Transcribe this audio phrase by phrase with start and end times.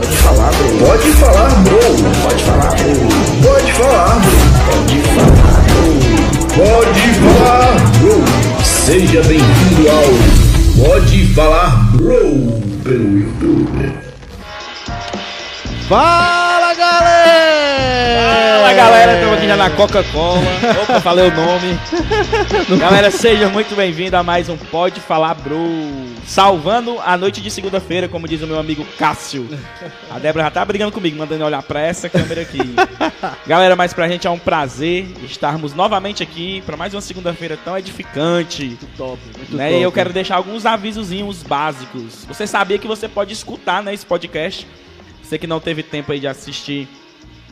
[0.00, 0.78] Pode falar, bro.
[0.78, 1.78] Pode falar, bro.
[2.22, 2.94] Pode falar, bro.
[3.42, 4.20] Pode falar,
[5.68, 5.88] bro.
[6.56, 8.64] Pode falar, bro.
[8.64, 13.92] Seja bem-vindo ao Pode Falar, bro, pelo YouTube.
[15.86, 16.49] Fala!
[18.50, 20.40] Fala galera, estamos aqui já na Coca-Cola.
[20.82, 21.78] Opa, falei o nome.
[22.80, 25.56] galera, sejam muito bem-vindos a mais um Pode Falar Bro.
[26.26, 29.48] Salvando a noite de segunda-feira, como diz o meu amigo Cássio.
[30.10, 32.58] A Débora já tá brigando comigo, mandando olhar pra essa câmera aqui.
[33.46, 37.78] galera, mas pra gente é um prazer estarmos novamente aqui pra mais uma segunda-feira tão
[37.78, 38.64] edificante.
[38.64, 39.68] Muito top, muito né?
[39.68, 39.78] top.
[39.78, 42.24] E eu quero deixar alguns avisozinhos básicos.
[42.26, 44.66] Você sabia que você pode escutar né, esse podcast?
[45.22, 46.88] Você que não teve tempo aí de assistir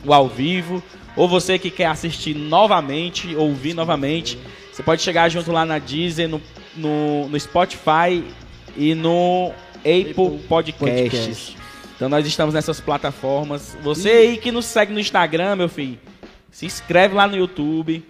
[0.05, 0.81] o ao vivo,
[1.15, 4.37] ou você que quer assistir novamente, ouvir novamente,
[4.71, 6.41] você pode chegar junto lá na Deezer, no,
[6.75, 8.23] no, no Spotify
[8.77, 10.77] e no Apple, Apple Podcasts.
[11.11, 11.57] Podcast.
[11.95, 13.77] Então nós estamos nessas plataformas.
[13.83, 15.97] Você aí que nos segue no Instagram, meu filho,
[16.49, 18.03] se inscreve lá no YouTube,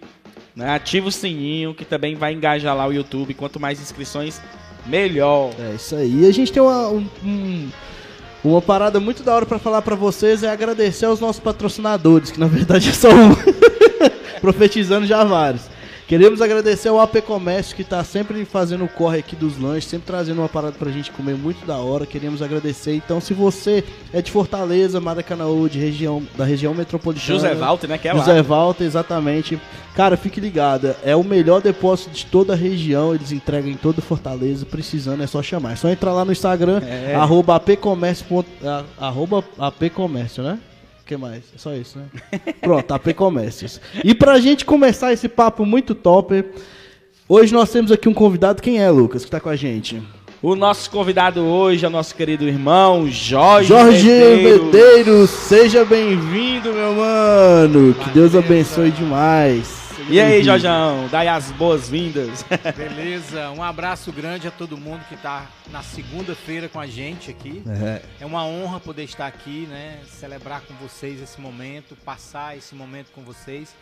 [0.55, 0.69] né?
[0.71, 3.33] ativa o sininho que também vai engajar lá o YouTube.
[3.33, 4.39] Quanto mais inscrições,
[4.85, 5.51] melhor.
[5.59, 6.21] É isso aí.
[6.23, 7.69] E a gente tem uma, um- um-
[8.43, 12.39] uma parada muito da hora pra falar pra vocês é agradecer aos nossos patrocinadores, que
[12.39, 13.35] na verdade é só um.
[14.39, 15.63] Profetizando já vários.
[16.09, 20.07] Queremos agradecer ao AP Comércio que tá sempre fazendo o corre aqui dos lanches, sempre
[20.07, 22.03] trazendo uma parada pra gente comer muito da hora.
[22.03, 22.95] Queremos agradecer.
[22.95, 27.27] Então, se você é de Fortaleza, Maracanã, de região, da região metropolitana.
[27.39, 27.97] José Walter, né?
[27.99, 28.19] Que é lá.
[28.19, 29.61] José Walter, exatamente.
[29.95, 30.95] Cara, fique ligado.
[31.03, 33.13] É o melhor depósito de toda a região.
[33.13, 34.65] Eles entregam em toda Fortaleza.
[34.65, 35.73] Precisando, é só chamar.
[35.73, 37.13] É só entrar lá no Instagram, É.
[37.13, 38.25] arroba apcomércio.
[38.63, 40.57] a- Arroba apcomércio, né?
[41.09, 41.43] O que mais?
[41.55, 42.05] É só isso, né?
[42.61, 43.81] Pronto, AP Comércios.
[44.03, 46.45] E pra gente começar esse papo muito top,
[47.27, 48.61] hoje nós temos aqui um convidado.
[48.61, 49.99] Quem é, Lucas, que tá com a gente?
[50.39, 54.65] O nosso convidado hoje é o nosso querido irmão Jorge, Jorge Medeiros.
[54.65, 57.95] Medeiros, seja bem-vindo, meu mano.
[57.95, 59.78] Que Deus abençoe demais.
[60.09, 60.45] E aí, bem-vindo.
[60.45, 62.43] Jorjão, dai as boas-vindas.
[62.75, 67.61] Beleza, um abraço grande a todo mundo que está na segunda-feira com a gente aqui.
[67.67, 68.01] É.
[68.21, 69.99] É uma honra poder estar aqui, né?
[70.07, 73.75] Celebrar com vocês esse momento, passar esse momento com vocês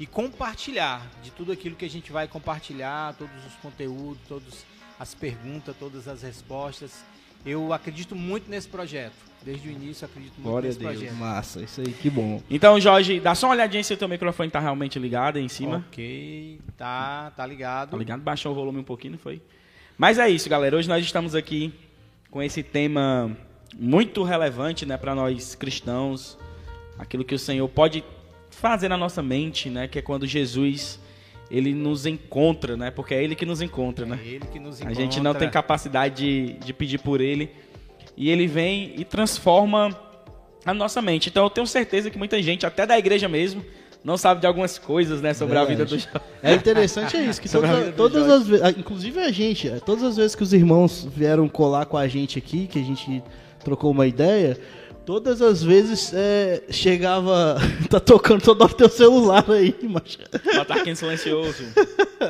[0.00, 4.66] e compartilhar de tudo aquilo que a gente vai compartilhar, todos os conteúdos, todas
[4.98, 7.04] as perguntas, todas as respostas.
[7.46, 9.27] Eu acredito muito nesse projeto.
[9.42, 10.98] Desde o início eu acredito muito Glória nesse a Deus.
[11.00, 11.16] projeto.
[11.18, 12.42] Massa, isso aí, que bom.
[12.50, 15.48] Então, Jorge, dá só uma olhadinha se o teu microfone tá realmente ligado aí em
[15.48, 15.84] cima.
[15.88, 17.90] Ok, tá, tá ligado.
[17.92, 18.20] Tá ligado?
[18.20, 19.40] Baixou o volume um pouquinho, não foi?
[19.96, 20.76] Mas é isso, galera.
[20.76, 21.72] Hoje nós estamos aqui
[22.30, 23.36] com esse tema
[23.78, 26.36] muito relevante, né, para nós cristãos.
[26.98, 28.02] Aquilo que o Senhor pode
[28.50, 31.00] fazer na nossa mente, né, que é quando Jesus
[31.50, 32.90] ele nos encontra, né?
[32.90, 34.18] Porque é ele que nos encontra, né?
[34.22, 35.50] É ele que nos A gente não tem encontra.
[35.50, 37.50] capacidade de, de pedir por ele.
[38.20, 39.96] E ele vem e transforma
[40.66, 41.28] a nossa mente.
[41.28, 43.64] Então eu tenho certeza que muita gente, até da igreja mesmo,
[44.04, 46.20] não sabe de algumas coisas, né, sobre a vida do Verdade.
[46.42, 48.42] É interessante é isso, que toda- todas Jorge.
[48.42, 51.96] as vezes, inclusive a gente, é, todas as vezes que os irmãos vieram colar com
[51.96, 53.22] a gente aqui, que a gente
[53.64, 54.58] trocou uma ideia,
[55.08, 57.56] todas as vezes é, chegava,
[57.88, 60.18] tá tocando toda hora teu celular aí, macho.
[60.60, 61.64] Ataque silencioso.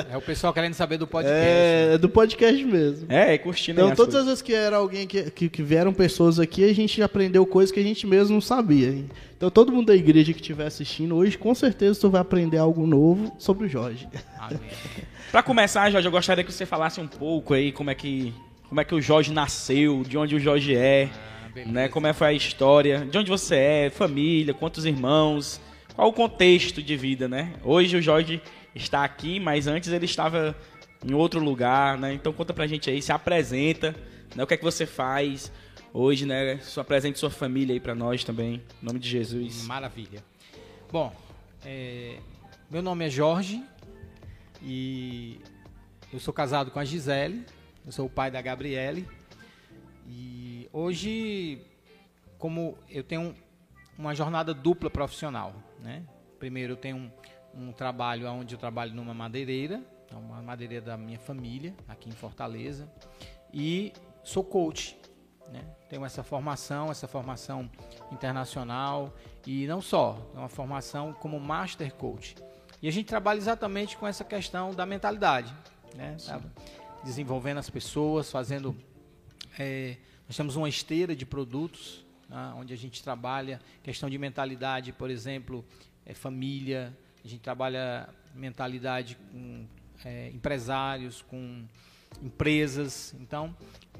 [0.08, 1.36] É o pessoal querendo saber do podcast.
[1.44, 3.06] É, é do podcast mesmo.
[3.10, 4.20] É, é curtindo aí Então, as todas coisas.
[4.20, 7.72] as vezes que era alguém que, que, que vieram pessoas aqui, a gente aprendeu coisas
[7.72, 8.90] que a gente mesmo não sabia.
[8.90, 9.08] hein?
[9.36, 12.86] Então, todo mundo da igreja que estiver assistindo hoje, com certeza tu vai aprender algo
[12.86, 14.06] novo sobre o Jorge.
[14.38, 14.60] Amém.
[15.32, 18.32] Pra começar, Jorge, eu gostaria que você falasse um pouco aí como é que,
[18.68, 21.72] como é que o Jorge nasceu, de onde o Jorge é, Ah, beleza.
[21.72, 21.88] né?
[21.88, 25.60] Como é foi a história, de onde você é, família, quantos irmãos,
[25.94, 27.54] qual o contexto de vida, né?
[27.62, 28.40] Hoje o Jorge
[28.74, 30.56] está aqui, mas antes ele estava
[31.04, 32.12] em outro lugar, né?
[32.12, 33.94] Então conta pra gente aí, se apresenta,
[34.34, 34.42] né?
[34.42, 35.50] O que é que você faz
[35.92, 36.60] hoje, né?
[36.76, 39.64] Apresente sua família aí pra nós também, em nome de Jesus.
[39.64, 40.22] Maravilha.
[40.90, 41.14] Bom,
[41.64, 42.16] é,
[42.70, 43.62] meu nome é Jorge
[44.62, 45.40] e
[46.12, 47.44] eu sou casado com a Gisele,
[47.84, 49.06] eu sou o pai da Gabriele
[50.06, 51.64] e hoje,
[52.38, 53.34] como eu tenho
[53.96, 56.04] uma jornada dupla profissional, né?
[56.38, 57.10] Primeiro eu tenho um,
[57.54, 62.12] um trabalho onde eu trabalho numa madeireira, é uma madeireira da minha família aqui em
[62.12, 62.90] Fortaleza
[63.52, 63.92] e
[64.22, 64.98] sou coach,
[65.52, 65.64] né?
[65.88, 67.70] Tenho essa formação, essa formação
[68.12, 69.12] internacional
[69.46, 72.36] e não só, é uma formação como Master Coach.
[72.80, 75.52] E a gente trabalha exatamente com essa questão da mentalidade,
[75.96, 76.16] né?
[76.24, 76.40] Tá
[77.02, 78.76] desenvolvendo as pessoas, fazendo.
[79.58, 79.96] é,
[80.28, 82.52] nós temos uma esteira de produtos, né?
[82.56, 85.64] onde a gente trabalha questão de mentalidade, por exemplo,
[86.04, 86.94] é, família.
[87.24, 89.64] A gente trabalha mentalidade com
[90.04, 91.64] é, empresários, com
[92.22, 93.14] empresas.
[93.20, 93.56] Então,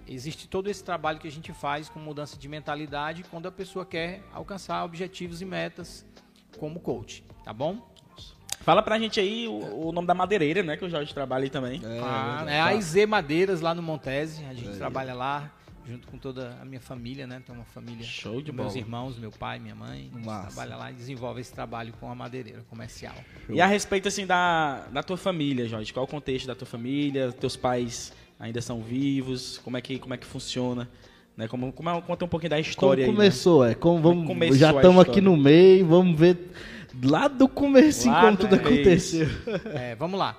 [0.06, 3.86] existe todo esse trabalho que a gente faz com mudança de mentalidade quando a pessoa
[3.86, 6.04] quer alcançar objetivos e metas
[6.58, 7.88] como coach, tá bom?
[8.60, 10.76] Fala pra gente aí o, o nome da madeireira, né?
[10.76, 11.80] Que o Jorge trabalha aí também.
[11.82, 14.44] É, Ah, é a IZ Madeiras lá no Montese.
[14.44, 15.50] A gente trabalha lá
[15.88, 17.40] junto com toda a minha família, né?
[17.44, 18.79] Tem uma família Show de meus bola.
[18.79, 20.11] irmãos, meu pai, minha mãe.
[20.25, 20.49] Massa.
[20.49, 23.14] trabalha lá e desenvolve esse trabalho com a madeireira comercial.
[23.49, 25.93] E a respeito, assim, da, da tua família, Jorge.
[25.93, 27.32] Qual é o contexto da tua família?
[27.32, 29.58] Teus pais ainda são vivos?
[29.64, 30.88] Como é que, como é que funciona?
[31.37, 31.49] Né?
[31.49, 33.11] Como, como é, conta um pouquinho da Como história aí.
[33.11, 33.17] né?
[33.17, 33.75] começou, é?
[33.75, 36.50] Como vamos, começou já estamos aqui no meio, vamos ver
[37.05, 39.23] lá do comecinho Lá como do tudo começo.
[39.23, 39.29] aconteceu.
[39.75, 40.37] É, vamos lá.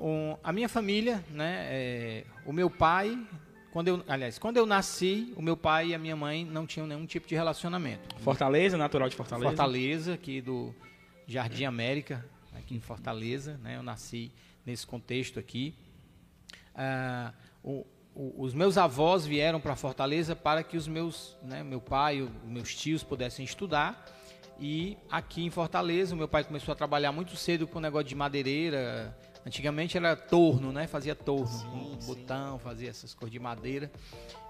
[0.00, 1.66] O- a minha família, né?
[1.70, 3.16] é, o meu pai,
[3.76, 6.86] quando eu, aliás, quando eu nasci, o meu pai e a minha mãe não tinham
[6.86, 8.16] nenhum tipo de relacionamento.
[8.20, 9.46] Fortaleza, natural de Fortaleza.
[9.50, 10.74] Fortaleza, aqui do
[11.26, 12.24] Jardim América,
[12.56, 13.76] aqui em Fortaleza, né?
[13.76, 14.32] Eu nasci
[14.64, 15.74] nesse contexto aqui.
[16.74, 17.84] Ah, o-
[18.14, 22.30] o- os meus avós vieram para Fortaleza para que os meus, né, meu pai, os
[22.46, 24.06] meus tios pudessem estudar.
[24.58, 28.08] E aqui em Fortaleza, o meu pai começou a trabalhar muito cedo com o negócio
[28.08, 29.14] de madeireira.
[29.46, 30.88] Antigamente era torno, né?
[30.88, 33.88] Fazia torno, com botão, fazia essas coisas de madeira.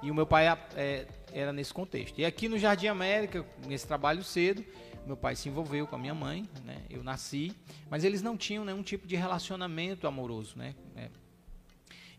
[0.02, 2.18] E o meu pai é, era nesse contexto.
[2.18, 4.64] E aqui no Jardim América, nesse trabalho cedo,
[5.06, 6.80] meu pai se envolveu com a minha mãe, né?
[6.88, 7.54] Eu nasci,
[7.90, 10.74] mas eles não tinham nenhum tipo de relacionamento amoroso, né?
[10.96, 11.10] É.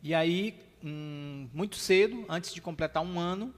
[0.03, 3.51] E aí, hum, muito cedo, antes de completar um ano,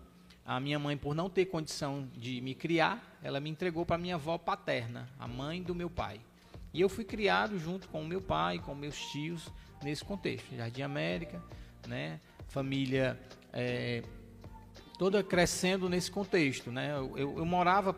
[0.45, 4.15] a minha mãe, por não ter condição de me criar, ela me entregou para minha
[4.15, 6.21] avó paterna, a mãe do meu pai.
[6.73, 9.51] E eu fui criado junto com o meu pai, com meus tios,
[9.83, 10.55] nesse contexto.
[10.55, 11.41] Jardim América,
[11.87, 12.19] né?
[12.47, 13.19] Família
[13.53, 14.03] é,
[14.97, 16.91] toda crescendo nesse contexto, né?
[16.91, 17.95] Eu, eu- eu morava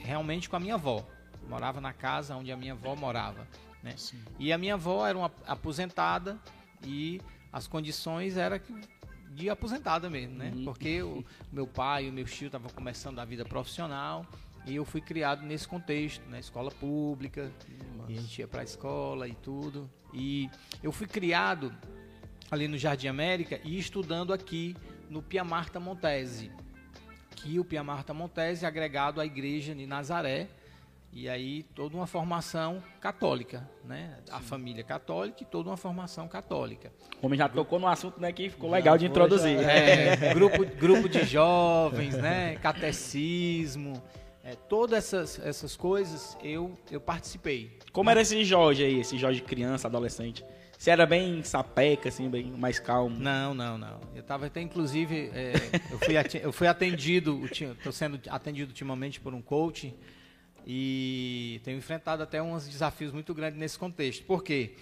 [0.00, 1.04] realmente com a minha avó.
[1.48, 3.46] Morava na casa onde a minha avó morava,
[3.82, 3.94] né?
[4.38, 6.38] E a minha avó era uma aposentada
[6.82, 7.20] e
[7.52, 8.74] as condições era que-
[9.30, 10.52] de aposentada mesmo, né?
[10.64, 14.24] Porque o meu pai e o meu tio estavam começando a vida profissional
[14.66, 17.50] e eu fui criado nesse contexto, na escola pública,
[18.08, 19.90] e a gente ia para a escola e tudo.
[20.12, 20.48] E
[20.82, 21.74] eu fui criado
[22.50, 24.76] ali no Jardim América e estudando aqui
[25.10, 26.50] no Pia Marta Montese.
[27.36, 30.48] Que o Pia Marta Montese é agregado à igreja de Nazaré.
[31.16, 34.18] E aí toda uma formação católica, né?
[34.32, 36.92] A família católica e toda uma formação católica.
[37.22, 38.32] O homem já tocou no assunto, né?
[38.32, 39.62] Que ficou legal de introduzir.
[39.62, 42.56] já- É, grupo, grupo de jovens, né?
[42.56, 44.02] Catecismo,
[44.44, 47.78] é, todas essas, essas coisas eu, eu participei.
[47.92, 50.44] Como era esse Jorge aí, esse Jorge criança, adolescente?
[50.76, 53.18] Você era bem sapeca, assim, bem mais calmo?
[53.18, 54.00] Não, não, não.
[54.14, 55.54] Eu estava até, inclusive, é,
[55.90, 59.94] eu, fui eu fui atendido, estou sendo atendido ultimamente por um coach
[60.66, 64.24] e tenho enfrentado até uns desafios muito grandes nesse contexto.
[64.26, 64.74] Por quê?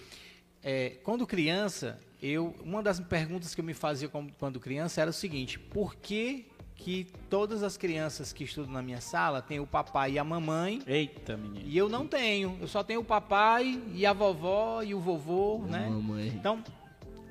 [0.61, 5.13] É, quando criança, eu, uma das perguntas que eu me fazia quando criança era o
[5.13, 6.47] seguinte: por que,
[6.83, 10.81] que todas as crianças que estudam na minha sala têm o papai e a mamãe
[10.85, 11.65] Eita, menino.
[11.65, 12.57] e eu não tenho?
[12.59, 15.87] Eu só tenho o papai e a vovó e o vovô, né?
[15.89, 16.27] Mamãe.
[16.27, 16.61] Então,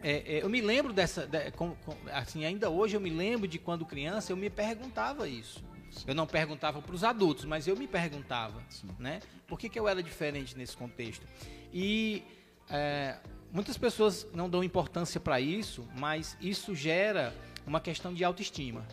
[0.03, 1.27] é, é, eu me lembro dessa.
[1.27, 5.29] de- com- com- assim, ainda hoje eu me lembro de quando criança eu me perguntava
[5.29, 5.63] isso.
[6.07, 8.63] Eu não perguntava para os adultos, mas eu me perguntava,
[8.99, 9.21] né?
[9.47, 11.27] Por que, que eu era diferente nesse contexto?
[11.71, 12.23] E
[12.71, 13.17] é,
[13.53, 17.35] muitas pessoas não dão importância para isso, mas isso gera
[17.67, 18.85] uma questão de autoestima.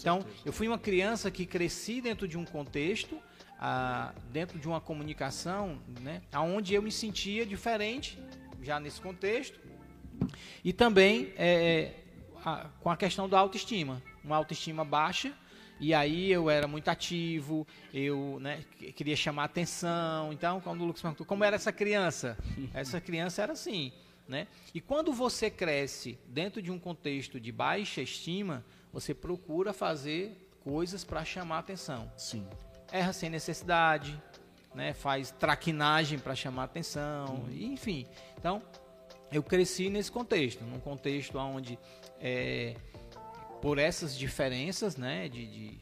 [0.00, 3.18] Então, eu fui uma criança que cresci dentro de um contexto,
[3.58, 8.18] ah, dentro de uma comunicação, né, onde eu me sentia diferente,
[8.62, 9.58] já nesse contexto,
[10.64, 11.92] e também é,
[12.44, 14.02] a- com a questão da autoestima.
[14.24, 15.32] Uma autoestima baixa,
[15.78, 20.32] e aí eu era muito ativo, eu né, que- queria chamar atenção.
[20.32, 22.36] Então, quando o Lucas perguntou como era essa criança,
[22.74, 23.92] essa criança era assim.
[24.28, 24.48] Né?
[24.74, 31.04] E quando você cresce dentro de um contexto de baixa estima, você procura fazer coisas
[31.04, 32.44] para chamar atenção Sim.
[32.90, 34.20] erra sem necessidade,
[34.74, 34.92] né?
[34.92, 38.04] faz traquinagem para chamar atenção, e, enfim.
[38.36, 38.60] Então,
[39.30, 41.78] eu cresci nesse contexto, num contexto onde,
[42.20, 42.74] é,
[43.62, 45.80] por essas diferenças, né, de, de,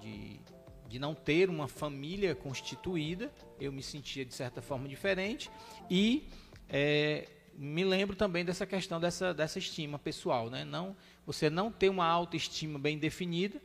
[0.00, 0.40] de,
[0.88, 5.50] de não ter uma família constituída, eu me sentia de certa forma diferente
[5.90, 6.28] e
[6.68, 10.64] é, me lembro também dessa questão dessa, dessa estima pessoal, né?
[10.64, 10.96] Não,
[11.26, 13.60] você não ter uma autoestima bem definida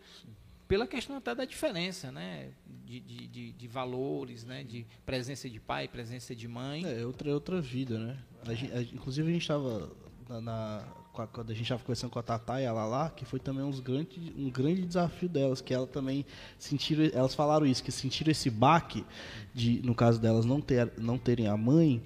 [0.68, 2.50] pela questão até da diferença, né?
[2.86, 4.64] De, de, de, de valores, né?
[4.64, 6.84] De presença de pai, presença de mãe.
[6.86, 8.18] É outra, é outra vida, né?
[8.48, 9.92] A gen- a- inclusive a gente estava
[10.28, 10.84] na, na-
[11.32, 13.80] quando a gente estava conversando com a Tatá e a Lala, que foi também uns
[13.80, 16.26] grande, um grande desafio delas, que ela também
[16.58, 19.06] sentiram, elas falaram isso, que sentiram esse baque
[19.54, 22.02] de, no caso delas não ter, não terem a mãe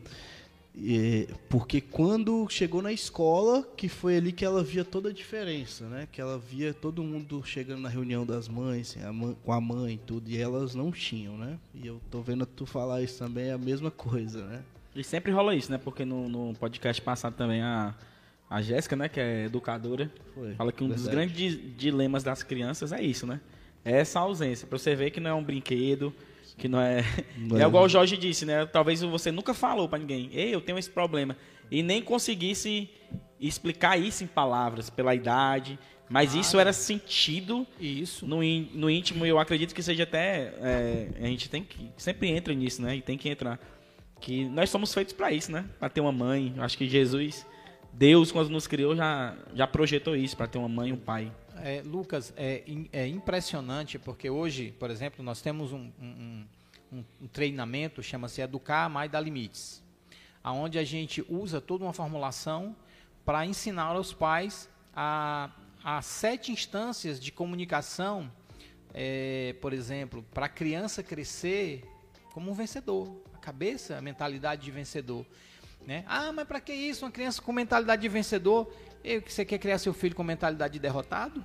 [0.79, 5.85] E- porque quando chegou na escola, que foi ali que ela via toda a diferença,
[5.87, 6.07] né?
[6.11, 9.95] Que ela via todo mundo chegando na reunião das mães, a mãe- com a mãe
[9.95, 11.57] e tudo, e elas não tinham, né?
[11.73, 14.61] E eu tô vendo tu falar isso também, é a mesma coisa, né?
[14.95, 15.79] E sempre rola isso, né?
[15.79, 17.95] Porque no, no podcast passado também a,
[18.49, 20.53] a Jéssica, né, que é educadora, Foi.
[20.53, 21.33] fala que um dos Verdade.
[21.33, 23.39] grandes di- dilemas das crianças é isso, né?
[23.83, 24.67] É essa ausência.
[24.67, 26.13] Pra você ver que não é um brinquedo,
[26.57, 27.03] que não é.
[27.37, 27.67] Não é é.
[27.67, 28.65] igual o Jorge disse, né?
[28.65, 31.35] Talvez você nunca falou pra ninguém, ei, eu tenho esse problema.
[31.69, 32.89] E nem conseguisse
[33.39, 35.77] explicar isso em palavras, pela idade.
[36.09, 38.25] Mas isso era sentido Isso.
[38.25, 40.53] no, ín- no íntimo, eu acredito que seja até.
[40.61, 41.89] é, a gente tem que.
[41.97, 42.95] Sempre entra nisso, né?
[42.95, 43.59] E tem que entrar.
[44.21, 45.65] Que nós somos feitos para isso, né?
[45.77, 46.53] Para ter uma mãe.
[46.55, 47.45] Eu acho que Jesus,
[47.91, 51.29] Deus, quando nos criou, já, já projetou isso, para ter uma mãe e um pai.
[51.63, 56.45] É, Lucas, é, é impressionante porque hoje, por exemplo, nós temos um, um-
[56.91, 59.83] um- um treinamento, chama-se Educar Mais Dá Limites,
[60.43, 62.75] aonde a gente usa toda uma formulação
[63.25, 65.49] para ensinar aos pais a,
[65.83, 68.31] a sete instâncias de comunicação,
[68.93, 71.83] é, por exemplo, para a criança crescer
[72.33, 75.25] como um vencedor, a cabeça, a mentalidade de vencedor.
[75.85, 76.03] Né?
[76.07, 77.05] Ah, mas para que isso?
[77.05, 78.69] Uma criança com mentalidade de vencedor?
[79.07, 81.43] E Você quer criar seu filho com mentalidade de derrotado?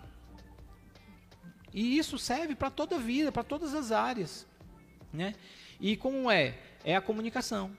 [1.73, 4.47] E isso serve para toda a vida, para todas as áreas.
[5.13, 5.35] Né?
[5.81, 6.59] E como é?
[6.85, 7.71] É a comunicação.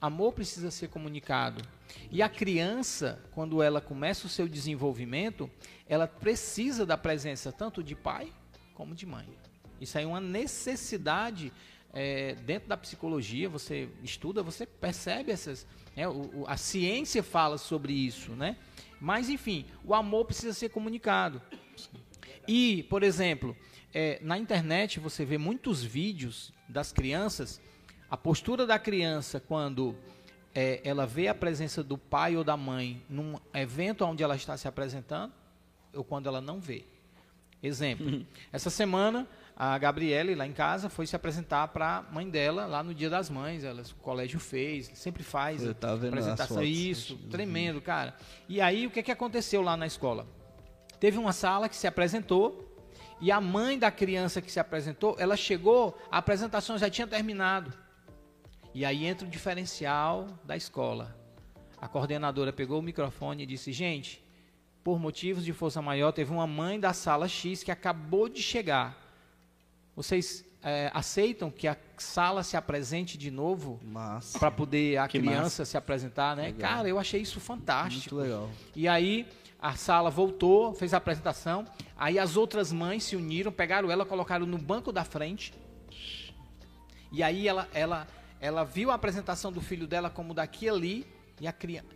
[0.00, 1.62] Amor precisa ser comunicado.
[2.10, 5.48] E a criança, quando ela começa o seu desenvolvimento,
[5.88, 8.32] ela precisa da presença tanto de pai
[8.74, 9.28] como de mãe.
[9.80, 11.52] Isso aí é uma necessidade
[11.92, 13.48] é, dentro da psicologia.
[13.50, 15.66] Você estuda, você percebe essas.
[15.94, 18.56] né, o- o- a ciência fala sobre isso, né?
[19.02, 21.42] Mas enfim, o amor precisa ser comunicado.
[22.46, 23.56] E, por exemplo,
[23.92, 27.60] é, na internet você vê muitos vídeos das crianças,
[28.08, 29.96] a postura da criança quando
[30.54, 34.56] é, ela vê a presença do pai ou da mãe num evento onde ela está
[34.56, 35.32] se apresentando,
[35.92, 36.84] ou quando ela não vê.
[37.60, 42.66] Exemplo, essa semana a Gabriele lá em casa foi se apresentar para a mãe dela
[42.66, 46.62] lá no Dia das Mães, ela, o colégio fez, sempre faz Eu tava vendo apresentação
[46.62, 48.14] isso, tremendo, cara.
[48.48, 50.26] E aí o que que aconteceu lá na escola?
[50.98, 52.72] Teve uma sala que se apresentou
[53.20, 57.72] e a mãe da criança que se apresentou, ela chegou, a apresentação já tinha terminado.
[58.74, 61.16] E aí entra o diferencial da escola.
[61.80, 64.24] A coordenadora pegou o microfone e disse: Gente,
[64.82, 69.01] por motivos de força maior, teve uma mãe da sala X que acabou de chegar.
[69.94, 74.38] Vocês eh, aceitam que a sala se apresente de novo Massa.
[74.38, 75.64] para poder a Que criança massa.
[75.64, 76.44] se apresentar, né?
[76.44, 76.70] Legal.
[76.70, 78.14] Cara, eu achei isso fantástico.
[78.14, 78.50] Muito legal.
[78.74, 79.26] E aí
[79.60, 81.64] a sala voltou, fez a apresentação.
[81.96, 85.52] Aí as outras mães se uniram, pegaram ela, colocaram no banco da frente.
[87.12, 88.08] E aí ela, ela,
[88.40, 91.06] ela viu a apresentação do filho dela como daqui ali
[91.40, 91.88] e a criança.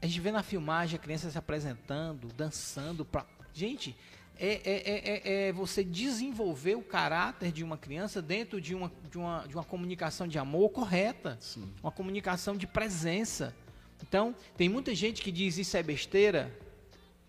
[0.00, 3.04] A gente vê na filmagem a criança se apresentando, dançando.
[3.04, 3.24] Pra...
[3.54, 3.96] Gente,
[4.38, 8.92] é, é, é, é- é você desenvolver o caráter de uma criança dentro de uma,
[9.10, 11.38] de uma, de uma comunicação de amor correta.
[11.82, 13.54] Uma comunicação de presença.
[14.02, 16.52] Então, tem muita gente que diz isso é besteira,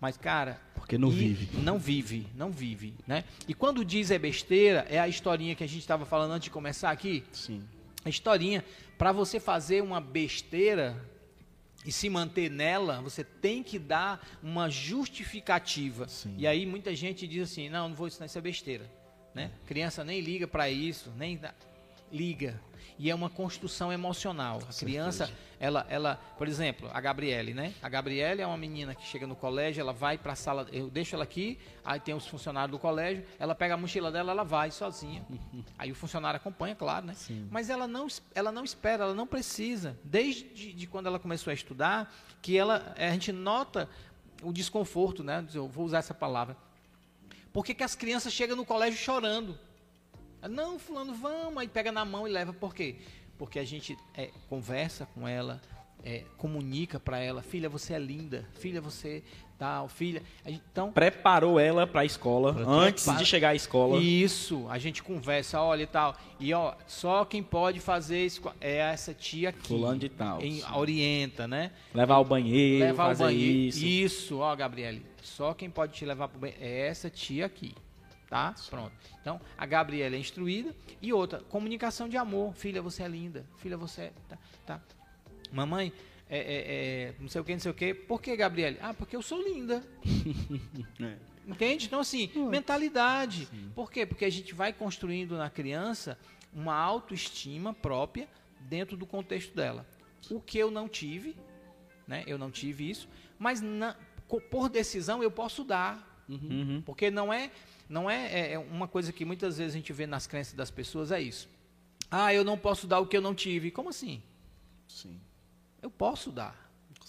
[0.00, 0.60] mas, cara.
[0.74, 1.48] Porque não vive.
[1.58, 3.24] Não vive, não vive, né?
[3.48, 6.50] E quando diz é besteira, é a historinha que a gente estava falando antes de
[6.50, 7.24] começar aqui.
[7.32, 7.62] Sim.
[8.04, 8.62] A historinha,
[8.98, 11.00] para você fazer uma besteira
[11.84, 16.08] e se manter nela, você tem que dar uma justificativa.
[16.08, 16.34] Sim.
[16.38, 18.90] E aí muita gente diz assim: não, não vou ensinar isso é besteira.
[19.34, 19.50] Né?
[19.66, 21.38] Criança nem liga para isso, nem
[22.10, 22.60] liga.
[22.98, 24.60] E é uma construção emocional.
[24.68, 27.74] A criança, ela, ela, por exemplo, a Gabriele, né?
[27.82, 30.88] A Gabriele é uma menina que chega no colégio, ela vai para a sala, eu
[30.88, 34.44] deixo ela aqui, aí tem os funcionários do colégio, ela pega a mochila dela, ela
[34.44, 35.26] vai sozinha.
[35.76, 37.14] Aí o funcionário acompanha, claro, né?
[37.50, 39.98] Mas ela não, ela não espera, ela não precisa.
[40.04, 43.88] Desde de quando ela começou a estudar, que ela, a gente nota
[44.42, 45.44] o desconforto, né?
[45.52, 46.56] Eu vou usar essa palavra.
[47.52, 49.58] Por que, que as crianças chegam no colégio chorando?
[50.48, 52.52] Não, fulano, vamos, aí pega na mão e leva.
[52.52, 52.96] Por quê?
[53.38, 55.60] Porque a gente é, conversa com ela,
[56.04, 59.22] é, comunica para ela, filha, você é linda, filha, você
[59.58, 60.22] tal, filha.
[60.44, 63.98] A Então, Preparou ela pra escola antes Prepara- de chegar à escola.
[64.00, 66.16] isso, a gente conversa, olha e tal.
[66.38, 69.68] E ó, só quem pode fazer isso é essa tia aqui.
[69.68, 71.70] Fulano de tal, Em- orienta, né?
[71.94, 73.58] Levar ao banheiro, levar ao banheiro.
[73.68, 73.84] isso.
[73.84, 75.04] Isso, ó, Gabriele.
[75.22, 77.74] Só quem pode te levar pro banheiro é essa tia aqui.
[78.28, 78.54] Tá?
[78.70, 78.92] Pronto.
[79.20, 80.74] Então, a Gabriela é instruída.
[81.00, 82.54] E outra, comunicação de amor.
[82.54, 83.44] Filha, você é linda.
[83.58, 84.12] Filha, você é.
[84.28, 84.38] Tá.
[84.66, 84.80] tá.
[85.52, 85.92] Mamãe,
[86.28, 86.64] é, é,
[87.10, 87.94] é, não sei o que, não sei o que.
[87.94, 88.78] Por que, Gabriele?
[88.80, 89.82] Ah, porque eu sou linda.
[91.00, 91.16] É.
[91.46, 91.84] Entende?
[91.86, 93.46] Então, assim, mentalidade.
[93.74, 94.06] Por quê?
[94.06, 96.18] Porque a gente vai construindo na criança
[96.54, 98.26] uma autoestima própria
[98.60, 99.86] dentro do contexto dela.
[100.30, 101.36] o que eu não tive,
[102.08, 102.24] né?
[102.26, 103.06] Eu não tive isso,
[103.38, 103.94] mas na,
[104.50, 106.82] por decisão eu posso dar, Uhum.
[106.86, 107.50] porque não é,
[107.94, 110.70] não é, é- é uma coisa que muitas vezes a gente vê nas crenças das
[110.70, 111.48] pessoas é isso.
[112.10, 113.70] Ah, eu não posso dar o que eu não tive.
[113.70, 114.20] Como assim?
[114.88, 115.18] Sim.
[115.80, 116.54] Eu posso dar.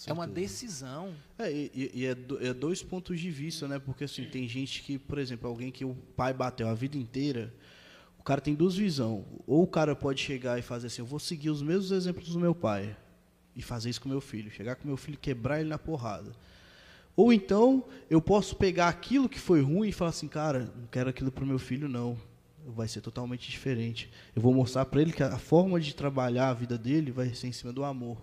[0.06, 1.14] É uma decisão.
[1.38, 3.78] É, e, e- é, do- é dois pontos de vista, né?
[3.78, 7.52] Porque assim, tem gente que, por exemplo, alguém que o pai bateu a vida inteira,
[8.18, 9.24] o cara tem duas visões.
[9.46, 12.38] Ou o cara pode chegar e fazer assim, eu vou seguir os mesmos exemplos do
[12.38, 12.94] meu pai
[13.54, 16.30] e fazer isso com meu filho, chegar com meu filho e quebrar ele na porrada.
[17.16, 21.08] Ou então, eu posso pegar aquilo que foi ruim e falar assim, cara, não quero
[21.10, 22.16] aquilo pro meu filho não.
[22.68, 24.10] Vai ser totalmente diferente.
[24.34, 27.46] Eu vou mostrar para ele que a forma de trabalhar a vida dele vai ser
[27.48, 28.18] em cima do amor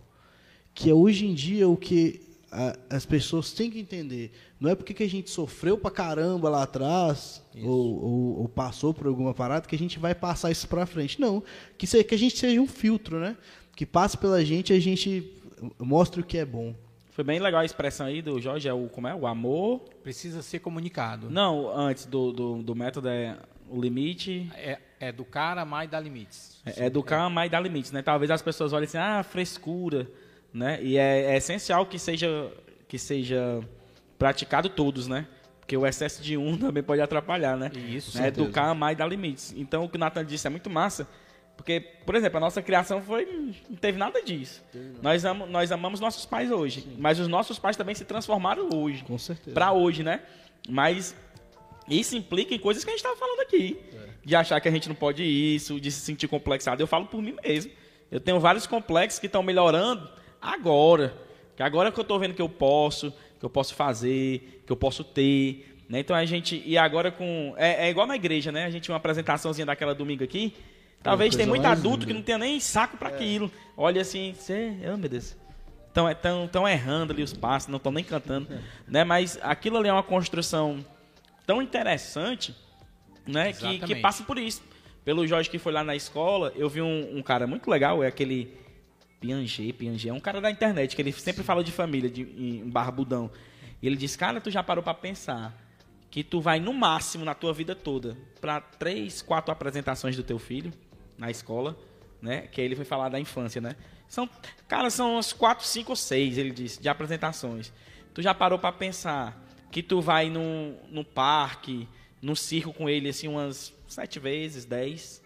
[0.75, 2.19] que é hoje em dia o que
[2.51, 4.31] a- as pessoas têm que entender.
[4.59, 8.91] Não é porque que a gente sofreu pra caramba lá atrás, ou, ou- ou passou
[8.91, 11.21] por alguma parada, que a gente vai passar isso pra frente.
[11.21, 11.43] Não.
[11.77, 13.37] Que, se- que a gente seja um filtro, né?
[13.75, 15.31] Que passe pela gente e a gente
[15.79, 16.73] mostre o que é bom.
[17.13, 19.13] Foi bem legal a expressão aí do Jorge, é o, como é?
[19.13, 19.81] O amor.
[20.01, 21.29] Precisa ser comunicado.
[21.29, 23.37] Não, antes do, do, do método é
[23.69, 24.49] o limite.
[24.55, 26.59] É, é educar, amar e dar limites.
[26.65, 28.01] É educar, mas dá limites, né?
[28.01, 30.09] Talvez as pessoas olhem assim, ah, frescura,
[30.51, 30.79] né?
[30.81, 32.51] E é, é essencial que seja,
[32.87, 33.61] que seja
[34.17, 35.27] praticado todos, né?
[35.59, 37.71] Porque o excesso de um também pode atrapalhar, né?
[37.89, 38.29] Isso, né?
[38.29, 39.53] Educar, amar e dar limites.
[39.55, 41.07] Então, o que o Nathan disse é muito massa,
[41.55, 44.63] porque, por exemplo, a nossa criação foi não teve nada disso.
[45.01, 49.03] Nós, amo, nós amamos nossos pais hoje, mas os nossos pais também se transformaram hoje.
[49.03, 49.53] Com certeza.
[49.53, 50.21] Pra hoje, né?
[50.67, 51.15] Mas
[51.87, 53.79] isso implica em coisas que a gente estava falando aqui.
[54.23, 56.81] De achar que a gente não pode isso, de se sentir complexado.
[56.81, 57.71] Eu falo por mim mesmo.
[58.09, 60.09] Eu tenho vários complexos que estão melhorando
[60.41, 61.13] agora.
[61.55, 64.77] Que agora que eu estou vendo que eu posso, que eu posso fazer, que eu
[64.77, 65.77] posso ter.
[65.89, 65.99] Né?
[65.99, 66.61] Então a gente.
[66.65, 67.53] E agora com.
[67.57, 68.65] É, é igual na igreja, né?
[68.65, 70.53] A gente tinha uma apresentaçãozinha daquela domingo aqui.
[71.03, 72.05] Talvez tem muito adulto linda.
[72.07, 73.51] que não tenha nem saco para aquilo.
[73.75, 74.73] Olha assim, você.
[74.91, 75.35] Oh, meu Deus.
[75.87, 78.47] Estão tão, tão errando ali os passos, não estão nem cantando.
[78.87, 79.03] Né?
[79.03, 80.83] Mas aquilo ali é uma construção
[81.45, 82.55] tão interessante
[83.27, 83.53] né?
[83.53, 84.61] que, que passa por isso.
[85.03, 88.07] Pelo Jorge que foi lá na escola, eu vi um, um cara muito legal, é
[88.07, 88.55] aquele
[89.19, 92.69] Piaget, Piaget, é um cara da internet, que ele sempre fala de família, de em
[92.69, 93.29] barbudão.
[93.81, 95.53] E ele disse, cara, tu já parou para pensar
[96.09, 100.39] que tu vai no máximo na tua vida toda para três, quatro apresentações do teu
[100.39, 100.71] filho
[101.17, 101.77] na escola,
[102.21, 102.47] né?
[102.47, 103.75] Que aí ele foi falar da infância, né?
[104.07, 104.29] São,
[104.67, 107.73] cara, são umas quatro, cinco ou seis, ele disse, de apresentações.
[108.13, 111.87] Tu já parou para pensar que tu vai no, no parque,
[112.21, 115.21] no circo com ele assim umas sete vezes, dez?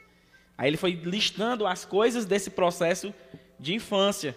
[0.58, 3.13] Aí ele foi listando as coisas desse processo
[3.60, 4.36] de infância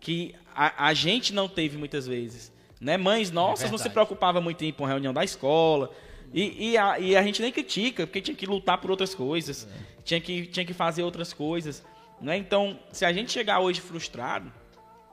[0.00, 2.52] que a, a gente não teve muitas vezes.
[2.80, 2.96] Né?
[2.96, 5.94] Mães nossas não se preocupavam muito em ir para uma reunião da escola.
[6.32, 9.68] E, e, a, e a gente nem critica, porque tinha que lutar por outras coisas,
[10.04, 11.84] tinha, que, tinha que fazer outras coisas.
[12.20, 12.36] Né?
[12.36, 14.50] Então, se a gente chegar hoje frustrado,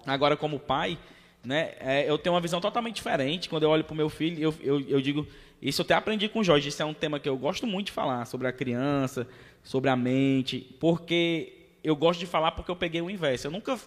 [0.06, 0.98] agora como pai,
[1.44, 3.50] né, é, eu tenho uma visão totalmente diferente.
[3.50, 5.28] Quando eu olho para o meu filho, eu, eu, eu digo,
[5.62, 7.88] isso eu até aprendi com o Jorge, isso é um tema que eu gosto muito
[7.88, 9.28] de falar, sobre a criança,
[9.64, 11.54] sobre a mente, porque
[11.84, 13.48] eu gosto de falar porque eu peguei o inverso.
[13.48, 13.78] Eu nunca,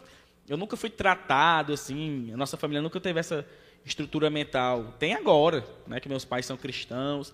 [0.48, 3.46] eu nunca fui tratado assim, a nossa família nunca teve essa
[3.84, 4.94] estrutura mental.
[4.98, 7.32] Tem agora, né, que meus pais são cristãos,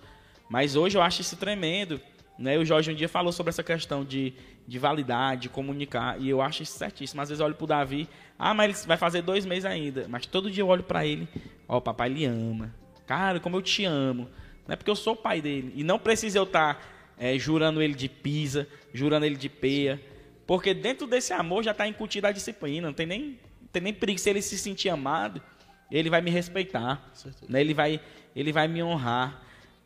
[0.49, 2.01] mas hoje eu acho isso tremendo.
[2.37, 2.57] Né?
[2.57, 4.33] O Jorge um dia falou sobre essa questão de,
[4.67, 7.21] de validade, de comunicar, e eu acho isso certíssimo.
[7.21, 8.07] Às vezes eu olho pro Davi,
[8.37, 10.07] ah, mas ele vai fazer dois meses ainda.
[10.07, 11.27] Mas todo dia eu olho para ele,
[11.67, 12.73] ó, o papai lhe ama.
[13.05, 14.29] Cara, como eu te amo.
[14.65, 15.73] Não é porque eu sou o pai dele.
[15.75, 16.79] E não precisa eu estar
[17.37, 19.99] jurando ele de pisa, jurando ele de peia.
[20.45, 22.87] Porque dentro desse amor já está incutida a disciplina.
[22.87, 23.21] Não tem nem,
[23.61, 24.19] não tem nem perigo.
[24.19, 25.41] Se ele se sentir amado,
[25.91, 27.11] ele vai me respeitar.
[27.47, 27.61] Né?
[27.61, 27.99] Ele, vai,
[28.35, 29.41] ele vai me honrar.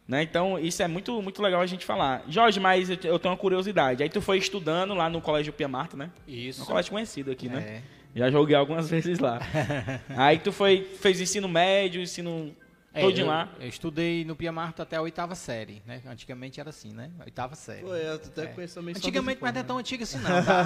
[0.08, 0.24] Né?
[0.24, 2.24] Então, isso é muito, muito legal a gente falar.
[2.28, 4.04] Jorge, mas eu eu tenho uma curiosidade.
[4.04, 6.12] Aí tu foi estudando lá no Colégio Pia Marta, né?
[6.28, 6.64] Isso.
[6.64, 7.60] Um colégio conhecido aqui, né?
[7.62, 7.82] É.
[8.16, 9.40] Já joguei algumas vezes lá.
[10.16, 12.54] Aí tu foi, fez ensino médio, ensino
[12.94, 13.50] É, eu, lá.
[13.60, 16.02] eu estudei no Pia Marta até a oitava série, né?
[16.06, 17.10] Antigamente era assim, né?
[17.24, 17.82] Oitava série.
[17.82, 20.66] Pô, eu até conheço também só Antigamente, mas não é tão antiga assim não, tá?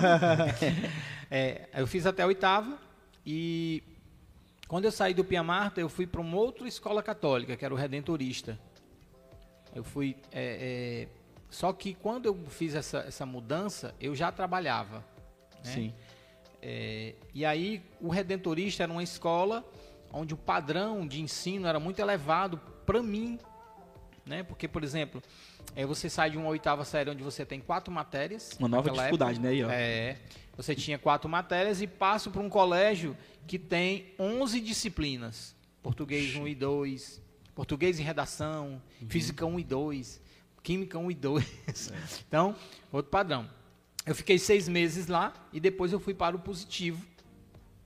[1.30, 2.78] É, eu fiz até a oitava
[3.26, 3.84] e
[4.68, 7.74] quando eu saí do Pia Marta, eu fui para uma outra escola católica, que era
[7.74, 8.60] o Redentorista.
[9.74, 10.16] Eu fui...
[10.32, 11.08] é, é,
[11.50, 14.98] só que quando eu fiz essa, essa mudança, eu já trabalhava.
[15.64, 15.72] né?
[15.72, 15.94] Sim.
[16.62, 19.64] É, e aí, o Redentorista era uma escola
[20.12, 23.40] onde o padrão de ensino era muito elevado para mim.
[24.26, 24.44] Né?
[24.44, 25.22] Porque, por exemplo,
[25.76, 28.52] é, você sai de uma oitava série onde você tem quatro matérias.
[28.60, 29.70] Uma nova dificuldade, né, aí, ó.
[29.70, 30.18] É.
[30.58, 33.16] Você tinha quatro matérias e passo para um colégio
[33.46, 35.56] que tem 11 disciplinas.
[35.84, 37.22] Português 1 e 2,
[37.56, 39.08] português e redação, Uhum.
[39.10, 40.22] física 1 e 2,
[40.64, 41.46] química 1 e 2.
[41.92, 41.96] É.
[42.28, 42.56] Então,
[42.92, 43.48] outro padrão.
[44.06, 47.06] Eu fiquei seis meses lá e depois eu fui para o positivo,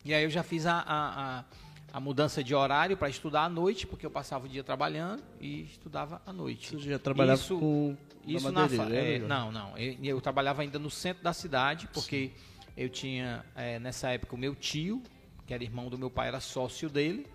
[0.06, 1.46] E aí eu já fiz a, a, a,
[1.94, 5.64] a mudança de horário para estudar à noite, porque eu passava o dia trabalhando e
[5.64, 6.72] estudava à noite.
[6.76, 9.78] Você já trabalhava Isso- com Isso na na é, não, não.
[9.78, 12.32] Eu, eu trabalhava ainda no centro da cidade, porque
[12.76, 15.02] eu tinha, é, nessa época, o meu tio,
[15.46, 17.28] que era irmão do meu pai, era sócio dele,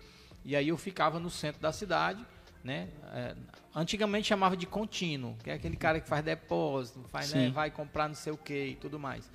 [0.43, 2.25] e aí eu ficava no centro da cidade,
[2.63, 2.89] né?
[3.13, 3.35] É,
[3.75, 7.51] antigamente chamava de contínuo, que é aquele cara que faz depósito, faz, né, Sim.
[7.51, 9.29] vai comprar não sei o que e tudo mais.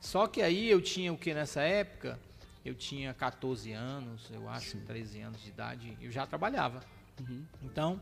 [0.00, 2.18] Só que aí eu tinha o que nessa época?
[2.64, 6.80] Eu tinha 14 anos, eu acho, 13 anos de idade, eu já trabalhava.
[7.62, 8.00] Então,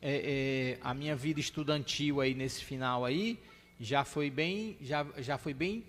[0.00, 3.38] é, é, a minha vida estudantil aí nesse final aí
[3.80, 5.84] já foi bem, já, já foi bem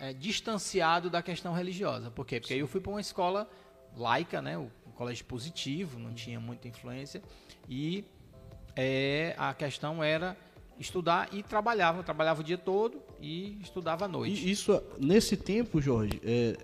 [0.00, 2.10] é, distanciado da questão religiosa.
[2.10, 2.40] Por quê?
[2.40, 3.48] Porque aí eu fui para uma escola
[3.96, 4.56] laica, né?
[4.58, 7.22] O, um colégio positivo, não tinha muita influência
[7.68, 8.04] e
[8.74, 10.36] é, a questão era
[10.78, 14.46] estudar e trabalhava, trabalhava o dia todo e estudava à noite.
[14.46, 16.56] E isso, nesse tempo, Jorge, é,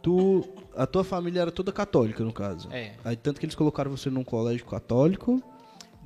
[0.00, 2.68] tu, a tua família era toda católica, no caso.
[2.72, 2.94] É.
[3.04, 5.42] Aí, tanto que eles colocaram você num colégio católico,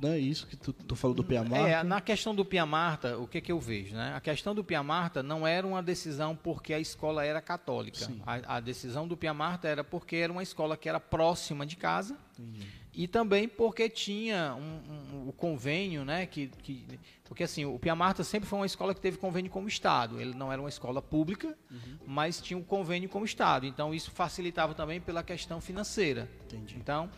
[0.07, 0.19] né?
[0.19, 1.59] Isso que tu, tu falou do Piamar.
[1.67, 4.13] É, na questão do Pia Marta, o que, que eu vejo, né?
[4.15, 8.11] A questão do Pia Marta não era uma decisão porque a escola era católica.
[8.25, 11.75] A, a decisão do Pia Marta era porque era uma escola que era próxima de
[11.75, 12.17] casa
[12.93, 14.91] e também porque tinha um,
[15.23, 16.25] um- o convênio, né?
[16.25, 16.85] Que, que,
[17.23, 20.19] porque assim, o Pia Marta sempre foi uma escola que teve convênio com o Estado.
[20.21, 21.57] Ele não era uma escola pública,
[22.05, 23.65] mas tinha um convênio com o Estado.
[23.65, 26.29] Então isso facilitava também pela questão financeira.
[26.45, 26.75] Entendi.
[26.77, 27.09] Então,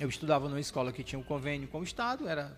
[0.00, 2.56] eu estudava numa escola que tinha um convênio com o Estado era,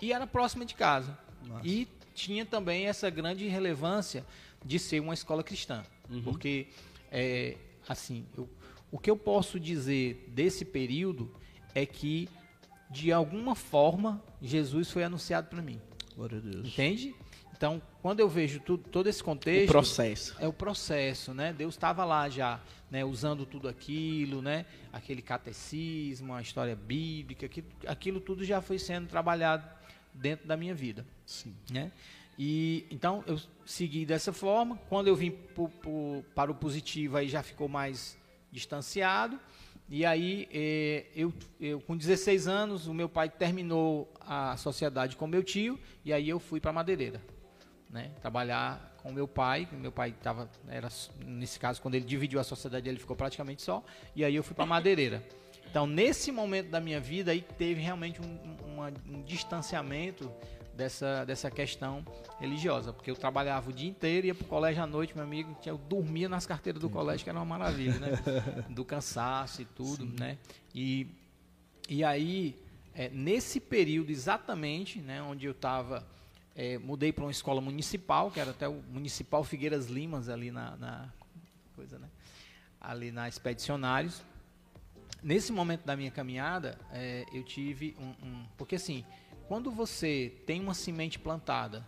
[0.00, 1.18] e, era próxima de casa.
[1.46, 1.66] Massa.
[1.66, 4.24] E tinha também essa grande relevância
[4.64, 5.82] de ser uma escola cristã.
[6.24, 6.68] Porque,
[7.10, 7.56] é,
[7.88, 8.48] assim, eu-
[8.90, 11.32] o que eu posso dizer desse período
[11.74, 12.28] é que,
[12.90, 15.80] de alguma forma, Jesus foi anunciado para mim.
[16.14, 16.66] Glória a Deus.
[16.68, 17.14] Entende?
[17.56, 20.36] Então, quando eu vejo tudo, todo esse O contexto processo.
[20.38, 21.52] é o processo, né?
[21.52, 23.04] Deus estava lá já, né?
[23.04, 24.66] Usando tudo aquilo, né?
[24.92, 29.66] Aquele catecismo, a história bíblica, aquilo, aquilo tudo já foi sendo trabalhado
[30.12, 31.54] dentro da minha vida, Sim.
[31.70, 31.90] né?
[32.38, 34.76] E então eu segui dessa forma.
[34.90, 38.18] Quando eu vim pro- pro- para o positivo, aí já ficou mais
[38.52, 39.40] distanciado.
[39.88, 45.26] E aí, eh, eu, eu com 16 anos, o meu pai terminou a sociedade com
[45.26, 47.22] meu tio, e aí eu fui para Madeireira
[47.96, 49.66] né, trabalhar com meu pai.
[49.72, 50.88] Meu pai estava, era
[51.24, 53.82] nesse caso quando ele dividiu a sociedade, ele ficou praticamente só.
[54.14, 55.22] E aí eu fui para Madeireira.
[55.70, 60.30] Então nesse momento da minha vida aí teve realmente um, um- uma- um distanciamento
[60.74, 62.04] dessa dessa questão
[62.38, 65.56] religiosa, porque eu trabalhava o dia inteiro, ia para o colégio à noite, meu amigo,
[65.62, 68.10] tinha- eu dormia nas carteiras do colégio, que era uma maravilha, né?
[68.68, 70.36] Do cansaço e tudo, né?
[70.74, 71.06] E
[71.88, 72.54] e aí,
[72.94, 76.04] é, nesse período exatamente, né, onde eu estava,
[76.82, 81.12] mudei para uma escola municipal, que era até o Municipal Figueiras Limas, ali na, na
[81.74, 82.08] coisa, né,
[82.80, 84.22] ali na Expedicionários.
[85.22, 89.04] Nesse momento da minha caminhada, é, eu tive um, um- Porque assim,
[89.48, 91.86] quando você tem uma semente plantada,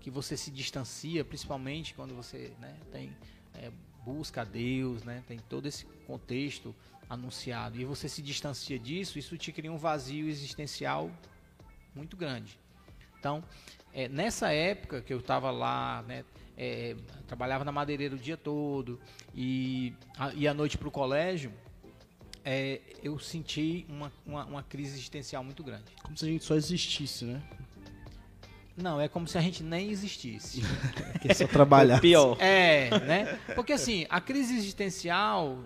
[0.00, 3.16] que você se distancia, principalmente quando você né, tem,
[3.54, 3.70] é,
[4.04, 6.74] busca a Deus, né, tem todo esse contexto
[7.08, 11.10] anunciado, e você se distancia disso, isso te cria um vazio existencial
[11.94, 12.58] muito grande.
[13.18, 13.44] Então,
[13.94, 16.24] é, nessa época que eu estava lá, né,
[16.56, 16.94] é,
[17.26, 19.00] trabalhava na madeireira o dia todo
[19.34, 21.52] e a, e à noite para o colégio,
[22.44, 25.84] é, eu senti uma, uma, uma crise existencial muito grande.
[26.02, 27.42] Como se a gente só existisse, né?
[28.76, 30.62] Não, é como se a gente nem existisse.
[31.20, 32.00] Que só trabalhar.
[32.00, 32.36] Pior.
[32.40, 33.38] É, né?
[33.54, 35.58] Porque assim, a crise existencial,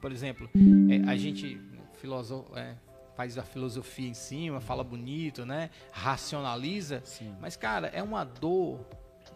[0.00, 0.48] por exemplo,
[0.88, 1.60] é, a gente
[2.00, 2.74] filoso- é,
[3.16, 5.70] faz a filosofia em cima, fala bonito, né?
[5.92, 7.02] Racionaliza.
[7.40, 8.80] Mas, cara, é uma dor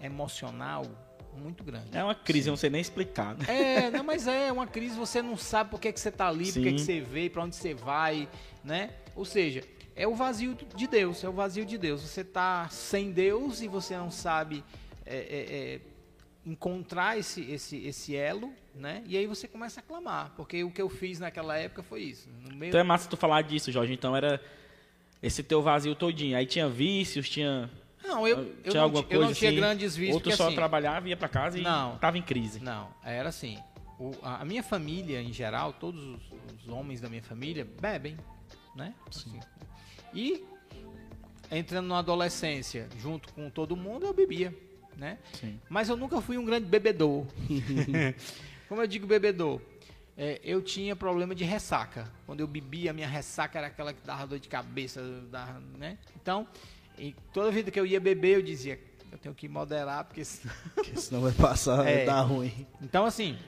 [0.01, 0.85] emocional
[1.37, 1.97] muito grande.
[1.97, 3.37] É uma crise, eu não sei nem explicar.
[3.37, 3.45] né?
[3.49, 6.53] É, não, mas é uma crise, você não sabe por que, que você tá ali,
[6.53, 6.77] por que, Sim.
[6.77, 8.29] que você veio, para onde você vai,
[8.65, 8.91] né?
[9.15, 9.63] Ou seja,
[9.95, 12.03] é o vazio de Deus, é o vazio de Deus.
[12.03, 14.65] Você tá sem Deus e você não sabe
[15.07, 15.81] é, é, é,
[16.49, 19.03] encontrar esse, esse, esse elo, né?
[19.07, 22.29] E aí você começa a clamar, porque o que eu fiz naquela época foi isso.
[22.55, 23.93] Meio Então é massa tu falar disso, Jorge.
[23.93, 24.41] Então era
[25.23, 26.37] esse teu vazio todinho.
[26.37, 27.69] Aí tinha vícios, tinha,
[28.03, 30.25] Não, eu, eu, tinha não, alguma coisa eu não tinha assim, grandes vícios, Ou tu
[30.25, 31.99] porque só assim, trabalhava, ia pra casa e Não.
[31.99, 32.61] tava em crise.
[32.61, 33.59] Não, era assim.
[33.99, 36.23] o- a, a minha família, em geral, todos os,
[36.63, 38.17] os homens da minha família bebem,
[38.75, 38.95] né?
[39.09, 39.39] Assim.
[40.15, 40.43] E
[41.51, 44.55] entrando na adolescência, junto com todo mundo, eu bebia,
[44.99, 45.17] né?
[45.33, 45.59] Sim.
[45.71, 47.25] Mas eu nunca fui um grande bebedor.
[48.69, 49.61] Como eu digo bebedor?
[50.21, 52.11] é, eu tinha problema de ressaca.
[52.27, 55.97] Quando eu bebia, a minha ressaca era aquela que dava dor de cabeça, dava, né?
[56.21, 56.45] Então,
[57.33, 58.81] toda vida que eu ia beber, eu dizia,
[59.13, 61.99] eu tenho que moderar, porque senão Porque senão vai passar, É.
[61.99, 62.67] vai dar ruim.
[62.83, 63.39] então, assim,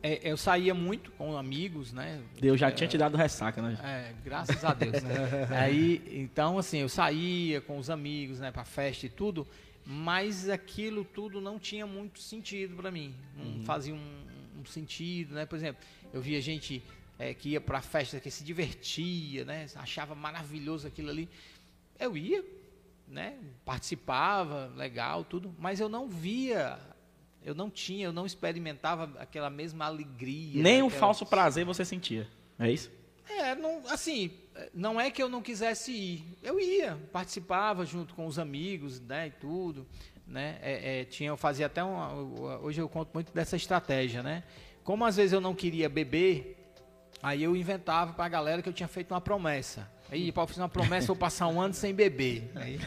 [0.00, 2.20] é, eu saía muito com amigos, né?
[2.40, 3.76] Deus já tinha te dado ressaca, né?
[3.82, 5.02] É, graças a Deus.
[5.02, 5.48] né?
[5.50, 9.44] Aí, então, assim, eu saía com os amigos, né, pra festa e tudo,
[9.90, 13.14] mas aquilo tudo não tinha muito sentido pra mim.
[13.34, 14.26] Não fazia um,
[14.60, 15.46] um sentido, né?
[15.46, 16.82] Por exemplo, eu via gente
[17.18, 19.64] é, que ia pra festa, que se divertia, né?
[19.76, 21.26] Achava maravilhoso aquilo ali.
[21.98, 22.44] Eu ia,
[23.08, 23.38] né?
[23.64, 26.78] Participava, legal, tudo, mas eu não via,
[27.42, 30.62] eu não tinha, eu não experimentava aquela mesma alegria.
[30.62, 32.28] Nem o aquela- falso prazer você sentia.
[32.58, 32.90] É isso?
[33.28, 34.30] É, não, assim,
[34.74, 36.38] não é que eu não quisesse ir.
[36.42, 39.86] Eu ia, participava junto com os amigos, né, e tudo,
[40.26, 40.58] né?
[40.60, 44.44] É, é, tinha, eu fazia até um, hoje eu conto muito dessa estratégia, né?
[44.84, 46.56] Como às vezes eu não queria beber,
[47.22, 49.88] aí eu inventava pra galera que eu tinha feito uma promessa.
[50.10, 52.50] Aí, para fazer uma promessa, eu vou passar um ano sem beber.
[52.54, 52.78] Aí,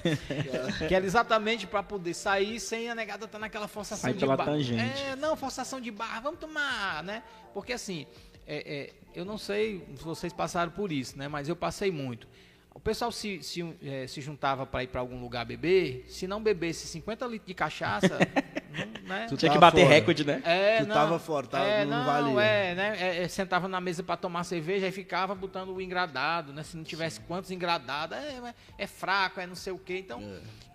[0.88, 4.54] que era exatamente para poder sair sem a negada estar naquela forçação Sai de barra.
[4.58, 7.22] É, não, forçação de barra, vamos tomar, né?
[7.54, 8.08] Porque assim,
[8.48, 11.28] é, é, eu não sei se vocês passaram por isso, né?
[11.28, 12.28] Mas eu passei muito.
[12.74, 16.42] O pessoal se, se, eh, se juntava para ir para algum lugar beber, se não
[16.42, 18.18] bebesse 50 litros de cachaça,
[18.72, 19.26] não, né?
[19.30, 19.94] Tu Tinha que bater fora.
[19.94, 20.42] recorde, né?
[20.46, 22.42] É, Tu tava fora, tava- é, não não, valia.
[22.42, 22.98] É, né?
[23.00, 26.64] é, é, sentava na mesa para tomar cerveja e ficava botando o engradado, né?
[26.64, 29.98] Se não tivesse quantos engradados, é, é- é fraco, é não sei o quê.
[30.00, 30.22] Então,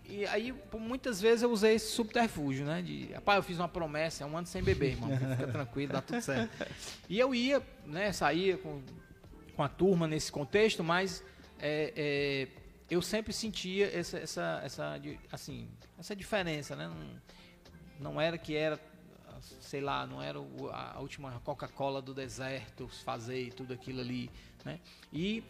[0.09, 2.80] e aí, por muitas vezes eu usei esse subterfúgio, né?
[2.82, 5.11] De, rapaz, eu fiz uma promessa, é um ano sem beber, irmão.
[5.16, 6.50] Fica tranquilo, dá tudo certo.
[7.09, 8.12] E eu ia, né?
[8.12, 8.80] Saía com,
[9.56, 11.24] com a turma nesse contexto, mas
[11.59, 12.48] é, é,
[12.88, 15.00] eu sempre sentia essa, essa, essa,
[15.32, 16.87] assim, essa diferença, né?
[16.87, 17.20] Não,
[18.00, 18.78] não era que era,
[19.61, 20.38] sei lá, não era
[20.72, 24.30] a, última Coca-Cola do deserto, fazer tudo aquilo ali,
[24.64, 24.80] né?
[25.12, 25.42] E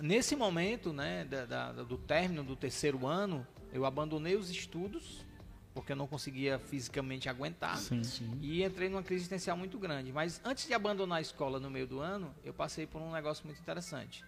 [0.00, 5.24] nesse momento, né, da, da- do término do terceiro ano, eu abandonei os estudos,
[5.72, 7.78] porque eu não conseguia fisicamente aguentar.
[7.78, 8.02] Sim.
[8.42, 10.12] E entrei numa crise existencial muito grande.
[10.12, 13.46] Mas antes de abandonar a escola no meio do ano, eu passei por um negócio
[13.46, 14.24] muito interessante.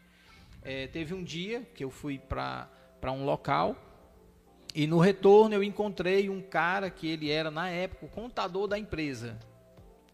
[0.62, 2.68] É, teve um dia que eu fui para
[3.06, 3.76] um local
[4.74, 8.78] e no retorno eu encontrei um cara que ele era, na época, o contador da
[8.78, 9.38] empresa.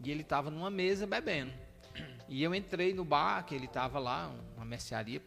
[0.02, 1.52] E ele estava numa mesa bebendo.
[2.28, 5.22] E eu entrei no bar, que ele estava lá, uma mercearia.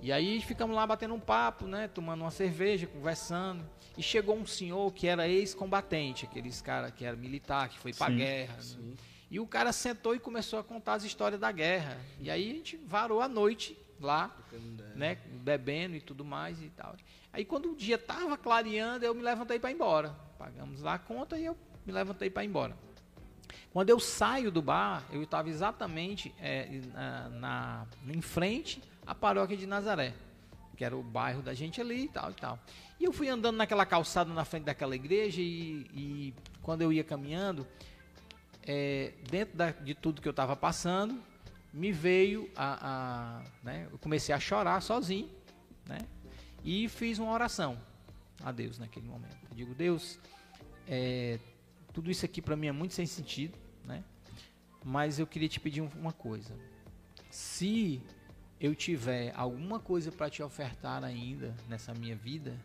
[0.00, 1.88] E aí ficamos lá batendo um papo, né?
[1.88, 3.64] Tomando uma cerveja, conversando.
[3.96, 8.06] E chegou um senhor que era ex-combatente, aqueles cara que era militar, que foi pra
[8.06, 8.56] Sim, guerra.
[8.56, 8.94] né?
[9.30, 11.98] E o cara sentou e começou a contar as histórias da guerra.
[12.18, 14.34] E aí a gente varou a noite lá,
[14.94, 15.18] né?
[15.42, 16.96] Bebendo e tudo mais e tal.
[17.38, 20.10] Aí quando o dia tava clareando, eu me levantei para ir embora.
[20.36, 22.76] Pagamos lá a conta e eu me levantei para ir embora.
[23.72, 29.56] Quando eu saio do bar, eu estava exatamente é, na, na- em frente à paróquia
[29.56, 30.14] de Nazaré,
[30.76, 32.58] que era o bairro da gente ali e tal e tal.
[32.98, 37.04] E eu fui andando naquela calçada na frente daquela igreja e, e quando eu ia
[37.04, 37.64] caminhando,
[38.66, 41.22] é, dentro da- de tudo que eu estava passando,
[41.72, 45.30] me veio a, a- né, eu comecei a chorar sozinho,
[45.86, 45.98] né?
[46.64, 47.78] E fiz uma oração
[48.42, 49.36] a Deus naquele momento.
[49.50, 50.18] Eu digo, Deus,
[50.86, 51.38] é,
[51.92, 54.04] tudo isso aqui para mim é muito sem sentido, né?
[54.84, 56.54] Mas eu queria te pedir um- uma coisa.
[57.30, 58.00] Se
[58.60, 62.56] eu tiver alguma coisa para te ofertar ainda nessa minha vida,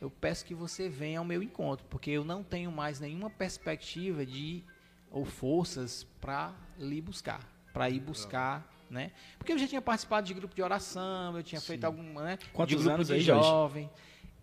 [0.00, 4.24] eu peço que você venha ao meu encontro, porque eu não tenho mais nenhuma perspectiva
[4.26, 4.62] de
[5.10, 7.40] ou forças para lhe buscar,
[7.72, 9.10] para ir buscar, né?
[9.38, 12.38] Porque eu já tinha participado de grupo de oração, eu tinha feito alguma, né?
[12.52, 13.90] Quantos de grupo anos de aí, jovem.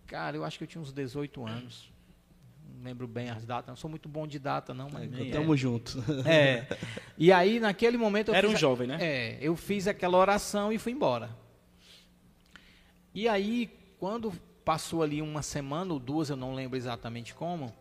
[0.06, 1.90] Cara, eu acho que eu tinha uns 18 anos.
[2.76, 5.56] Não lembro bem as datas, não sou muito bom de data não, mas Então, Tamo
[5.56, 5.98] junto.
[6.26, 6.66] é.
[7.16, 8.30] E aí, naquele momento.
[8.30, 8.98] eu Era um a- jovem, né?
[9.00, 11.30] É, eu fiz aquela oração e fui embora.
[13.14, 14.32] E aí, quando
[14.64, 17.72] passou ali uma semana ou duas, eu não lembro exatamente como,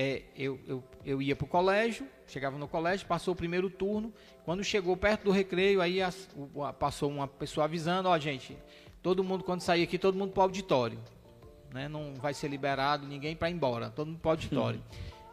[0.00, 4.12] é, eu, eu, eu ia pro colégio, chegava no colégio, passou o primeiro turno.
[4.44, 8.56] Quando chegou perto do recreio, aí as- o- passou uma pessoa avisando: ó, gente,
[9.02, 10.98] todo mundo, quando sair aqui, todo mundo pro auditório.
[11.74, 11.86] Né?
[11.88, 14.82] Não vai ser liberado ninguém para ir embora, todo mundo pro auditório.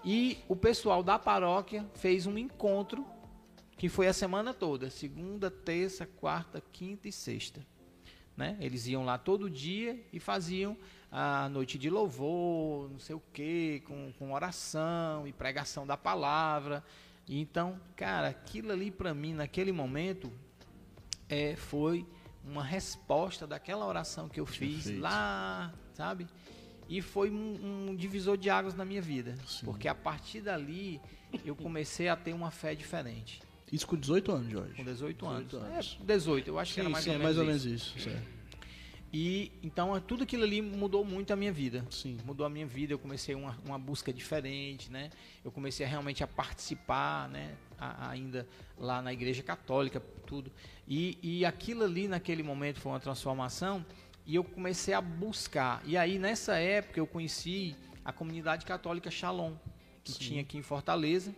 [0.03, 3.05] E o pessoal da paróquia fez um encontro
[3.77, 7.65] que foi a semana toda, segunda, terça, quarta, quinta e sexta.
[8.35, 8.57] Né?
[8.59, 10.77] Eles iam lá todo dia e faziam
[11.11, 16.83] a noite de louvor, não sei o quê, com, com oração e pregação da palavra.
[17.27, 20.31] E então, cara, aquilo ali para mim naquele momento
[21.29, 22.05] é, foi
[22.43, 25.01] uma resposta daquela oração que eu fiz feito.
[25.01, 26.27] lá, sabe?
[26.89, 31.01] E foi um, um divisor de águas na minha vida, porque a partir dali
[31.43, 33.41] eu comecei a ter uma fé diferente.
[33.69, 34.73] Isso com 18 anos, Jorge.
[34.75, 35.45] Com 18 anos.
[35.47, 35.97] 18 anos.
[35.99, 37.67] É, 18, eu acho que era Sim, mais, sim, ou, é mais ou isso.
[37.67, 37.99] menos isso.
[37.99, 38.36] certo.
[39.19, 41.83] E então tudo aquilo ali mudou muito a minha vida.
[41.89, 42.19] Sim.
[42.23, 45.09] Mudou a minha vida, eu comecei uma, uma busca diferente, né?
[45.43, 47.55] Eu comecei a, realmente a participar, né?
[47.79, 50.51] A- ainda lá na igreja católica, tudo.
[50.87, 53.83] E, e aquilo ali naquele momento foi uma transformação
[54.23, 55.81] e eu comecei a buscar.
[55.83, 57.75] E aí nessa época eu conheci
[58.05, 59.55] a comunidade católica Shalom,
[60.03, 60.19] que Sim.
[60.19, 61.35] tinha aqui em Fortaleza,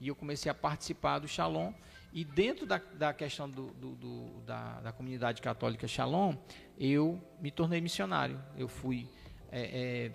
[0.00, 1.72] e eu comecei a participar do Shalom.
[2.12, 6.34] E dentro da, da questão do, do- do- da, da comunidade católica Shalom,
[6.78, 8.40] eu me tornei missionário.
[8.56, 9.08] Eu fui
[9.52, 10.10] é,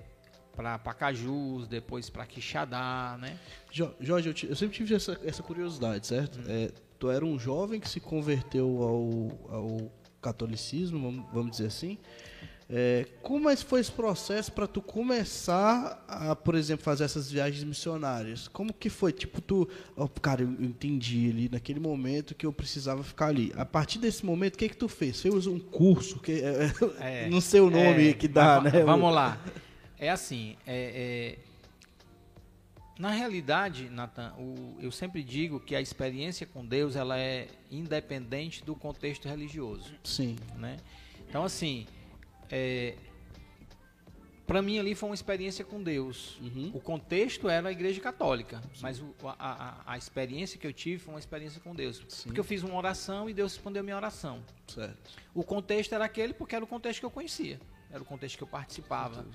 [0.56, 3.40] para Pacajus, depois para Quixadá, né?
[3.72, 6.40] Jo- Jorge, eu, ti- eu sempre tive essa, essa curiosidade, certo?
[6.40, 6.44] Hum.
[6.48, 11.98] É, tu era um jovem que se converteu ao, ao catolicismo, vamos dizer assim.
[12.68, 17.64] É, como é foi esse processo para tu começar a, por exemplo, fazer essas viagens
[17.64, 18.48] missionárias?
[18.48, 19.12] Como que foi?
[19.14, 23.54] Tipo, tu, ó, cara, eu entendi ali naquele momento que eu precisava ficar ali.
[23.56, 25.22] A partir desse momento, o que que tu fez?
[25.22, 28.80] Fez um curso que é, É, não sei o nome É, que dá, mas né?
[28.80, 29.40] va- Vamos lá.
[30.00, 31.40] É assim, é, é,
[32.98, 38.64] na realidade, Nathan, o- eu sempre digo que a experiência com Deus ela é independente
[38.64, 40.36] do contexto religioso, Sim.
[40.58, 40.78] né?
[41.30, 41.86] Então, assim,
[42.50, 42.96] é,
[44.48, 46.38] para mim ali foi uma experiência com Deus.
[46.40, 46.72] Uhum.
[46.74, 51.00] O contexto era a igreja católica, mas o- a, a- a experiência que eu tive
[51.00, 52.04] foi uma experiência com Deus.
[52.08, 52.26] Sim.
[52.26, 54.44] Porque eu fiz uma oração e Deus respondeu a minha oração.
[54.68, 55.12] Certo.
[55.34, 58.44] O contexto era aquele porque era o contexto que eu conhecia, era o contexto que
[58.44, 59.26] eu participava.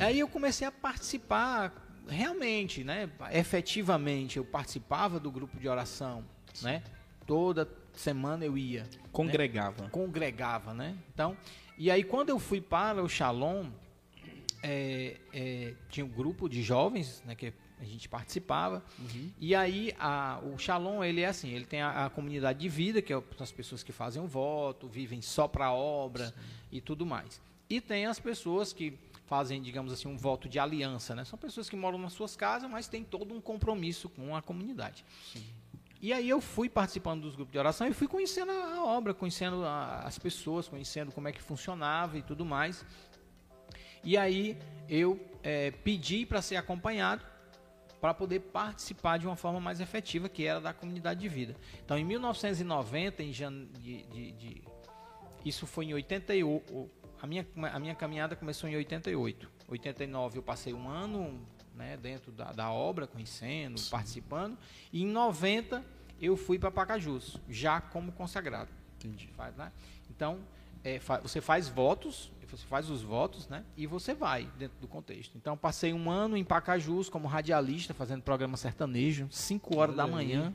[0.00, 1.72] Aí eu comecei a participar
[2.08, 3.08] realmente, né?
[3.32, 6.24] Efetivamente, eu participava do grupo de oração,
[6.62, 6.82] né?
[7.26, 9.88] Toda semana eu ia, Congregava.
[9.90, 10.96] congregava, né?
[11.12, 11.36] Então,
[11.78, 13.66] e aí quando eu fui para o Shalom,
[14.62, 17.34] é, é, tinha um grupo de jovens, né?
[17.34, 18.84] Que a gente participava.
[19.40, 23.00] E aí a- o Shalom ele é assim, ele tem a, a comunidade de vida,
[23.00, 26.34] que é são as pessoas que fazem o voto, vivem só para a obra
[26.72, 27.40] e tudo mais.
[27.70, 31.24] E tem as pessoas que fazem, digamos assim, um voto de aliança, né?
[31.24, 35.04] São pessoas que moram nas suas casas, mas têm todo um compromisso com a comunidade.
[36.00, 39.64] E aí eu fui participando dos grupos de oração e fui conhecendo a, obra, conhecendo
[39.64, 42.84] a- as pessoas, conhecendo como é que funcionava e tudo mais.
[44.04, 44.56] E aí
[44.88, 47.24] eu eh, pedi para ser acompanhado
[48.00, 51.56] para poder participar de uma forma mais efetiva, que era da comunidade de vida.
[51.84, 53.66] Então, em 1990, em jan...
[53.80, 54.62] de, de- de-
[55.44, 56.88] isso foi em 88.
[57.20, 59.50] A minha, a minha caminhada começou em 88.
[59.66, 61.44] 89 eu passei um ano
[61.78, 64.58] né, dentro da, da obra, conhecendo, participando.
[64.92, 65.82] E em 90
[66.20, 68.68] eu fui para Pacajus, já como consagrado.
[68.98, 69.28] Entendi.
[69.36, 69.70] Faz, né?
[70.10, 70.40] Então,
[70.82, 73.62] é, fa- você faz votos, você faz os votos, né?
[73.76, 75.36] E você vai dentro do contexto.
[75.36, 80.16] Então, passei um ano em Pacajus como radialista, fazendo programa sertanejo, 5 horas da Olha
[80.16, 80.54] aí.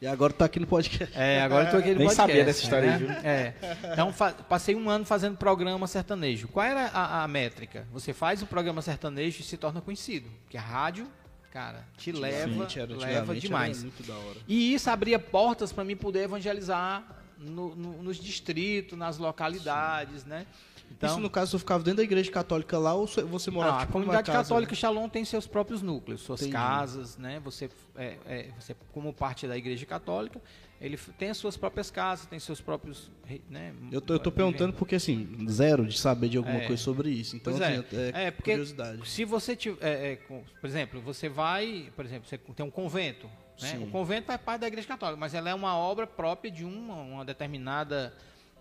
[0.00, 1.14] E agora tá aqui no podcast.
[1.16, 3.20] É, agora eu tô aqui no Nem podcast, sabia dessa história aí, né?
[3.22, 3.54] É.
[3.92, 4.10] Então,
[4.48, 6.48] passei um ano fazendo programa sertanejo.
[6.48, 7.86] Qual era a, a métrica?
[7.92, 10.30] Você faz o programa sertanejo e se torna conhecido.
[10.44, 11.06] Porque a rádio,
[11.52, 13.76] cara, te leva, Antigamente era- leva demais.
[13.78, 14.38] Era muito da hora.
[14.48, 17.04] E isso abria portas para mim poder evangelizar
[17.38, 20.46] no- no- nos distritos, nas localidades, né?
[20.90, 23.72] Então, Isso no caso, tu ficava dentro da igreja católica lá ou você- você morava
[23.72, 24.48] não, a tipo, numa comunidade casa?
[24.48, 26.52] católica Shalom tem seus próprios núcleos, suas Entendi.
[26.52, 27.40] casas, né?
[27.44, 30.40] Você, é, é, você, como parte da igreja católica,
[30.80, 33.10] ele tem as suas próprias casas, tem seus próprios,
[33.48, 33.72] né?
[33.92, 36.66] Eu tô, eu tô perguntando porque, assim, zero de saber de alguma É.
[36.66, 37.36] coisa sobre isso.
[37.36, 37.76] Então, é.
[37.76, 39.08] assim, é, É, porque curiosidade.
[39.08, 43.28] Se você tiver, é, é, por exemplo, você vai, por exemplo, você tem um convento,
[43.62, 43.78] né?
[43.82, 46.94] O convento faz parte da igreja católica, mas ela é uma obra própria de uma,
[46.96, 48.12] uma determinada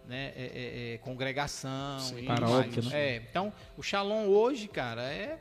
[0.09, 2.23] né, é, é, é, congregação Sim.
[2.23, 2.89] e Paróquia, né?
[2.93, 5.39] É, então, o Shalom hoje, cara, é,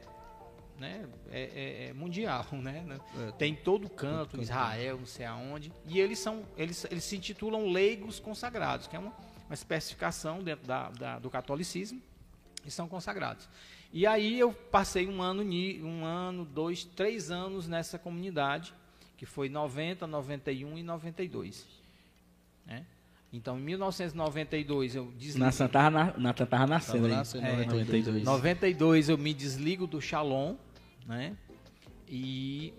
[0.78, 2.84] né, é, é- é mundial, né?
[3.26, 4.42] É, Tem todo canto, canto.
[4.42, 5.72] Israel, não sei aonde.
[5.86, 9.12] E eles são, eles, eles se intitulam leigos consagrados, que é uma,
[9.46, 12.00] uma especificação dentro da, da- do catolicismo,
[12.66, 13.48] e são consagrados.
[13.90, 18.74] E aí eu passei um ano, um ano, dois, três anos nessa comunidade,
[19.16, 21.66] que foi 90, 91 e 92.
[22.66, 22.84] Né?
[23.32, 25.46] Então, em 1992 eu desliguei.
[25.46, 28.24] Nathan tava, na, Nathan tava nascendo nascendo, É, 92.
[28.24, 30.56] 92 eu me desligo do Shalom,
[31.06, 31.36] né?
[32.08, 32.72] E,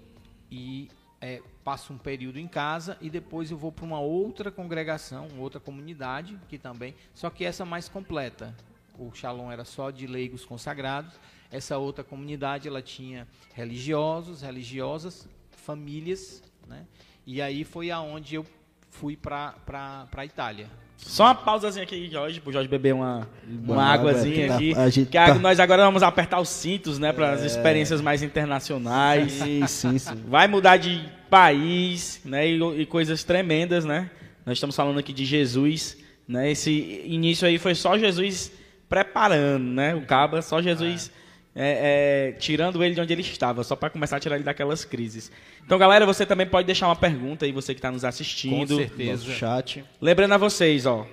[0.49, 0.89] e
[1.21, 5.59] é, passo um período em casa e depois eu vou para uma outra congregação, outra
[5.59, 8.55] comunidade que também, só que essa mais completa.
[8.97, 11.13] O Shalom era só de leigos consagrados.
[11.51, 16.85] Essa outra comunidade ela tinha religiosos, religiosas, famílias, né?
[17.25, 18.45] E aí foi aonde eu
[18.91, 20.67] fui para para Itália.
[20.97, 24.73] Só uma pausazinha aqui, Jorge, pro Jorge beber uma, uma Uma águazinha água, aqui.
[24.75, 27.41] tá- a gente que a- tá- nós agora vamos apertar os cintos, né, para as
[27.41, 29.31] experiências mais internacionais.
[29.31, 30.15] Sim, sim, sim.
[30.27, 34.09] Vai mudar de país, né, e, e coisas tremendas, né?
[34.45, 35.95] Nós estamos falando aqui de Jesus,
[36.27, 36.51] né?
[36.51, 38.51] Esse início aí foi só Jesus
[38.89, 39.95] preparando, né?
[39.95, 41.11] O caba, só Jesus
[41.55, 44.85] é, é, tirando ele de onde ele estava, só para começar a tirar ele daquelas
[44.85, 45.31] crises.
[45.65, 48.75] Então, galera, você também pode deixar uma pergunta aí, você que está nos assistindo.
[48.75, 49.11] Com certeza.
[49.11, 49.83] Nosso chat.
[50.01, 51.07] Lembrando a vocês, ó,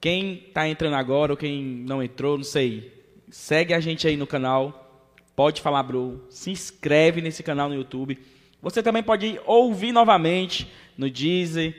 [0.00, 2.92] quem tá entrando agora ou quem não entrou, não sei,
[3.30, 5.06] segue a gente aí no canal,
[5.36, 8.18] pode falar bro, se inscreve nesse canal no YouTube.
[8.60, 11.74] Você também pode ouvir novamente no Deezer,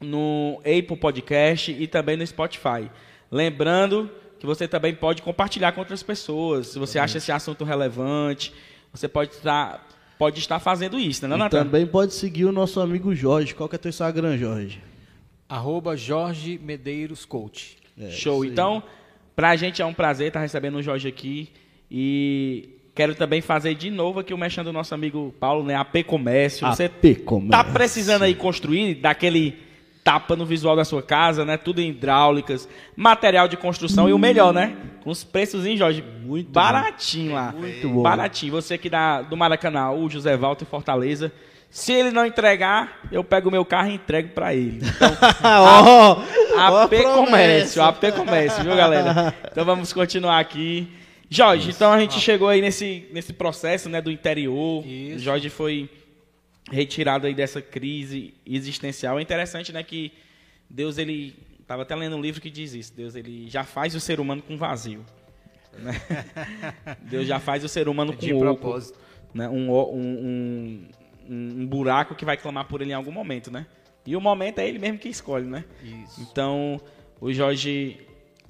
[0.00, 2.90] no Apple Podcast e também no Spotify.
[3.30, 4.10] Lembrando
[4.44, 6.66] que você também pode compartilhar com outras pessoas.
[6.68, 8.52] Se você acha esse assunto relevante,
[8.92, 9.88] você pode estar,
[10.18, 11.64] pode estar fazendo isso, né, E Natan?
[11.64, 13.54] também pode seguir o nosso amigo Jorge.
[13.54, 14.82] Qual que é teu Instagram, Jorge?
[15.48, 17.78] Arroba Jorge Medeiros Coach.
[17.98, 18.44] É, Show.
[18.44, 18.82] Então,
[19.34, 21.48] pra gente é um prazer estar recebendo o Jorge aqui.
[21.90, 25.74] E quero também fazer de novo aqui o mexendo do nosso amigo Paulo, né?
[25.74, 26.66] AP Comércio.
[26.68, 27.50] Você AP Comércio.
[27.50, 29.56] tá precisando aí construir, daquele
[30.04, 31.56] tapa no visual da sua casa, né?
[31.56, 34.76] Tudo em hidráulicas, material de construção e o melhor, né?
[35.02, 36.04] Com os preços, hein, Jorge?
[36.22, 37.52] Muito baratinho lá.
[37.52, 38.02] Muito bom.
[38.02, 38.52] Baratinho.
[38.52, 41.32] Você aqui da, do Maracanã, o José Walter em Fortaleza.
[41.70, 44.80] Se ele não entregar, eu pego o meu carro e entrego pra ele.
[44.80, 46.22] Então, ó
[46.56, 47.82] a AP Comércio.
[47.82, 49.34] AP Comércio, viu, galera?
[49.50, 50.86] Então vamos continuar aqui.
[51.28, 54.86] Jorge, então a gente chegou aí nesse, nesse processo, né, do interior.
[54.86, 55.18] Isso.
[55.18, 55.90] Jorge foi
[56.70, 59.18] retirado aí dessa crise existencial.
[59.18, 60.12] É interessante, né, que
[60.68, 61.34] Deus, ele...
[61.66, 62.92] Tava até lendo um livro que diz isso.
[62.94, 65.02] Deus, ele já faz o ser humano com vazio.
[65.78, 65.94] né?
[67.08, 68.98] Deus já faz o ser humano com De oco, propósito.
[69.32, 69.48] né?
[69.48, 70.88] Um, um,
[71.26, 73.66] um, um buraco que vai clamar por ele em algum momento, né?
[74.06, 75.64] E o momento é ele mesmo que escolhe, né?
[75.82, 76.20] Isso.
[76.20, 76.78] Então,
[77.18, 77.98] o Jorge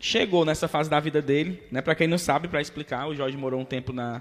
[0.00, 1.80] chegou nessa fase da vida dele, né?
[1.80, 4.20] Para quem não sabe, para explicar, o Jorge morou um tempo na,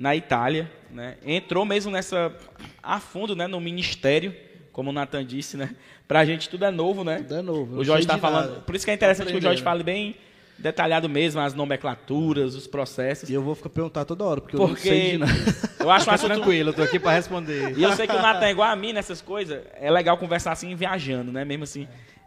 [0.00, 1.16] na Itália, né?
[1.26, 2.34] Entrou mesmo nessa
[2.82, 4.34] a fundo, né, no ministério,
[4.72, 5.74] como o Nathan disse, né?
[6.08, 7.18] Pra gente tudo é novo, né?
[7.18, 8.60] Tudo é novo, O Jorge está falando, nada.
[8.62, 10.16] por isso que é interessante que o Jorge fale bem
[10.56, 13.28] detalhado mesmo as nomenclaturas, os processos.
[13.28, 15.32] E eu vou ficar perguntar toda hora, porque, eu não Porque sei de nada.
[15.78, 17.76] eu acho um assunto tranquilo, eu tô aqui para responder.
[17.78, 19.60] e eu sei que o Natan é igual a mim nessas coisas.
[19.74, 21.44] É legal conversar assim, viajando, né?
[21.44, 21.82] Mesmo assim,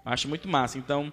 [0.05, 0.77] eu acho muito massa.
[0.77, 1.11] Então,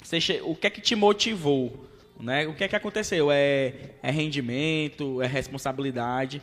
[0.00, 1.89] você che- o que é que te motivou?
[2.20, 2.46] Né?
[2.46, 3.30] O que é que aconteceu?
[3.32, 5.22] É, é rendimento?
[5.22, 6.42] É responsabilidade?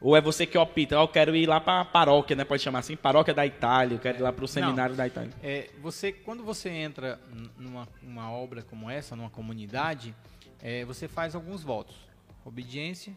[0.00, 0.98] Ou é você que opta?
[0.98, 2.44] "Ó, eu quero ir lá para a paróquia, né?
[2.44, 2.96] Pode chamar assim?
[2.96, 3.96] Paróquia da Itália.
[3.96, 5.32] Eu quero ir lá para o seminário da Itália.
[5.42, 7.18] É, você, quando você entra
[7.58, 10.14] numa uma obra como essa, numa comunidade,
[10.62, 11.96] é, você faz alguns votos:
[12.44, 13.14] obediência,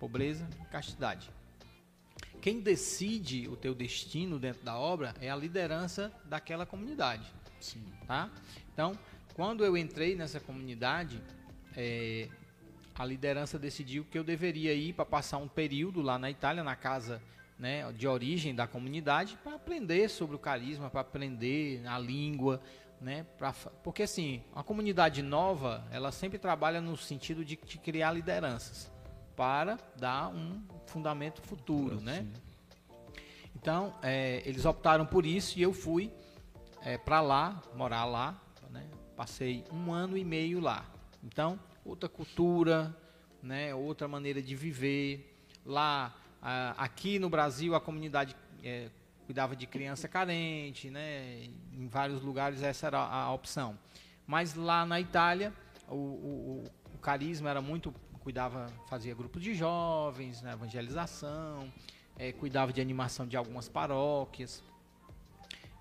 [0.00, 1.30] pobreza, castidade.
[2.40, 7.24] Quem decide o teu destino dentro da obra é a liderança daquela comunidade.
[8.08, 8.28] Tá?
[8.72, 8.98] Então,
[9.34, 11.22] quando eu entrei nessa comunidade,
[11.76, 12.28] é,
[12.94, 16.76] a liderança decidiu que eu deveria ir para passar um período lá na Itália, na
[16.76, 17.22] casa
[17.58, 22.60] né, de origem da comunidade, para aprender sobre o carisma, para aprender a língua,
[23.00, 23.52] né, pra,
[23.82, 28.90] porque assim, a comunidade nova, ela sempre trabalha no sentido de, de criar lideranças
[29.34, 32.26] para dar um fundamento futuro, né?
[33.56, 36.12] Então, é, eles optaram por isso e eu fui
[37.04, 38.41] para lá, morar lá?
[39.16, 40.84] Passei um ano e meio lá.
[41.22, 42.96] Então, outra cultura,
[43.42, 43.74] né?
[43.74, 45.28] Outra maneira de viver.
[45.64, 46.14] Lá,
[46.76, 48.34] aqui no Brasil, a comunidade
[48.64, 48.88] é,
[49.26, 51.44] cuidava de criança carente, né?
[51.72, 53.78] Em vários lugares essa era a opção.
[54.26, 55.52] Mas lá na Itália,
[55.88, 61.72] o, o, o- carisma era muito cuidava, fazia grupos de jovens, né, evangelização,
[62.16, 64.62] eh, cuidava de animação de algumas paróquias.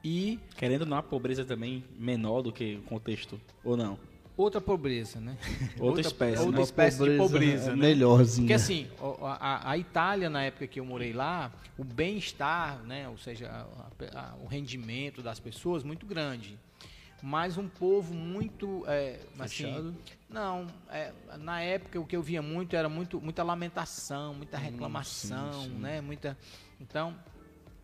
[0.03, 3.97] E Querendo ou não, a pobreza também menor do que o contexto, ou não?
[4.37, 5.37] outra pobreza, né?
[5.77, 6.57] Outra espécie, outra né?
[6.57, 7.81] Uma espécie de pobreza, é né?
[7.87, 8.43] melhorzinha.
[8.47, 8.87] Porque assim,
[9.21, 13.87] a, a Itália, na época que eu morei lá, o bem-estar, né, ou seja, a-
[14.19, 16.57] a- o rendimento das pessoas muito grande.
[17.21, 18.83] Mas um povo muito.
[18.87, 19.93] É, assim,
[20.27, 25.67] não, é, na época o que eu via muito era muito, muita lamentação, muita reclamação,
[25.69, 26.01] né?
[26.01, 26.35] Muita.
[26.79, 27.15] Então,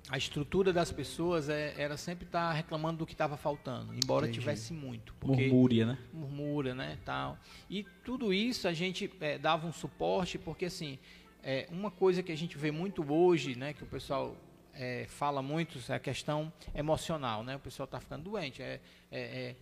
[0.10, 4.40] a estrutura das pessoas é- era sempre estar reclamando do que estava faltando, embora Entendi.
[4.40, 5.14] tivesse muito.
[5.24, 5.98] Murmúria, né?
[6.14, 7.38] murmura, né, tal.
[7.70, 10.98] E tudo isso a gente eh, dava um suporte, porque assim,
[11.44, 14.36] é, uma coisa que a gente vê muito hoje, né, que o pessoal
[14.74, 18.80] eh, fala muito, é a questão emocional, né, o pessoal está ficando doente, é,
[19.12, 19.56] é- é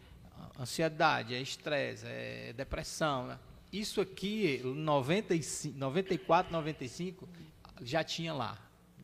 [0.60, 3.40] ansiedade, é estresse, é depressão, né?
[3.72, 7.28] Isso aqui, 95, 94, 95,
[7.82, 8.58] já tinha lá,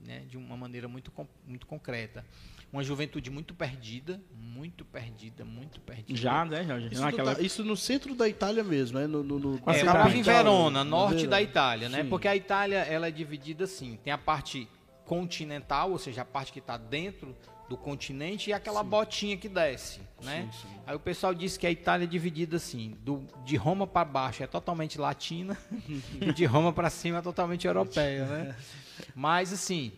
[0.06, 1.12] né, de uma maneira muito,
[1.46, 2.26] muito concreta.
[2.72, 6.18] Uma juventude muito perdida, muito perdida, muito perdida.
[6.18, 6.88] Já, né, Jorge?
[6.92, 10.16] Isso, Naquela- no, isso no centro da Itália mesmo, é no, no, no É, tava
[10.16, 11.30] em Verona, no norte Verona.
[11.32, 12.04] da Itália, né?
[12.04, 12.10] Sim.
[12.10, 14.70] Porque a Itália ela é dividida assim, tem a parte
[15.06, 17.36] continental, ou seja, a parte que está dentro
[17.72, 20.52] do continente e aquela botinha que desce, né?
[20.86, 24.44] Aí o pessoal disse que a Itália é dividida assim, do, de Roma para baixo
[24.44, 25.58] é totalmente latina
[26.20, 28.58] e de Roma para cima é totalmente europeia, né?
[29.16, 29.94] Mas assim,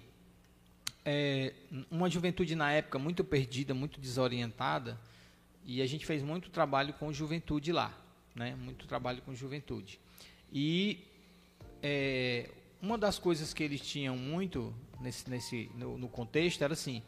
[1.04, 1.52] é,
[1.90, 5.00] uma juventude na época muito perdida, muito desorientada,
[5.66, 7.92] e a gente fez muito trabalho com juventude lá,
[8.36, 8.54] né?
[8.54, 10.00] Muito trabalho com juventude.
[10.52, 11.04] E
[11.82, 14.72] é, uma das coisas que eles tinham muito
[15.02, 17.02] nesse, nesse no, no contexto era assim,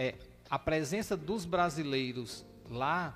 [0.00, 0.14] é,
[0.48, 3.14] a presença dos brasileiros lá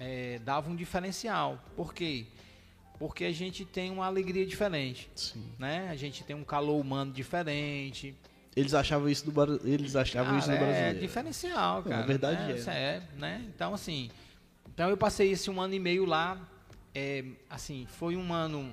[0.00, 1.62] é, dava um diferencial.
[1.76, 2.24] Por quê?
[2.98, 5.44] Porque a gente tem uma alegria diferente, Sim.
[5.58, 5.88] né?
[5.90, 8.14] A gente tem um calor humano diferente.
[8.56, 11.00] Eles achavam isso do, bar- eles achavam isso do Cara, é brasileiro.
[11.00, 12.06] diferencial, Na cara.
[12.06, 12.52] verdade né?
[12.52, 12.56] é.
[12.56, 13.44] Isso é, né?
[13.54, 14.10] Então, assim,
[14.74, 16.40] então eu passei esse um ano e meio lá,
[16.94, 18.72] é, assim, foi um ano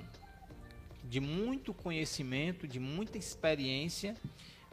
[1.04, 4.16] de muito conhecimento, de muita experiência,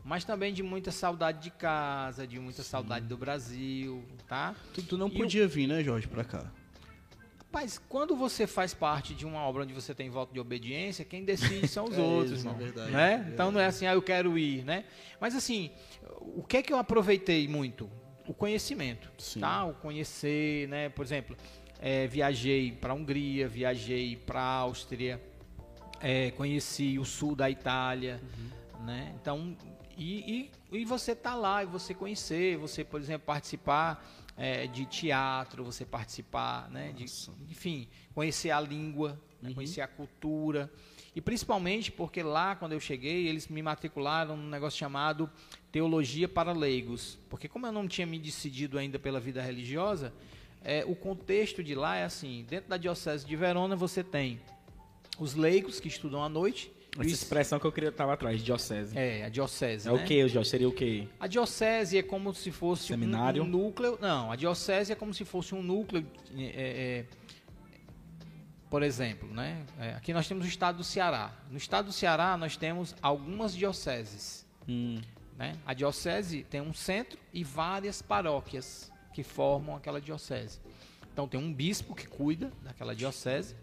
[0.04, 4.56] mas também de muita saudade de casa, de muita saudade do Brasil, tá?
[4.74, 6.51] Tu, tu não E podia vir, né, Jorge, pra cá.
[7.38, 11.24] Rapaz, quando você faz parte de uma obra onde você tem voto de obediência, quem
[11.24, 12.60] decide são os É outros, isso, irmão.
[12.60, 12.91] é verdade.
[12.91, 13.30] né?
[13.32, 14.86] Então não é assim, ah, eu quero ir, né?
[15.22, 15.70] Mas assim,
[16.20, 17.88] o que é que eu aproveitei muito?
[18.28, 19.39] O conhecimento, Sim.
[19.41, 19.66] tá?
[19.66, 20.89] O conhecer, né?
[20.89, 21.38] Por exemplo,
[21.80, 25.22] eh, viajei para a Hungria, viajei para a Áustria,
[26.01, 28.20] eh, conheci o sul da Itália,
[28.80, 28.86] Uhum.
[28.86, 29.14] né?
[29.22, 29.56] Então,
[29.98, 34.04] e, e, e você tá lá, e você conhecer, você, por exemplo, participar
[34.38, 36.91] eh, de teatro, você participar, né?
[36.91, 37.06] De,
[37.50, 39.56] enfim, conhecer a língua, né, Uhum.
[39.56, 40.72] conhecer a cultura.
[41.16, 45.30] E principalmente porque lá, quando eu cheguei, eles me matricularam num negócio chamado
[45.72, 47.20] Teologia para Leigos.
[47.30, 50.12] Porque como eu não tinha me decidido ainda pela vida religiosa,
[50.64, 54.39] eh, o contexto de lá é assim, dentro da Diocese de Verona você tem
[55.20, 56.72] os leigos que estudam à noite.
[57.00, 58.98] Essa expressão que eu queria estar atrás, diocese.
[58.98, 60.04] É, É, a diocese, o né?
[60.06, 60.50] que, Jorge?
[60.50, 61.08] Seria o quê?
[61.20, 63.44] A diocese é como se fosse um- Seminário?
[63.44, 63.98] Um, núcleo.
[64.02, 66.06] Não, a diocese é como se fosse um núcleo.
[66.38, 67.06] é, é,
[68.70, 69.64] por exemplo, né?
[69.80, 71.32] É, aqui nós temos o estado do Ceará.
[71.52, 74.46] No estado do Ceará nós temos algumas dioceses.
[74.68, 75.00] Hum,
[75.38, 75.56] Né?
[75.66, 80.60] A diocese tem um centro e várias paróquias que formam aquela diocese.
[81.12, 83.56] Então tem um bispo que cuida daquela diocese.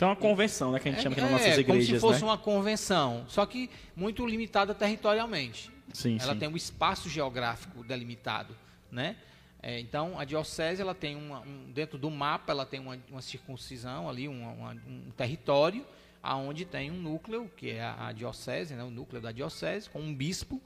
[0.00, 0.78] Então é uma convenção, né?
[0.80, 2.26] Que a gente chama aqui nas nossas é, como igrejas, se fosse né?
[2.26, 5.70] uma convenção, só que muito limitada territorialmente.
[5.92, 6.38] Sim, ela sim.
[6.38, 8.56] tem um espaço geográfico delimitado,
[8.90, 9.16] né?
[9.62, 13.20] É, então a diocese ela tem uma, um, dentro do mapa ela tem uma, uma
[13.20, 15.84] circuncisão ali, uma- uma- um território
[16.22, 18.82] aonde tem um núcleo que é a, a diocese, né?
[18.82, 20.62] O núcleo da diocese com um bispo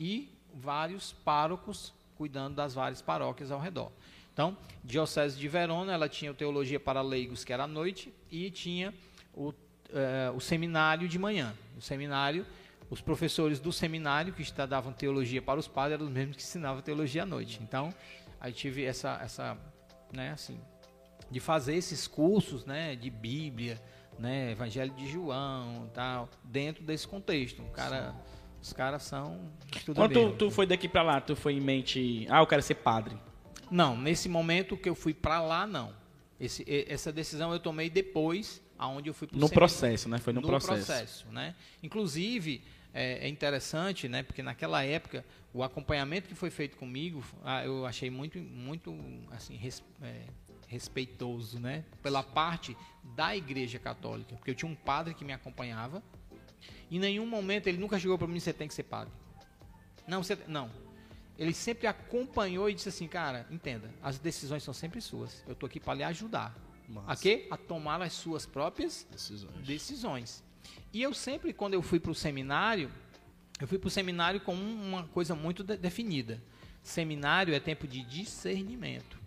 [0.00, 3.92] e vários párocos cuidando das várias paróquias ao redor.
[4.38, 8.48] Então, diocese de Verona ela tinha o teologia para leigos que era à noite e
[8.52, 8.94] tinha
[9.34, 9.52] o,
[9.92, 11.52] eh, o seminário de manhã.
[11.76, 12.46] O seminário
[12.88, 16.80] os professores do seminário que estudavam teologia para os padres eram os mesmos que ensinavam
[16.80, 17.58] teologia à noite.
[17.60, 17.92] Então,
[18.40, 19.58] aí tive essa, essa
[20.12, 20.60] né, assim,
[21.28, 23.82] de fazer esses cursos, né, de Bíblia,
[24.20, 27.60] né, Evangelho de João, tal, dentro desse contexto.
[27.60, 28.14] O cara,
[28.62, 29.50] os caras são
[29.92, 32.76] Quando tu, tu foi daqui pra lá, tu foi em mente, ah, eu quero ser
[32.76, 33.18] padre.
[33.70, 35.94] Não, nesse momento que eu fui para lá, não.
[36.40, 40.18] Esse, essa decisão eu tomei depois, aonde eu fui pro No processo, né?
[40.18, 41.26] Foi no, no processo.
[41.28, 41.54] né?
[41.82, 42.62] Inclusive
[42.94, 44.22] é, é interessante, né?
[44.22, 48.96] Porque naquela época o acompanhamento que foi feito comigo, ah, eu achei muito, muito
[49.32, 50.22] assim res- é,
[50.68, 51.84] respeitoso, né?
[52.02, 52.76] Pela parte
[53.16, 56.02] da Igreja Católica, porque eu tinha um padre que me acompanhava.
[56.90, 59.12] Em nenhum momento ele nunca chegou para mim você tem que ser padre.
[60.06, 60.70] Não, você não.
[61.38, 65.44] Ele sempre acompanhou e disse assim, cara, entenda, as decisões são sempre suas.
[65.46, 66.56] Eu tô aqui para lhe ajudar.
[66.88, 67.12] Massa.
[67.12, 67.46] A quê?
[67.50, 69.66] A tomar as suas próprias Decisões.
[69.66, 70.44] decisões.
[70.92, 72.90] E eu sempre, quando eu fui para o seminário,
[73.60, 76.42] eu fui para o seminário com um- uma coisa muito de- definida.
[76.82, 79.18] Seminário é tempo de discernimento.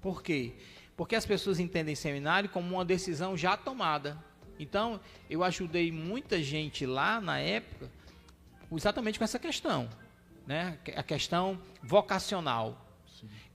[0.00, 0.54] Por quê?
[0.96, 4.16] Porque as pessoas entendem seminário como uma decisão já tomada.
[4.58, 7.90] Então, eu ajudei muita gente lá na época
[8.72, 9.88] exatamente com essa questão.
[10.48, 10.78] Né?
[10.96, 12.86] A questão vocacional.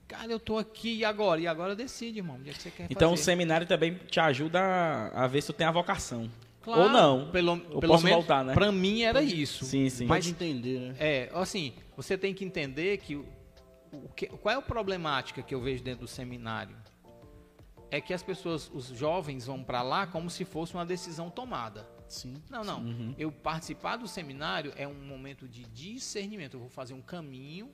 [0.06, 1.40] Cara, eu tô aqui e agora?
[1.40, 2.36] E agora decide, irmão.
[2.36, 3.24] O que você quer Então o fazer.
[3.24, 6.30] seminário também te ajuda a, a ver se tu tem a vocação.
[6.62, 7.30] Claro, Ou não.
[7.32, 8.54] Pelo, Ou pelo menos voltar, né?
[8.54, 9.64] Pra mim era isso.
[9.64, 10.06] Sim, sim.
[10.06, 10.94] Pode entender, né?
[11.00, 13.26] É, assim, você tem que entender que, o,
[13.90, 16.76] o que qual é a problemática que eu vejo dentro do seminário?
[17.90, 21.88] É que as pessoas, os jovens vão para lá como se fosse uma decisão tomada.
[22.08, 22.34] Sim.
[22.50, 22.80] Não, não.
[22.80, 23.14] Uhum.
[23.18, 26.54] Eu participar do seminário é um momento de discernimento.
[26.54, 27.70] Eu vou fazer um caminho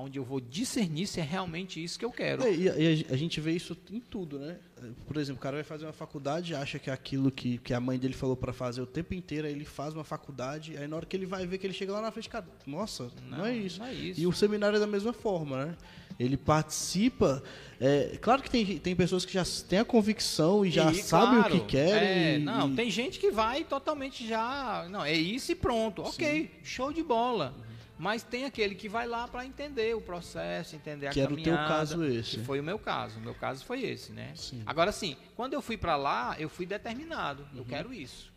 [0.00, 2.42] onde eu vou discernir se é realmente isso que eu quero.
[2.42, 4.58] É, e, a, e a gente vê isso em tudo, né?
[5.06, 7.80] Por exemplo, o cara vai fazer uma faculdade, acha que é aquilo que, que a
[7.80, 10.96] mãe dele falou para fazer o tempo inteiro, aí ele faz uma faculdade, aí na
[10.96, 13.46] hora que ele vai ver que ele chega lá na frente, cara, nossa, não, não
[13.46, 13.78] é isso.
[13.78, 14.20] Não é isso.
[14.20, 15.76] E o seminário é da mesma forma, né?
[16.18, 17.42] Ele participa.
[17.80, 21.40] É, claro que tem, tem pessoas que já têm a convicção e já E, sabem
[21.40, 22.34] claro, o que querem.
[22.34, 24.86] é, não, e- tem gente que vai totalmente já.
[24.90, 26.02] Não, é isso e pronto.
[26.02, 27.54] Ok, show de bola.
[27.96, 31.36] Mas tem aquele que vai lá para entender o processo, entender a Que era o
[31.36, 32.38] teu caminhada, caso esse.
[32.38, 33.18] Que foi o meu caso.
[33.18, 34.32] O meu caso foi esse, né?
[34.34, 34.62] Sim.
[34.66, 37.42] Agora sim, quando eu fui para lá, eu fui determinado.
[37.52, 37.58] Uhum.
[37.58, 38.32] Eu quero isso.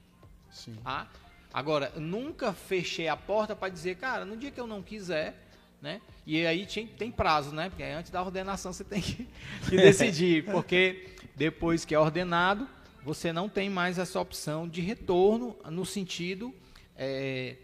[0.51, 0.75] Sim.
[0.83, 1.07] Tá?
[1.51, 5.46] Agora, nunca fechei a porta para dizer, cara, no dia que eu não quiser,
[5.81, 6.01] né?
[6.25, 7.69] E aí tinha- tem prazo, né?
[7.69, 9.27] Porque antes da ordenação você tem que,
[9.69, 12.67] que decidir, porque depois que é ordenado,
[13.03, 16.53] você não tem mais essa opção de retorno no sentido,
[16.95, 17.55] é,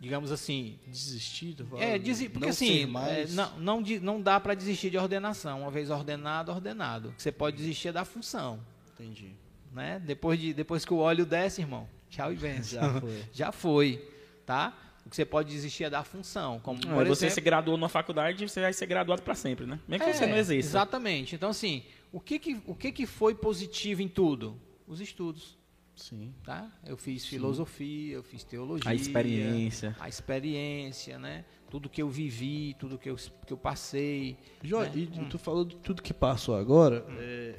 [0.00, 3.32] digamos assim, Desistir, fala, é, desi- porque não assim, ser mais.
[3.32, 5.60] é, não, não, não dá para desistir de ordenação.
[5.62, 7.14] Uma vez ordenado, ordenado.
[7.18, 8.58] Você pode desistir é da função
[8.94, 9.30] Entendi.
[9.72, 10.00] né?
[10.04, 12.80] Depois, de, depois que o óleo desce, irmão, tchau e benção.
[12.82, 13.24] Já foi.
[13.34, 14.08] Já foi,
[14.46, 14.76] tá?
[15.10, 16.60] O que você pode desistir é da função.
[16.60, 19.80] Como, Não, você exemplo, se graduou numa faculdade, você vai ser graduado para sempre, né?
[19.88, 20.68] Mesmo que você É, não exerça.
[20.68, 21.34] Exatamente.
[21.34, 21.82] Então, assim,
[22.12, 24.56] o que que, o que que foi positivo em tudo?
[24.86, 25.58] Os estudos,
[25.96, 26.32] Sim.
[26.44, 26.70] tá?
[26.86, 28.88] Eu fiz filosofia, eu fiz teologia.
[28.88, 29.96] A experiência.
[29.98, 31.44] A experiência, né?
[31.68, 34.36] Tudo que eu vivi, tudo que eu, que eu passei.
[34.62, 34.92] Jó, né?
[34.94, 35.28] e Hum.
[35.28, 37.04] tu falou de tudo que passou agora.
[37.18, 37.56] é,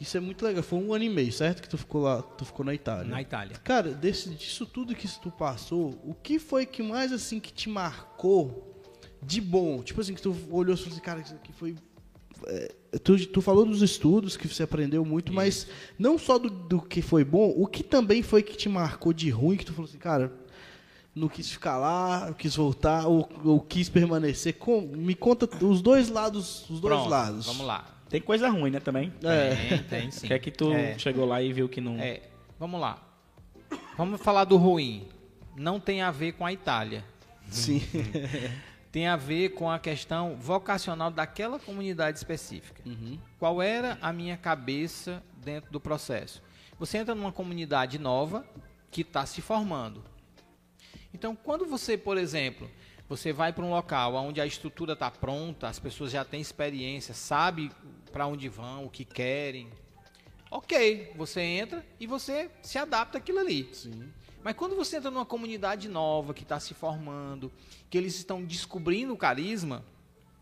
[0.00, 0.62] Isso é muito legal.
[0.62, 1.60] Foi um ano e meio, certo?
[1.60, 3.04] Que tu ficou lá, tu ficou na Itália.
[3.04, 3.56] Na Itália.
[3.58, 7.68] Cara, desse, disso tudo que tu passou, o que foi que mais assim que te
[7.68, 8.74] marcou
[9.22, 9.82] de bom?
[9.82, 11.76] Tipo assim, que tu olhou e falou assim, cara, isso aqui foi.
[12.46, 12.72] é,
[13.04, 15.66] tu, tu falou dos estudos que você aprendeu muito, mas
[15.98, 19.28] não só do, do que foi bom, o que também foi que te marcou de
[19.28, 20.32] ruim, que tu falou assim, cara,
[21.14, 24.54] não quis ficar lá, quis voltar, ou, ou quis permanecer.
[24.54, 27.44] Com, me conta os dois lados, os dois Pronto, lados.
[27.44, 27.99] Vamos lá.
[28.10, 29.12] Tem coisa ruim, né, também?
[29.22, 29.54] É.
[29.54, 30.26] Tem, tem sim.
[30.26, 30.98] Que é que tu É.
[30.98, 31.96] chegou lá e viu que não...
[31.98, 32.20] É,
[32.58, 32.98] vamos lá.
[33.96, 35.06] Vamos falar do ruim.
[35.56, 37.04] Não tem a ver com a Itália.
[37.48, 37.80] Sim.
[38.92, 42.82] Tem a ver com a questão vocacional daquela comunidade específica.
[42.84, 43.18] Uhum.
[43.38, 46.42] Qual era a minha cabeça dentro do processo?
[46.76, 48.44] Você entra numa comunidade nova
[48.90, 50.02] que está se formando.
[51.14, 52.68] Então, quando você, por exemplo,
[53.08, 57.14] você vai para um local onde a estrutura está pronta, as pessoas já têm experiência,
[57.14, 57.70] sabe
[58.10, 59.68] para onde vão, o que querem.
[60.50, 63.68] Ok, você entra e você se adapta àquilo ali.
[63.72, 64.12] Sim.
[64.42, 67.52] Mas quando você entra numa comunidade nova que está se formando,
[67.88, 69.84] que eles estão descobrindo o carisma,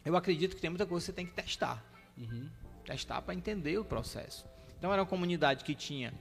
[0.05, 1.85] eu acredito que tem muita coisa que você tem que testar.
[2.85, 4.47] Testar para entender o processo.
[4.79, 6.15] Então era uma comunidade que tinha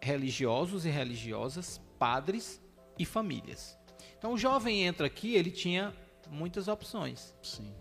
[0.00, 2.60] religiosos e religiosas, padres
[2.98, 3.76] e famílias.
[4.18, 5.94] Então o jovem entra aqui, ele tinha
[6.30, 7.34] muitas opções.
[7.42, 7.72] Sim.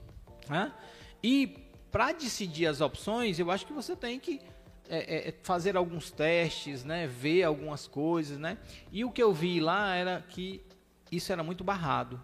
[0.49, 0.73] né?
[1.21, 1.64] E
[1.95, 4.41] para decidir as opções, eu acho que você tem que
[4.89, 7.07] é, é, fazer alguns testes, né?
[7.07, 8.37] ver algumas coisas.
[8.37, 8.57] Né?
[8.91, 10.61] E o que eu vi lá era que
[11.09, 12.21] isso era muito barrado.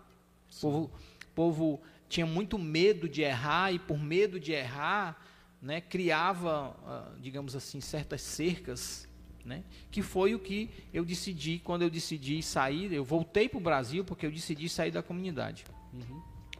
[0.57, 0.91] O povo,
[1.33, 5.25] povo tinha muito medo de errar e por medo de errar,
[5.61, 9.07] né, criava, ah, digamos assim, certas cercas,
[9.45, 12.91] né, que foi o que eu decidi quando eu decidi sair.
[12.91, 15.63] Eu voltei para o Brasil porque eu decidi sair da comunidade.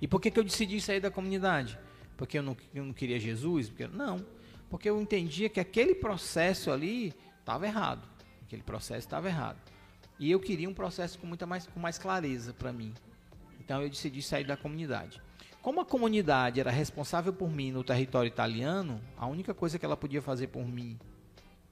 [0.02, 1.78] E por que, que eu decidi sair da comunidade?
[2.22, 3.68] Porque eu não, eu não queria Jesus?
[3.68, 4.24] Porque, não,
[4.70, 8.08] porque eu entendia que aquele processo ali estava errado.
[8.44, 9.58] Aquele processo estava errado.
[10.20, 12.94] E eu queria um processo com muita mais, com mais clareza para mim.
[13.60, 15.20] Então eu decidi sair da comunidade.
[15.64, 19.98] Como a comunidade era responsável por mim no território italiano, a única coisa que ela
[19.98, 21.00] podia fazer por mim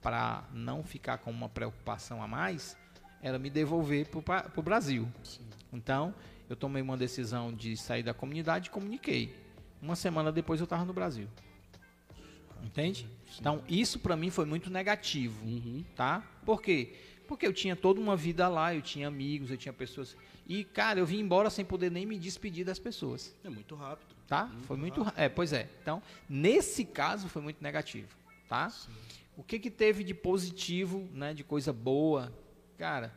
[0.02, 2.76] para não ficar com uma preocupação a mais
[3.22, 5.08] era me devolver para o Brasil.
[5.72, 6.12] Então
[6.48, 9.48] eu tomei uma decisão de sair da comunidade e comuniquei.
[9.80, 11.28] Uma semana depois eu estava no Brasil.
[12.62, 13.06] Entende?
[13.38, 15.82] Então isso para mim foi muito negativo Uhum.
[15.96, 16.22] tá?
[16.44, 16.94] Por quê?
[17.26, 20.16] Porque eu tinha toda uma vida lá, eu tinha amigos, eu tinha pessoas.
[20.48, 24.14] E, cara, eu vim embora sem poder nem me despedir das pessoas, É muito rápido.
[24.26, 24.50] tá?
[24.62, 25.00] Foi muito.
[25.02, 25.68] ra- É, pois é.
[25.80, 28.08] Então, nesse caso, foi muito negativo,
[28.48, 28.72] tá?
[29.36, 32.32] O que que teve de positivo, né, de coisa boa?
[32.76, 33.14] Cara,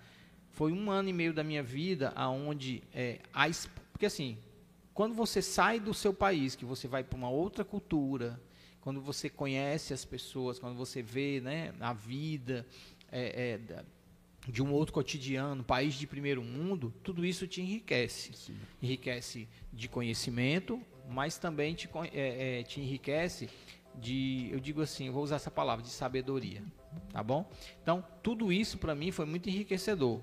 [0.51, 3.45] foi um ano e meio da minha vida aonde é, a,
[3.91, 4.38] porque assim,
[4.94, 8.39] quando você sai do seu país, que você vai para uma outra cultura,
[8.80, 12.68] quando você conhece as pessoas, quando você vê, né, a vida
[13.12, 13.84] é, é,
[14.52, 18.32] de um outro cotidiano, país de primeiro mundo, tudo isso te enriquece.
[18.82, 23.50] Enriquece de conhecimento, mas também te, é, é, te enriquece
[23.96, 26.62] de, eu digo assim, eu vou usar essa palavra, de sabedoria.
[27.12, 27.50] Tá bom?
[27.82, 30.22] Então, tudo isso para mim foi muito enriquecedor.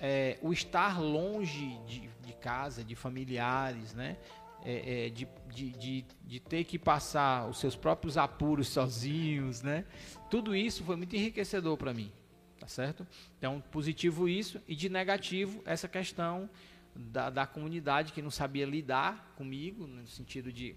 [0.00, 4.16] É, o estar longe de, de casa, de familiares, né?
[4.62, 9.84] É, é, de, de, de, de ter que passar os seus próprios apuros sozinhos, né?
[10.30, 12.12] Tudo isso foi muito enriquecedor para mim,
[12.58, 13.06] tá certo?
[13.38, 16.48] Então, positivo isso e de negativo essa questão
[16.94, 20.74] da, da comunidade que não sabia lidar comigo, no sentido de...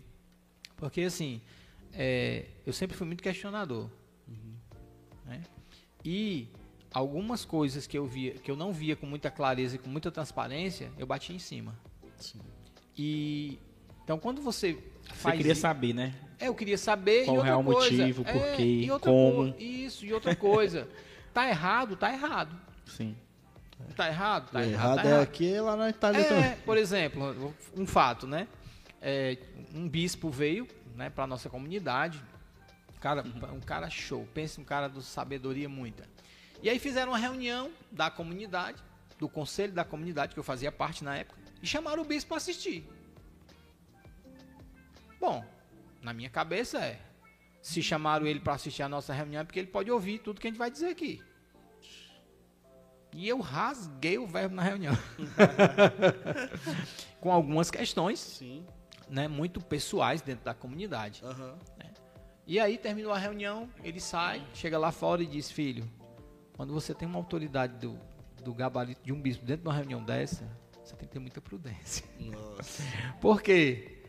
[0.77, 1.41] Porque, assim,
[1.93, 3.89] é, eu sempre fui muito questionador.
[5.25, 5.43] né?
[6.03, 6.49] E
[6.93, 10.11] algumas coisas que eu via, que eu não via com muita clareza e com muita
[10.11, 11.73] transparência, eu bati em cima.
[12.97, 13.57] E
[14.03, 16.13] então quando você Você faz queria i- saber, né?
[16.39, 18.91] é, eu queria saber Qual e o outra real coisa, motivo, é, por quê, e
[18.91, 19.51] outra como.
[19.53, 20.87] co- isso, e outra coisa.
[21.33, 22.55] tá errado, tá errado.
[22.85, 23.15] Sim.
[23.97, 24.71] Tá errado, tá errado.
[24.73, 25.23] errado tá é errado.
[25.23, 26.57] aqui e lá na Itália É, também.
[26.65, 28.47] por exemplo, um fato, né?
[29.01, 29.37] É,
[29.75, 32.21] um bispo veio, né, para nossa comunidade.
[33.01, 33.23] Cara,
[33.53, 34.25] um cara show.
[34.33, 36.07] Pensa um cara de sabedoria muita.
[36.63, 38.81] E aí fizeram uma reunião da comunidade,
[39.19, 42.37] do conselho da comunidade que eu fazia parte na época, e chamaram o bispo para
[42.37, 42.89] assistir.
[45.19, 45.43] Bom,
[46.01, 47.01] na minha cabeça é,
[47.61, 50.47] se chamaram ele para assistir a nossa reunião é porque ele pode ouvir tudo que
[50.47, 51.21] a gente vai dizer aqui.
[53.11, 54.97] E eu rasguei o verbo na reunião.
[57.19, 58.65] Com algumas questões, Sim.
[59.09, 61.21] né, muito pessoais dentro da comunidade.
[61.25, 61.59] Aham.
[62.47, 65.89] E aí terminou a reunião, ele sai, chega lá fora e diz, filho,
[66.53, 67.99] quando você tem uma autoridade do,
[68.43, 70.47] do gabarito de um bispo dentro de uma reunião dessa,
[70.83, 72.05] você tem que ter muita prudência.
[72.19, 72.83] Nossa.
[73.19, 73.99] Por quê?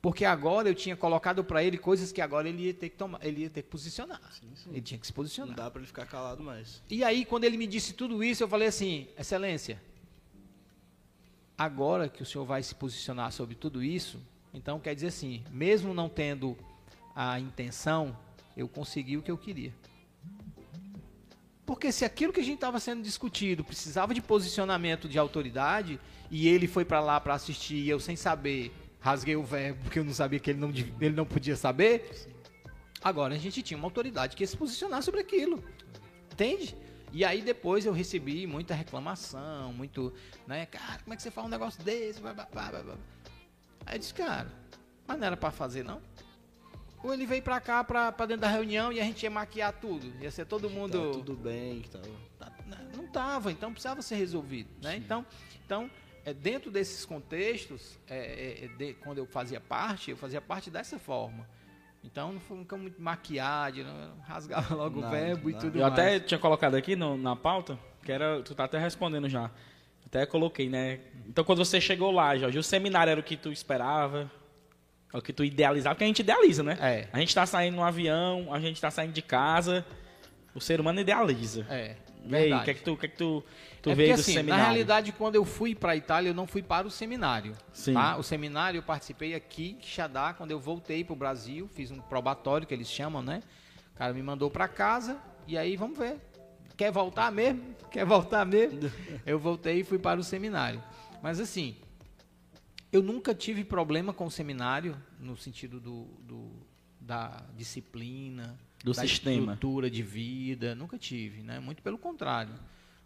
[0.00, 3.24] Porque agora eu tinha colocado para ele coisas que agora ele ia ter que tomar,
[3.24, 4.20] ele ia ter que posicionar.
[4.70, 5.56] Ele tinha que se Não posicionar.
[5.56, 6.80] dá pra ele ficar calado mais.
[6.88, 9.82] E aí, quando ele me disse tudo isso, eu falei assim: Excelência,
[11.58, 14.20] agora que o senhor vai se posicionar sobre tudo isso,
[14.54, 16.56] então quer dizer assim, mesmo não tendo
[17.14, 18.16] a intenção,
[18.56, 19.74] eu consegui o que eu queria.
[21.66, 25.98] Porque se aquilo que a gente estava sendo discutido precisava de posicionamento de autoridade,
[26.30, 29.98] e ele foi para lá para assistir e eu sem saber, rasguei o verbo porque
[29.98, 32.08] eu não sabia que ele não, ele não podia saber,
[33.02, 35.62] agora a gente tinha uma autoridade que se posicionar sobre aquilo.
[36.32, 36.76] Entende?
[37.12, 40.12] E aí depois eu recebi muita reclamação, muito,
[40.46, 42.20] né, cara, como é que você fala um negócio desse?
[43.84, 44.52] Aí eu disse, cara,
[45.06, 46.00] mas não era pra fazer não?
[47.06, 49.72] Ou ele veio pra cá, pra, pra dentro da reunião e a gente ia maquiar
[49.72, 51.06] tudo, ia ser todo mundo...
[51.06, 52.04] Tá tudo bem, que tava.
[52.36, 52.52] Tá-
[52.96, 54.96] não tava, então precisava ser resolvido, né?
[54.96, 55.24] Então,
[55.64, 55.88] então
[56.24, 60.68] é, dentro desses contextos, é, é, é, de- quando eu fazia parte, eu fazia parte
[60.68, 61.48] dessa forma.
[62.02, 65.64] Então não foi nunca muito maquiagem, não, eu rasgava logo Nada, o verbo e nada.
[65.64, 65.92] tudo Eu mais.
[65.92, 68.42] até tinha colocado aqui no- na pauta, que era.
[68.42, 69.48] Tu tá até respondendo já.
[70.04, 70.98] Até coloquei, né?
[71.28, 74.28] Então quando você chegou lá, Jorge, o seminário era o que tu esperava?
[75.16, 75.94] É o que tu idealizava?
[75.94, 76.76] Porque a gente idealiza, né?
[76.78, 77.08] É.
[77.10, 79.82] A gente tá saindo no avião, a gente tá saindo de casa.
[80.54, 81.66] O ser humano idealiza.
[81.70, 81.96] É,
[82.26, 82.64] E aí, o verdade.
[82.64, 83.44] que é que tu, que é que tu,
[83.80, 84.62] tu é veio porque, do assim, seminário?
[84.62, 87.54] Na realidade, quando eu fui para a Itália, eu não fui para o seminário.
[87.72, 87.94] Sim.
[87.94, 88.18] Tá?
[88.18, 91.98] O seminário eu participei aqui em Quixadá, quando eu voltei para o Brasil, fiz um
[91.98, 93.42] probatório, que eles chamam, né?
[93.94, 96.18] O cara me mandou para casa, e aí vamos ver.
[96.76, 97.74] Quer voltar mesmo?
[97.90, 98.80] Quer voltar mesmo?
[99.24, 100.82] eu voltei e fui para o seminário.
[101.22, 101.74] Mas assim,
[102.92, 106.66] eu nunca tive problema com o seminário, no sentido do, do-
[107.00, 109.52] da disciplina, Do da sistema.
[109.52, 111.60] estrutura de vida, nunca tive, né?
[111.60, 112.52] Muito pelo contrário.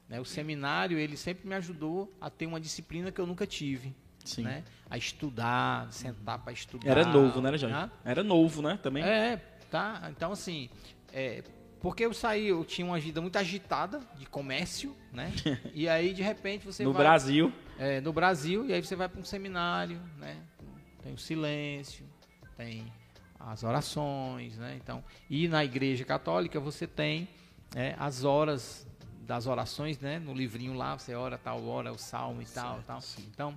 [0.08, 0.18] né?
[0.20, 4.42] O seminário, ele sempre me ajudou a ter uma disciplina que eu nunca tive, Sim.
[4.42, 4.64] né?
[4.88, 6.88] A estudar, sentar para estudar.
[6.90, 7.74] Era novo, né, Jorge?
[7.76, 7.90] Hã?
[8.04, 8.78] Era novo, né?
[8.82, 9.02] Também.
[9.02, 9.36] É,
[9.70, 10.08] tá.
[10.10, 10.68] Então, assim,
[11.12, 11.42] é,
[11.80, 15.32] porque eu saí, eu tinha uma vida muito agitada de comércio, né?
[15.74, 17.02] e aí, de repente, você no vai...
[17.02, 17.52] Brasil.
[17.82, 20.36] É, no Brasil, e aí você vai para um seminário, né?
[21.02, 22.04] Tem o silêncio,
[22.54, 22.92] tem
[23.38, 24.78] as orações, né?
[24.78, 27.26] Então, e na igreja católica você tem
[27.74, 28.86] é, as horas
[29.22, 30.18] das orações, né?
[30.18, 33.00] No livrinho lá, você ora tal hora, o salmo e tal, tal.
[33.32, 33.56] Então,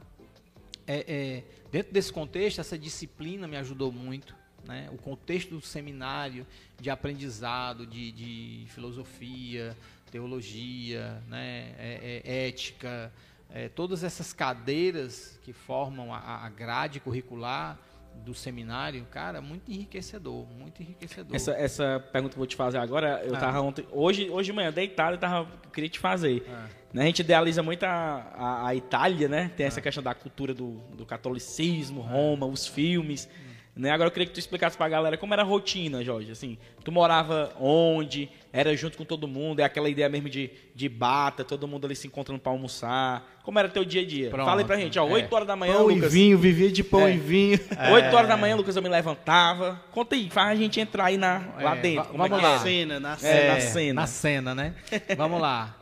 [0.88, 4.34] é, é, dentro desse contexto, essa disciplina me ajudou muito.
[4.64, 4.88] Né?
[4.94, 6.48] O contexto do seminário
[6.80, 9.76] de aprendizado, de, de filosofia,
[10.10, 11.76] teologia, né?
[11.78, 13.12] É- é- ética,
[13.54, 17.78] é, todas essas cadeiras que formam a, a grade curricular
[18.26, 21.36] do seminário, cara, muito enriquecedor, muito enriquecedor.
[21.36, 23.40] Essa, essa pergunta que eu vou te fazer agora, eu Ah.
[23.40, 26.46] tava ontem, hoje, hoje de manhã, deitado, eu tava, eu queria te fazer.
[26.50, 26.68] Ah.
[26.94, 27.90] Né, a gente idealiza muito a,
[28.36, 29.52] a, a Itália, né?
[29.58, 29.68] Tem Ah.
[29.68, 33.28] essa questão da cultura do, do catolicismo, Roma, os filmes.
[33.76, 33.90] Né?
[33.90, 36.32] Agora eu queria que tu explicasse pra galera como era a rotina, Jorge.
[36.32, 38.30] Assim, tu morava onde?
[38.52, 39.62] Era junto com todo mundo?
[39.62, 43.28] É aquela ideia mesmo de, de bata, todo mundo ali se encontrando pra almoçar.
[43.44, 44.30] Como era teu dia a dia?
[44.30, 45.08] Pronto, Fala aí pra gente, ó.
[45.10, 45.12] é.
[45.14, 46.14] 8 horas da manhã, Pão e Lucas.
[46.14, 47.16] vinho, vivia de pão É.
[47.16, 47.60] e vinho.
[47.94, 49.82] 8 horas da manhã, Lucas, eu me levantava.
[49.92, 52.10] Conta aí, faz a gente entrar aí na, lá É, dentro.
[52.12, 52.54] Como é vamos lá.
[52.56, 52.60] é?
[52.60, 53.54] Cena, na É, cena.
[53.56, 54.02] na cena.
[54.02, 54.76] Na cena, né?
[55.18, 55.76] Vamos lá.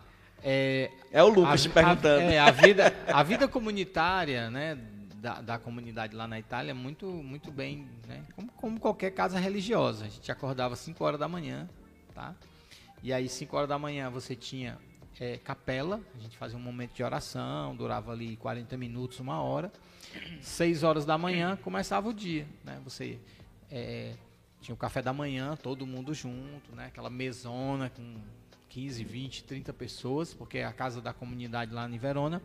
[0.43, 2.21] É, É o Lucas a, te perguntando.
[2.21, 4.77] A, é, a vida, a vida comunitária, né,
[5.21, 10.05] da, da comunidade lá na Itália muito, muito bem, né, como, como qualquer casa religiosa.
[10.05, 11.69] A gente acordava às 5 horas da manhã,
[12.13, 12.35] tá?
[13.03, 14.79] E aí, 5 horas da manhã, você tinha
[15.19, 19.71] é, capela, a gente fazia um momento de oração, durava ali 40 minutos, uma hora.
[20.41, 22.81] 6 horas da manhã começava o dia, né?
[22.83, 23.19] Você
[23.69, 24.15] é,
[24.59, 26.87] tinha o café da manhã, todo mundo junto, né?
[26.87, 28.21] Aquela mesona com
[28.69, 32.41] 15, 20, 30 pessoas, porque é a casa da comunidade lá em Verona.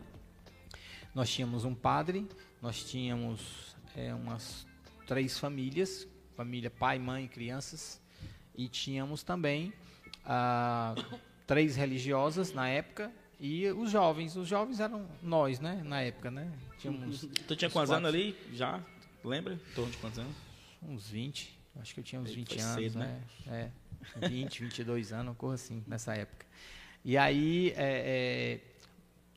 [1.15, 2.27] Nós tínhamos um padre,
[2.61, 4.65] nós tínhamos é, umas
[5.05, 8.01] três famílias, família pai, mãe e crianças,
[8.55, 9.73] e tínhamos também
[10.25, 10.95] ah,
[11.45, 14.35] três religiosas na época e os jovens.
[14.35, 15.81] Os jovens eram nós, né?
[15.85, 16.51] Na época, né?
[16.79, 18.35] Tínhamos Tu tinha Os quantos anos ali?
[18.53, 18.83] Já?
[19.23, 19.53] Lembra?
[19.53, 20.47] Em torno de quantos anos?
[20.81, 23.21] uns 20, acho que eu tinha uns Ele 20 foi anos, cedo, né?
[23.47, 23.71] É,
[24.27, 26.45] 20, 22 anos, uma coisa assim, nessa época.
[27.03, 28.66] E aí, é, é,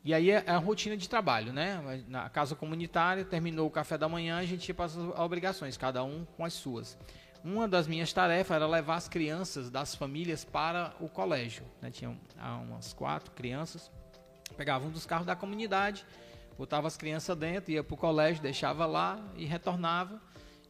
[0.02, 2.02] e aí é a rotina de trabalho, né?
[2.08, 6.02] Na casa comunitária, terminou o café da manhã, a gente ia para as obrigações, cada
[6.02, 6.96] um com as suas.
[7.44, 11.64] Uma das minhas tarefas era levar as crianças das famílias para o colégio.
[11.80, 11.90] Né?
[11.90, 13.90] Tinha ah, umas quatro crianças,
[14.56, 16.06] pegava um dos carros da comunidade,
[16.56, 20.20] botava as crianças dentro, ia para o colégio, deixava lá e retornava.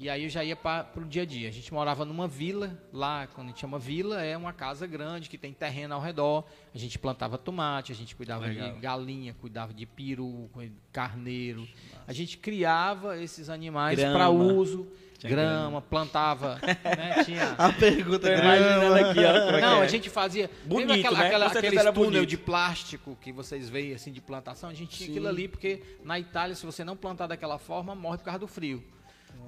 [0.00, 1.46] E aí eu já ia para o dia a dia.
[1.46, 5.28] A gente morava numa vila, lá, quando a gente chama vila, é uma casa grande
[5.28, 6.46] que tem terreno ao redor.
[6.74, 8.72] A gente plantava tomate, a gente cuidava Legal.
[8.72, 10.48] de galinha, cuidava de peru,
[10.90, 11.68] carneiro.
[12.08, 14.14] A gente criava esses animais Grama.
[14.16, 14.88] para uso,
[15.18, 17.22] Tinha grama, plantava, né?
[17.22, 19.44] Tinha A pergunta Tô imaginando aqui, ó.
[19.44, 19.84] como é não, é.
[19.84, 20.50] a gente fazia.
[20.64, 21.26] Bonito, aquela, né?
[21.26, 22.26] aquela- aqueles túnel bonito.
[22.26, 24.70] de plástico que vocês veem assim de plantação?
[24.70, 28.16] A gente tinha aquilo ali porque na Itália, se você não plantar daquela forma, morre
[28.16, 28.82] por causa do frio.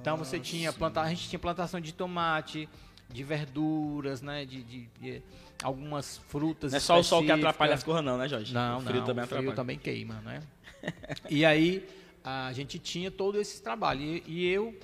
[0.03, 2.69] Então você tinha plantar, a gente tinha plantação de tomate,
[3.09, 4.45] de verduras, né?
[4.45, 5.23] De, de- de
[5.63, 6.73] algumas frutas.
[6.73, 8.53] Não é só o sol que atrapalha as coisas, não, né, Jorge?
[8.53, 9.57] Não, o frio não, também o frio atrapalha.
[9.57, 10.43] também queima, né?
[11.31, 11.89] e aí
[12.25, 14.77] a gente tinha todo esse trabalho e, e eu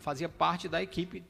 [0.00, 1.24] fazia parte da equipe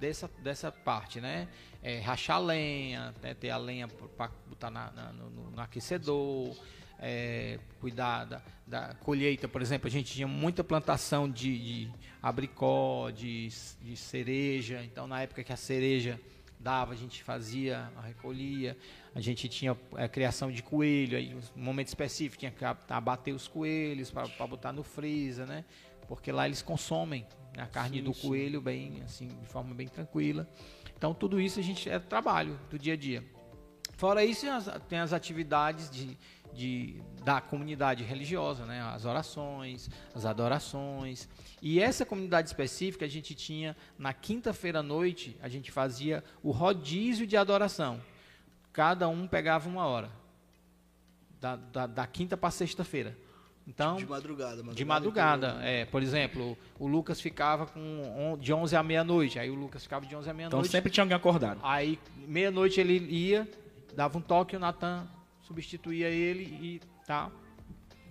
[0.00, 1.46] dessa, dessa parte, né?
[1.82, 3.34] É, rachar lenha, né?
[3.34, 6.56] ter a lenha para botar na- na- no- no aquecedor,
[6.98, 11.92] é, cuidar da, da colheita, por exemplo, a gente tinha muita plantação de, de
[12.22, 13.48] abricó, de,
[13.80, 16.20] de cereja, então na época que a cereja
[16.60, 18.76] dava, a gente fazia, recolhia,
[19.14, 23.32] a gente tinha é, criação de coelho, aí um momento específico tinha que a- abater
[23.34, 25.64] os coelhos para botar no freezer, né?
[26.08, 27.24] Porque lá eles consomem
[27.56, 30.48] né, a carne do coelho bem assim, de forma bem tranquila.
[30.96, 33.22] Então tudo isso a gente é trabalho do dia a dia.
[33.96, 34.46] Fora isso,
[34.88, 36.16] tem as atividades de,
[36.58, 38.80] de- da comunidade religiosa, né?
[38.82, 41.28] as orações, as adorações.
[41.62, 46.50] E essa comunidade específica a gente tinha na quinta-feira à noite, a gente fazia o
[46.50, 48.00] rodízio de adoração.
[48.72, 50.10] Cada um pegava uma hora,
[51.40, 53.16] da, da, da quinta para sexta-feira.
[53.66, 55.84] Então, De madrugada, de madrugada, é.
[55.84, 57.80] Por exemplo, o Lucas ficava com
[58.32, 59.38] on- de 11 à meia-noite.
[59.38, 60.68] Aí o Lucas ficava de 11 à Então meia-noite.
[60.70, 61.60] sempre tinha alguém acordado.
[61.62, 63.46] Aí, meia-noite ele ia,
[63.94, 65.06] dava um toque, o Natan
[65.48, 67.30] substituía ele e tá.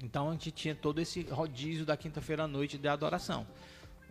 [0.03, 3.47] Então a gente tinha todo esse rodízio da quinta-feira à noite de adoração.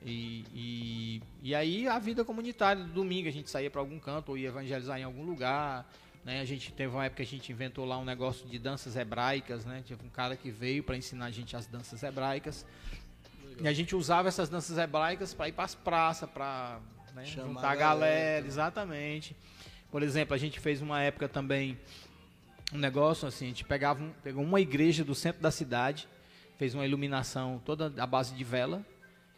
[0.05, 4.39] E, e, e aí a vida comunitária, domingo a gente saía para algum canto ou
[4.39, 5.91] ia evangelizar em algum lugar.
[6.25, 6.41] Né?
[6.41, 9.65] A gente teve uma época que a gente inventou lá um negócio de danças hebraicas,
[9.65, 9.85] né?
[9.87, 12.67] Teve um cara que veio para ensinar a gente as danças hebraicas.
[13.61, 16.81] E a gente usava essas danças hebraicas para ir para as praças, para
[17.15, 17.79] né, juntar a a galera.
[17.79, 19.37] galera, exatamente.
[19.91, 21.79] Por exemplo, a gente fez uma época também
[22.73, 26.09] um negócio assim, a gente pegava um- pegou uma igreja do centro da cidade,
[26.57, 28.85] fez uma iluminação toda à base de vela.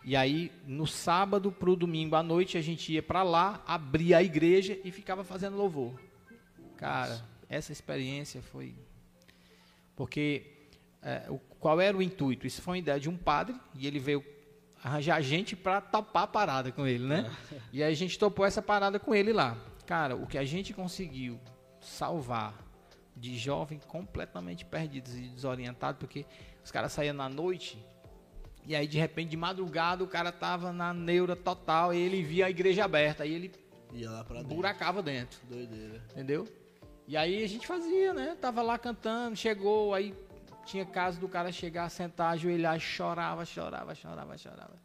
[0.04, 4.22] E aí, no sábado pro domingo à noite, a gente ia para lá, abria a
[4.22, 6.00] igreja e ficava fazendo louvor.
[6.76, 8.74] Cara, essa experiência foi
[9.96, 10.54] porque
[11.02, 12.46] é, o- qual era o intuito?
[12.46, 14.24] Isso foi uma ideia de um padre e ele veio
[14.82, 17.30] arranjar gente para topar a parada com ele, né?
[17.72, 19.56] E aí a gente topou essa parada com ele lá.
[19.86, 21.38] Cara, o que a gente conseguiu
[21.80, 22.54] salvar
[23.18, 26.24] de jovem completamente perdidos e desorientados, porque
[26.64, 27.78] os caras saíam na noite
[28.64, 32.46] e aí de repente de madrugada o cara tava na neura total e ele via
[32.46, 33.52] a igreja aberta, aí ele
[33.92, 34.54] Ia lá pra dentro.
[34.54, 35.38] buracava dentro.
[35.48, 36.02] Doideira.
[36.10, 36.46] Entendeu?
[37.06, 38.36] E aí a gente fazia, né?
[38.38, 40.14] Tava lá cantando, chegou, aí
[40.66, 44.76] tinha caso do cara chegar, sentar, ajoelhar, e chorava, chorava, chorava, chorava.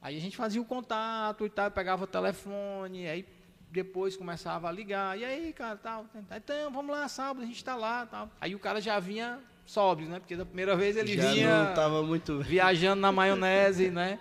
[0.00, 3.24] Aí a gente fazia o contato e tal, pegava o telefone, aí
[3.72, 5.18] depois começava a ligar.
[5.18, 6.06] E aí, cara, tal.
[6.36, 8.30] Então, vamos lá, sábado, a gente tá lá, tal.
[8.40, 10.18] Aí o cara já vinha sóbrio, né?
[10.18, 12.40] Porque da primeira vez ele Já vinha não tava muito.
[12.40, 14.18] viajando na maionese, né?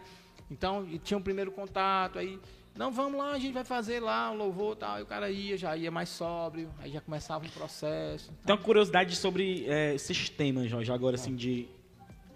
[0.49, 2.39] Então, e tinha um primeiro contato, aí,
[2.75, 4.99] não, vamos lá, a gente vai fazer lá o louvor tal.
[4.99, 8.31] E o cara ia, já ia mais sóbrio, aí já começava um processo.
[8.45, 11.67] Tem uma curiosidade sobre é, sistema, Jorge, agora assim, de.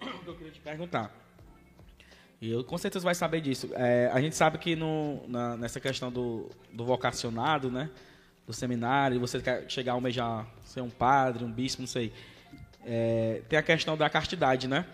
[0.24, 1.25] que eu queria te perguntar.
[2.40, 3.70] E eu com certeza vai saber disso.
[3.74, 7.88] É, a gente sabe que no, na- nessa questão do, do vocacionado, né?
[8.46, 12.12] Do seminário, você quer chegar a almejar ser um padre, um bispo, não sei.
[12.84, 14.84] É, tem a questão da castidade, né?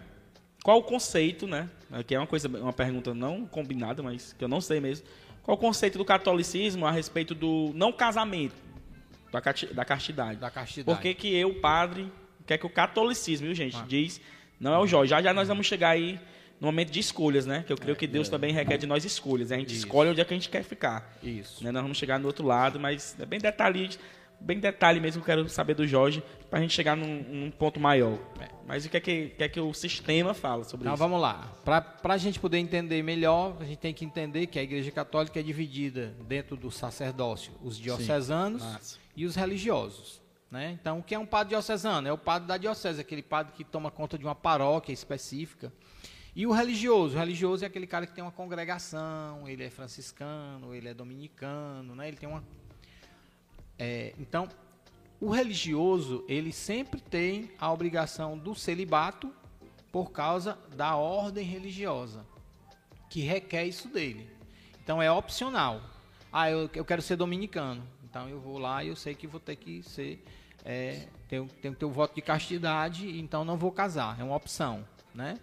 [0.62, 1.68] Qual o conceito, né?
[2.06, 5.06] Que é uma coisa, uma pergunta não combinada, mas que eu não sei mesmo.
[5.42, 8.54] Qual o conceito do catolicismo a respeito do não casamento,
[9.32, 9.40] da,
[9.74, 10.38] da castidade?
[10.38, 10.96] Da castidade.
[10.96, 14.20] Por que, que eu, padre, o que é que o catolicismo, viu, gente, diz,
[14.60, 15.10] não é o Jorge.
[15.10, 16.18] Já já nós vamos chegar aí
[16.62, 17.64] no momento de escolhas, né?
[17.66, 19.50] Que eu creio que Deus também requer de nós escolhas.
[19.50, 19.78] A gente Isso.
[19.78, 21.18] escolhe onde é que a gente quer ficar.
[21.20, 21.64] Isso.
[21.64, 21.72] Né?
[21.72, 23.90] Nós vamos chegar no outro lado, mas é bem detalhe,
[24.38, 27.80] bem detalhe mesmo que eu quero saber do Jorge, pra gente chegar num, num ponto
[27.80, 28.16] maior.
[28.64, 31.02] Mas o que é que, o que é que o sistema fala sobre Então isso?
[31.02, 31.52] vamos lá.
[31.64, 35.40] Para a gente poder entender melhor, a gente tem que entender que a Igreja Católica
[35.40, 40.22] é dividida dentro do sacerdócio, os diocesanos e os religiosos.
[40.48, 40.78] Né?
[40.80, 42.06] Então, o que é um padre diocesano?
[42.06, 45.72] É o padre da diocese, aquele padre que toma conta de uma paróquia específica.
[46.34, 47.14] E o religioso?
[47.14, 51.94] O religioso é aquele cara que tem uma congregação, ele é franciscano, ele é dominicano,
[51.94, 52.08] né?
[52.08, 52.42] ele tem uma.
[53.78, 54.48] É, então,
[55.20, 59.32] o religioso, ele sempre tem a obrigação do celibato
[59.92, 62.24] por causa da ordem religiosa,
[63.10, 64.28] que requer isso dele.
[64.82, 65.82] Então é opcional.
[66.32, 67.86] Ah, eu, eu quero ser dominicano.
[68.02, 70.24] Então eu vou lá e eu sei que vou ter que ser.
[70.64, 74.18] É, tenho, tenho que ter o voto de castidade, então não vou casar.
[74.18, 74.84] É uma opção.
[75.14, 75.38] Né?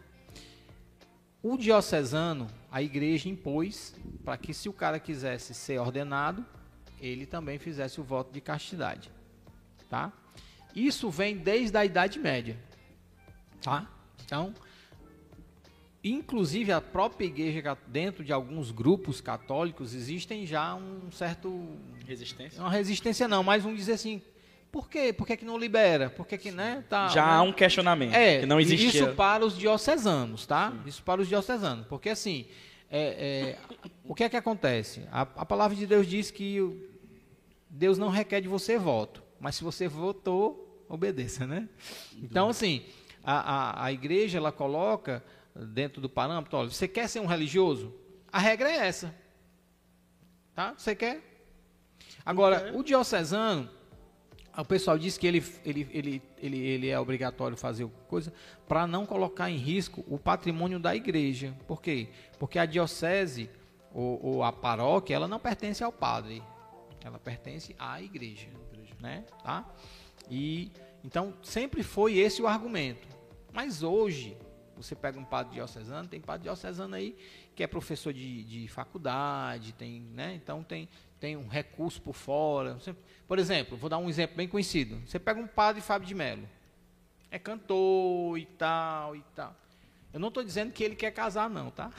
[1.41, 6.45] O diocesano, a igreja impôs para que se o cara quisesse ser ordenado,
[6.99, 9.09] ele também fizesse o voto de castidade.
[9.89, 10.11] Tá?
[10.75, 12.57] Isso vem desde a Idade Média.
[13.61, 13.89] Tá?
[14.25, 14.53] Então,
[16.03, 21.77] inclusive a própria igreja, dentro de alguns grupos católicos, existem já um certo.
[22.05, 22.61] Resistência?
[22.61, 24.21] Uma resistência não, mas vamos dizer assim.
[24.71, 25.11] Por quê?
[25.11, 26.09] Por que, que não libera?
[26.09, 26.83] Por que, que né?
[26.87, 27.31] Tá, Já né?
[27.33, 28.87] há um questionamento, É, que não existia.
[28.87, 30.73] isso para os diocesanos, tá?
[30.85, 31.87] Isso para os diocesanos.
[31.87, 32.45] Porque assim,
[32.89, 35.03] é, é, o que é que acontece?
[35.11, 36.87] A, a palavra de Deus diz que
[37.69, 41.67] Deus não requer de você voto, mas se você votou, obedeça, né?
[42.21, 42.83] Então, assim,
[43.23, 45.23] a, a, a igreja ela coloca
[45.55, 47.93] dentro do parâmetro, olha, você quer ser um religioso?
[48.31, 49.15] A regra é essa.
[50.53, 50.73] Tá?
[50.77, 51.21] Você quer?
[52.25, 53.69] Agora, o diocesano,
[54.57, 58.33] o pessoal diz que ele, ele, ele, ele, ele é obrigatório fazer coisa
[58.67, 61.55] para não colocar em risco o patrimônio da igreja.
[61.67, 62.09] Por quê?
[62.37, 63.49] Porque a diocese
[63.93, 66.43] ou, ou a paróquia, ela não pertence ao padre.
[67.03, 68.49] Ela pertence à igreja.
[68.99, 69.23] Né?
[69.43, 69.65] Tá?
[70.29, 70.71] E,
[71.03, 73.07] então, sempre foi esse o argumento.
[73.53, 74.37] Mas hoje,
[74.75, 77.15] você pega um padre diocesano, tem padre diocesano aí
[77.55, 80.33] que é professor de, de faculdade, tem, né?
[80.33, 80.87] Então tem,
[81.19, 82.77] tem um recurso por fora.
[83.27, 85.01] Por exemplo, vou dar um exemplo bem conhecido.
[85.05, 86.47] Você pega um padre Fábio de Mello,
[87.29, 89.55] é cantor e tal e tal.
[90.11, 91.91] Eu não estou dizendo que ele quer casar, não, tá?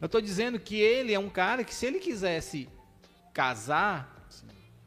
[0.00, 2.68] Eu estou dizendo que ele é um cara que se ele quisesse
[3.34, 4.28] casar,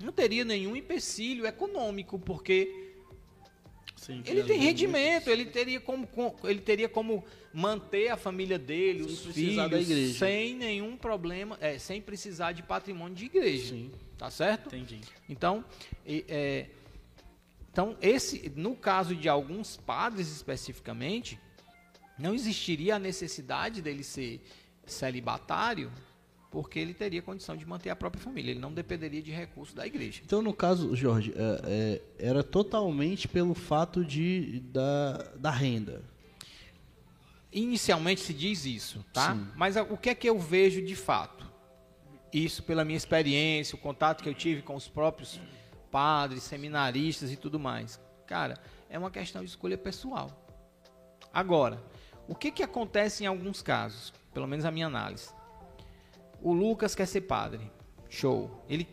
[0.02, 2.94] não teria nenhum empecilho econômico, porque
[3.98, 9.04] Sim, ele tem rendimento, ele teria como, com- ele teria como manter a família dele,
[9.04, 10.18] Sem os filhos, da igreja.
[10.20, 13.70] sem nenhum problema, é, sem precisar de patrimônio de igreja.
[13.76, 13.92] Sim.
[14.18, 14.68] Tá certo?
[14.76, 15.02] Entendi.
[15.30, 15.64] Então,
[16.06, 16.68] e- é,
[17.72, 21.40] então esse, no caso de alguns padres especificamente,
[22.18, 24.42] não existiria a necessidade dele ser
[24.86, 25.92] celibatário,
[26.52, 28.52] porque ele teria condição de manter a própria família.
[28.52, 30.22] Ele não dependeria de recursos da igreja.
[30.24, 36.04] Então, no caso, Jorge, é, é, era totalmente pelo fato de, da, da renda.
[37.54, 39.34] Inicialmente se diz isso, tá?
[39.36, 39.48] Sim.
[39.56, 41.52] Mas a- o que é que eu vejo de fato?
[42.32, 45.40] Isso pela minha experiência, o contato que eu tive com os próprios
[45.92, 48.00] padres, seminaristas e tudo mais.
[48.26, 48.58] Cara,
[48.90, 50.32] é uma questão de escolha pessoal.
[51.32, 51.84] Agora,
[52.28, 54.12] o que que acontece em alguns casos?
[54.34, 55.30] Pelo menos a minha análise.
[56.42, 57.72] O Lucas quer ser padre.
[58.10, 58.64] Show.
[58.68, 58.86] Ele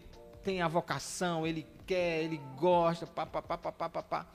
[0.42, 4.26] tem a vocação, ele quer, ele gosta, pá, pá, pá, pá, pá, pá, pá.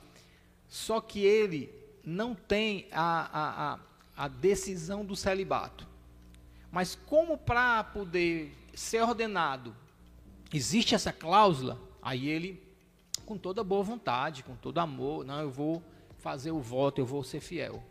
[0.67, 1.71] Só que ele
[2.03, 3.01] não tem a,
[3.31, 3.79] a, a,
[4.15, 5.87] a decisão do celibato.
[6.71, 9.75] Mas como para poder ser ordenado
[10.53, 12.61] existe essa cláusula, aí ele,
[13.25, 15.83] com toda boa vontade, com todo amor, não, eu vou
[16.19, 17.83] fazer o voto, eu vou ser fiel.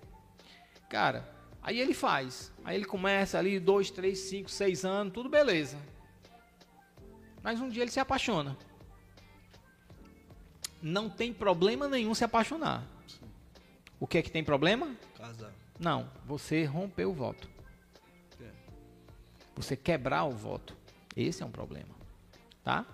[0.89, 2.53] Cara, Aí ele faz.
[2.63, 5.79] Aí ele começa ali, dois, três, cinco, seis anos, tudo beleza.
[7.43, 8.55] Mas um dia ele se apaixona.
[10.83, 12.85] Não tem problema nenhum se apaixonar.
[13.99, 14.95] O que é que tem problema?
[15.17, 15.55] Casar.
[15.79, 17.49] Não, você rompeu o voto.
[19.57, 20.77] Você quebrar o voto.
[21.17, 21.95] Esse é um problema.
[22.63, 22.85] Tá?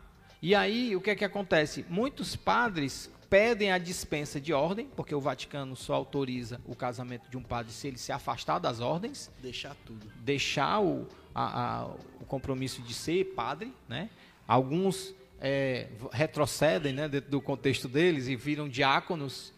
[0.43, 1.85] E aí, o que é que acontece?
[1.89, 7.37] Muitos padres pedem a dispensa de ordem, porque o Vaticano só autoriza o casamento de
[7.37, 10.11] um padre se ele se afastar das ordens, Deixar tudo.
[10.17, 11.87] deixar o, a- a-
[12.21, 14.11] o compromisso de ser padre, né?
[14.49, 19.55] Alguns é, retrocedem, né, dentro do contexto deles e viram diáconos.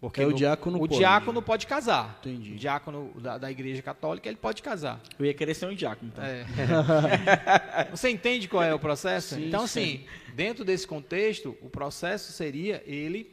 [0.00, 0.96] Porque É, o no- diácono o pode.
[0.96, 2.18] diácono pode casar.
[2.20, 2.52] Entendi.
[2.52, 4.98] O diácono da, da igreja católica, ele pode casar.
[5.18, 6.24] Eu ia querer ser um diácono, então.
[6.24, 6.46] É.
[7.90, 9.34] Você entende qual é o processo?
[9.34, 10.06] Sim, então, sim.
[10.06, 13.30] assim, dentro desse contexto, o processo seria ele,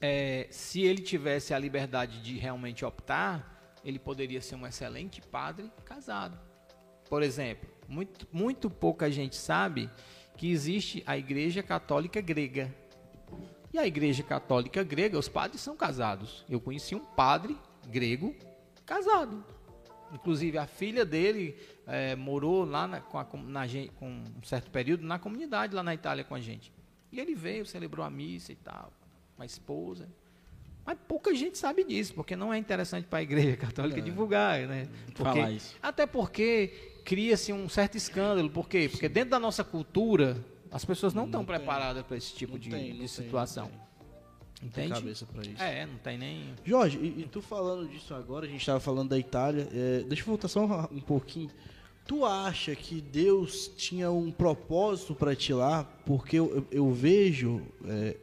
[0.00, 5.70] é, se ele tivesse a liberdade de realmente optar, ele poderia ser um excelente padre
[5.84, 6.36] casado.
[7.08, 9.88] Por exemplo, muito, muito pouca gente sabe
[10.36, 12.74] que existe a Igreja Católica Grega.
[13.72, 16.44] E a Igreja Católica Grega, os padres são casados.
[16.48, 17.56] Eu conheci um padre
[17.86, 18.34] grego
[18.86, 19.44] casado.
[20.12, 21.54] Inclusive, a filha dele
[21.86, 23.62] eh, morou lá na, com, a na
[23.96, 26.72] com um certo período na comunidade lá na Itália com a gente.
[27.12, 28.90] E ele veio, celebrou a missa e tal,
[29.36, 30.08] com a esposa.
[30.84, 34.88] Mas pouca gente sabe disso, porque não é interessante para a igreja católica divulgar, né?
[35.14, 35.76] Porque- Falar isso.
[35.82, 38.48] Até porque cria-se um certo escândalo.
[38.48, 38.88] Por quê?
[38.90, 42.70] Porque dentro da nossa cultura, as pessoas não estão preparadas para esse tipo Não de,
[42.70, 43.64] tem, de não tem, situação.
[43.64, 43.88] não tem.
[44.70, 45.00] Tem Entende?
[45.00, 45.62] cabeça pra isso.
[45.62, 46.54] É, não tem nem.
[46.64, 50.22] Jorge, e, e tu falando disso agora, a gente tava falando da Itália, é, deixa
[50.22, 51.48] eu voltar só um, um pouquinho.
[52.06, 55.84] Tu acha que Deus tinha um propósito pra ti lá?
[56.04, 58.16] Porque eu, eu- eu vejo é,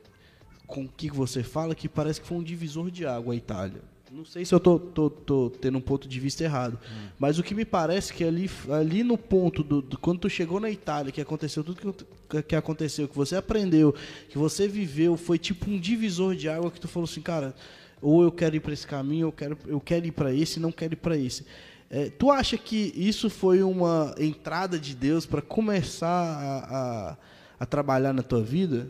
[0.67, 3.81] com o que você fala que parece que foi um divisor de água a Itália.
[4.11, 6.79] Não sei se eu tô, tô- tô tendo um ponto de vista errado,
[7.17, 10.59] mas o que me parece que ali, ali no ponto do, do- quando tu chegou
[10.59, 11.93] na Itália, que aconteceu tudo
[12.29, 13.93] que, que aconteceu, que você aprendeu,
[14.29, 17.55] que você viveu, foi tipo um divisor de água que tu falou assim, cara,
[18.01, 20.71] ou eu quero ir para esse caminho, eu quero, eu quero ir para esse, não
[20.71, 21.45] quero ir para esse.
[21.89, 27.17] É, tu acha que isso foi uma entrada de Deus para começar a, a,
[27.59, 28.87] a trabalhar na tua vida?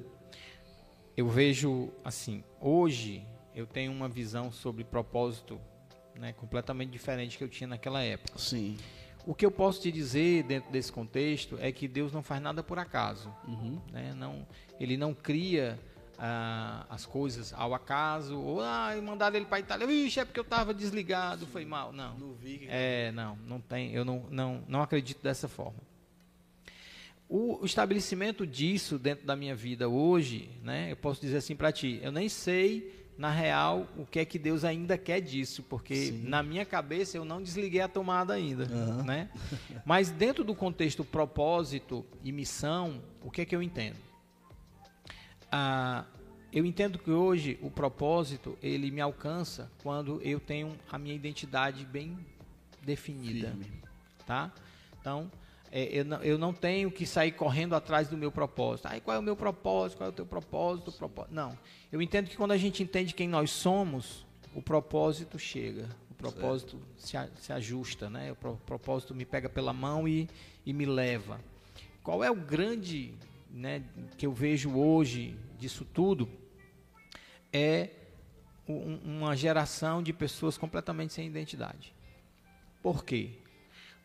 [1.16, 3.24] Eu vejo assim, hoje
[3.56, 5.60] eu tenho uma visão sobre propósito
[6.20, 8.38] né, completamente diferente que eu tinha naquela época.
[8.38, 8.78] Sim.
[9.26, 12.62] O que eu posso te dizer dentro desse contexto é que Deus não faz nada
[12.62, 13.34] por acaso.
[13.48, 13.82] Uhum.
[13.92, 14.14] né?
[14.14, 14.46] Não,
[14.80, 15.80] ele não cria
[16.20, 20.44] ah, as coisas ao acaso, ou ah, mandaram ele para Itália, Vixe, é porque eu
[20.44, 21.92] estava desligado, foi mal.
[21.92, 22.18] Não.
[22.20, 22.68] Não vi que...
[22.70, 25.80] É, não, não tem, eu não, não, não acredito dessa forma.
[27.28, 31.72] O, o estabelecimento disso dentro da minha vida hoje, né, eu posso dizer assim para
[31.72, 35.96] ti, eu nem sei na real o que é que Deus ainda quer disso, porque
[35.96, 36.24] Sim.
[36.28, 39.04] na minha cabeça eu não desliguei a tomada ainda, Aham.
[39.04, 39.30] né?
[39.86, 43.98] Mas dentro do contexto propósito e missão, o que é que eu entendo?
[45.52, 46.06] Ah,
[46.52, 51.86] eu entendo que hoje o propósito ele me alcança quando eu tenho a minha identidade
[51.86, 52.18] bem
[52.82, 53.82] definida, Firme.
[54.26, 54.52] tá?
[55.00, 55.32] Então
[55.72, 58.88] é, eu, não, eu não tenho que sair correndo atrás do meu propósito.
[58.88, 59.98] Aí qual é o meu propósito?
[59.98, 60.92] Qual é o teu propósito?
[60.94, 61.34] propósito?
[61.34, 61.58] Não.
[61.96, 65.88] Eu entendo que quando a gente entende quem nós somos, o propósito chega.
[66.12, 68.34] O propósito se, a- se ajusta, né?
[68.34, 70.28] O pro- propósito me pega pela mão e,
[70.66, 71.40] e me leva.
[72.04, 73.14] Qual é o grande,
[73.50, 73.82] né,
[74.18, 76.28] que eu vejo hoje disso tudo?
[77.54, 77.92] É
[78.68, 81.94] um- uma geração de pessoas completamente sem identidade.
[82.84, 83.30] Por quê?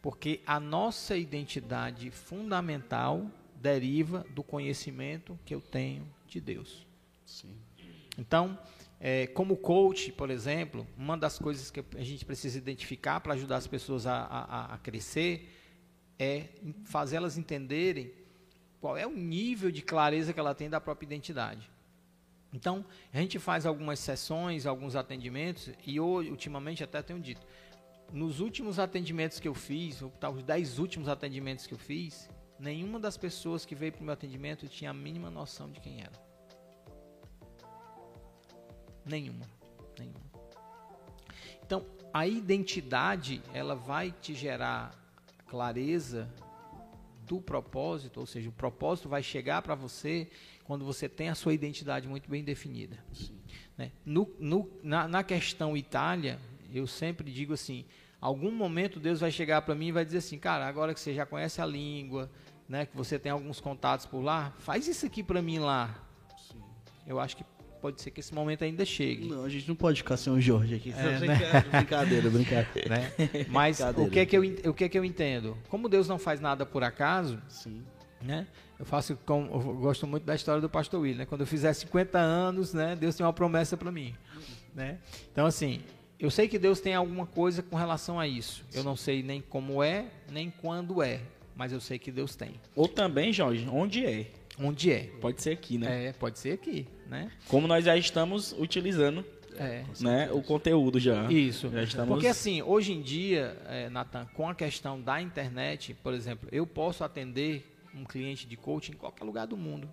[0.00, 6.86] Porque a nossa identidade fundamental deriva do conhecimento que eu tenho de Deus.
[7.26, 7.56] Sim.
[8.20, 8.58] Então,
[9.00, 13.56] é, como coach, por exemplo, uma das coisas que a gente precisa identificar para ajudar
[13.56, 15.48] as pessoas a, a- a crescer
[16.18, 16.48] é
[16.84, 18.12] fazê-las entenderem
[18.78, 21.70] qual é o nível de clareza que ela tem da própria identidade.
[22.52, 27.46] Então, a gente faz algumas sessões, alguns atendimentos, e hoje, ultimamente até tenho dito,
[28.12, 32.98] nos últimos atendimentos que eu fiz, ou os 10 últimos atendimentos que eu fiz, nenhuma
[33.00, 36.29] das pessoas que veio para o meu atendimento tinha a mínima noção de quem era.
[39.04, 39.46] Nenhuma.
[39.98, 40.20] Nenhuma.
[41.64, 44.92] Então, a identidade, ela vai te gerar
[45.46, 46.28] clareza
[47.26, 50.28] do propósito, ou seja, o propósito vai chegar para você
[50.64, 52.98] quando você tem a sua identidade muito bem definida.
[53.78, 53.92] Né?
[54.04, 56.38] No, no- na, na questão Itália,
[56.72, 57.84] eu sempre digo assim:
[58.20, 61.14] algum momento Deus vai chegar para mim e vai dizer assim, cara, agora que você
[61.14, 62.30] já conhece a língua,
[62.68, 66.04] né, que você tem alguns contatos por lá, faz isso aqui para mim lá.
[67.06, 67.44] Eu acho que
[67.80, 69.28] pode ser que esse momento ainda chegue.
[69.28, 70.92] Não, a gente não pode ficar sem o Jorge aqui.
[70.92, 71.64] É, né?
[71.70, 72.88] Brincadeira, brincadeira.
[72.88, 73.12] né?
[73.48, 74.08] Mas Brincadeira.
[74.08, 75.56] o que, é que eu, o que é que eu entendo?
[75.68, 77.82] Como Deus não faz nada por acaso, Sim.
[78.22, 78.46] né?
[78.78, 81.26] Eu faço com, eu gosto muito da história do pastor Will, né?
[81.26, 84.14] Quando eu fizer 50 anos, né, Deus tem uma promessa para mim,
[84.74, 84.98] né?
[85.30, 85.80] Então assim,
[86.18, 88.64] eu sei que Deus tem alguma coisa com relação a isso.
[88.72, 91.20] Eu não sei nem como é, nem quando é,
[91.54, 92.52] mas eu sei que Deus tem.
[92.74, 94.30] Ou também, Jorge, onde é?
[94.58, 95.10] Onde é?
[95.20, 96.06] Pode ser aqui, né?
[96.06, 97.30] É, pode ser aqui, né?
[97.48, 99.24] Como nós já estamos utilizando
[99.58, 99.84] É.
[100.00, 101.30] né, o conteúdo já.
[101.30, 101.68] Isso.
[101.68, 102.08] Já estamos...
[102.14, 106.64] Porque assim, hoje em dia, é, Nathan, com a questão da internet, por exemplo, eu
[106.66, 109.92] posso atender um cliente de coaching em qualquer lugar do mundo.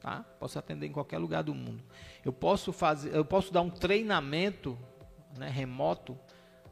[0.00, 0.24] Tá?
[0.40, 1.84] Posso atender em qualquer lugar do mundo.
[2.24, 4.78] Eu posso fazer, eu posso dar um treinamento
[5.38, 6.18] né, remoto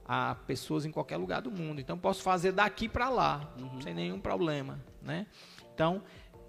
[0.07, 1.79] a pessoas em qualquer lugar do mundo.
[1.79, 3.55] Então posso fazer daqui para lá,
[3.85, 5.27] sem nenhum problema, né?
[5.75, 6.03] Então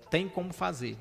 [0.09, 0.97] tem como fazer.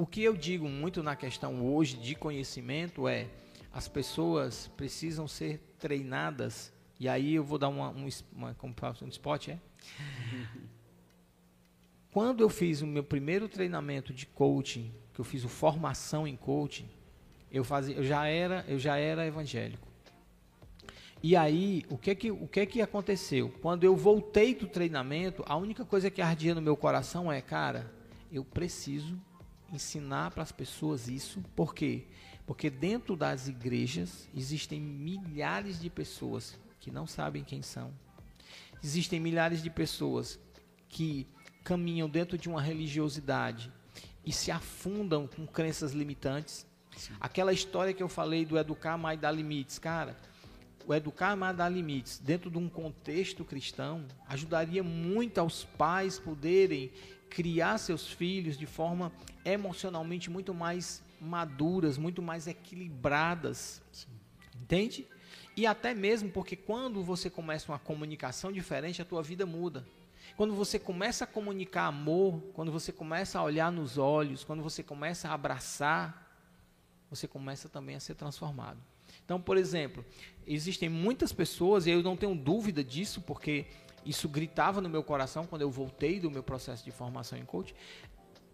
[0.00, 3.26] O que eu digo muito na questão hoje de conhecimento é
[3.72, 6.72] as pessoas precisam ser treinadas.
[7.00, 8.56] E aí eu vou dar uma, um, uma,
[9.02, 9.58] um spot, é?
[12.12, 16.36] Quando eu fiz o meu primeiro treinamento de coaching, que eu fiz o formação em
[16.36, 16.88] coaching,
[17.50, 19.88] eu fazia, eu já era, eu já era evangélico.
[21.20, 23.52] E aí, o que que, o que que aconteceu?
[23.60, 27.92] Quando eu voltei do treinamento, a única coisa que ardia no meu coração é, cara,
[28.30, 29.20] eu preciso
[29.72, 31.42] ensinar para as pessoas isso.
[31.54, 32.04] Por quê?
[32.46, 37.92] Porque dentro das igrejas existem milhares de pessoas que não sabem quem são.
[38.82, 40.38] Existem milhares de pessoas
[40.88, 41.26] que
[41.62, 43.70] caminham dentro de uma religiosidade
[44.24, 46.66] e se afundam com crenças limitantes.
[47.20, 50.16] Aquela história que eu falei do educar mais dar limites, cara,
[50.86, 56.90] o educar mais dar limites dentro de um contexto cristão ajudaria muito aos pais poderem
[57.30, 59.12] criar seus filhos de forma
[59.44, 63.82] emocionalmente muito mais maduras, muito mais equilibradas.
[64.60, 65.06] Entende?
[65.56, 69.84] E até mesmo porque quando você começa uma comunicação diferente, a tua vida muda.
[70.36, 74.82] Quando você começa a comunicar amor, quando você começa a olhar nos olhos, quando você
[74.82, 76.28] começa a abraçar,
[77.10, 78.78] você começa também a ser transformado.
[79.24, 80.04] Então, por exemplo,
[80.46, 83.66] existem muitas pessoas, e eu não tenho dúvida disso, porque
[84.08, 87.74] isso gritava no meu coração quando eu voltei do meu processo de formação em coach,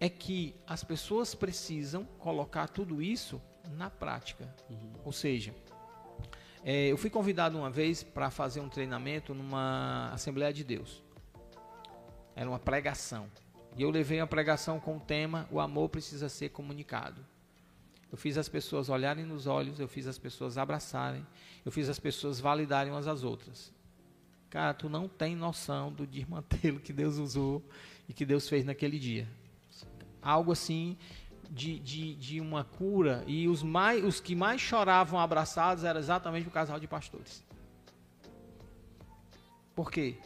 [0.00, 3.40] é que as pessoas precisam colocar tudo isso
[3.70, 4.52] na prática.
[5.04, 5.54] Ou seja,
[6.64, 11.04] é, eu fui convidado uma vez para fazer um treinamento numa Assembleia de Deus.
[12.34, 13.30] Era uma pregação.
[13.76, 17.24] E eu levei a pregação com o tema O amor precisa ser comunicado.
[18.10, 21.26] Eu fiz as pessoas olharem nos olhos, eu fiz as pessoas abraçarem,
[21.64, 23.72] eu fiz as pessoas validarem umas às outras.
[24.54, 27.60] Cara, tu não tem noção do desmantelo que Deus usou
[28.08, 29.26] e que Deus fez naquele dia.
[30.22, 30.96] Algo assim
[31.50, 33.24] de, de, de uma cura.
[33.26, 37.42] E os, mais, os que mais choravam abraçados era exatamente o casal de pastores.
[39.74, 40.18] Por quê?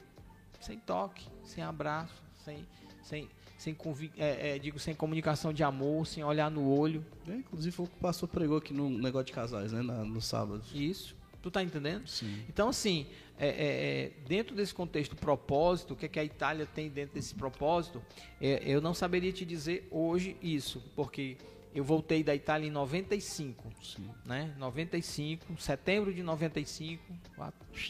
[0.60, 2.66] Sem toque, sem abraço, sem,
[3.02, 7.02] sem, sem, convi- é, é, digo, sem comunicação de amor, sem olhar no olho.
[7.26, 9.80] É, inclusive foi o que o pastor pregou aqui no negócio de casais, né?
[9.80, 10.62] na- no sábado.
[10.74, 11.16] Isso.
[11.48, 12.06] Tu tá entendendo?
[12.06, 12.44] Sim.
[12.46, 13.06] Então, assim,
[13.38, 17.14] é, é, é, dentro desse contexto propósito, o que, é que a Itália tem dentro
[17.14, 18.02] desse propósito,
[18.38, 21.38] é, eu não saberia te dizer hoje isso, porque
[21.74, 24.10] eu voltei da Itália em 95, Sim.
[24.26, 24.54] né?
[24.58, 27.02] 95, setembro de 95,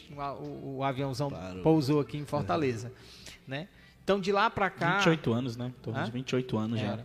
[0.09, 1.61] o, o, o aviãozão Parou.
[1.61, 2.93] pousou aqui em Fortaleza,
[3.45, 3.67] né?
[4.01, 4.99] Então, de lá pra cá...
[4.99, 5.73] 28 anos, né?
[6.05, 7.03] De 28 anos já.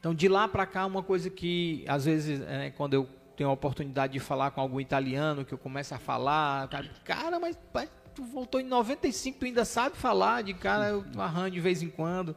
[0.00, 3.52] Então, de lá para cá, uma coisa que, às vezes, é, quando eu tenho a
[3.52, 7.88] oportunidade de falar com algum italiano, que eu começo a falar, cara, cara, mas pai,
[8.14, 11.88] tu voltou em 95, tu ainda sabe falar, de cara eu arranho de vez em
[11.88, 12.34] quando.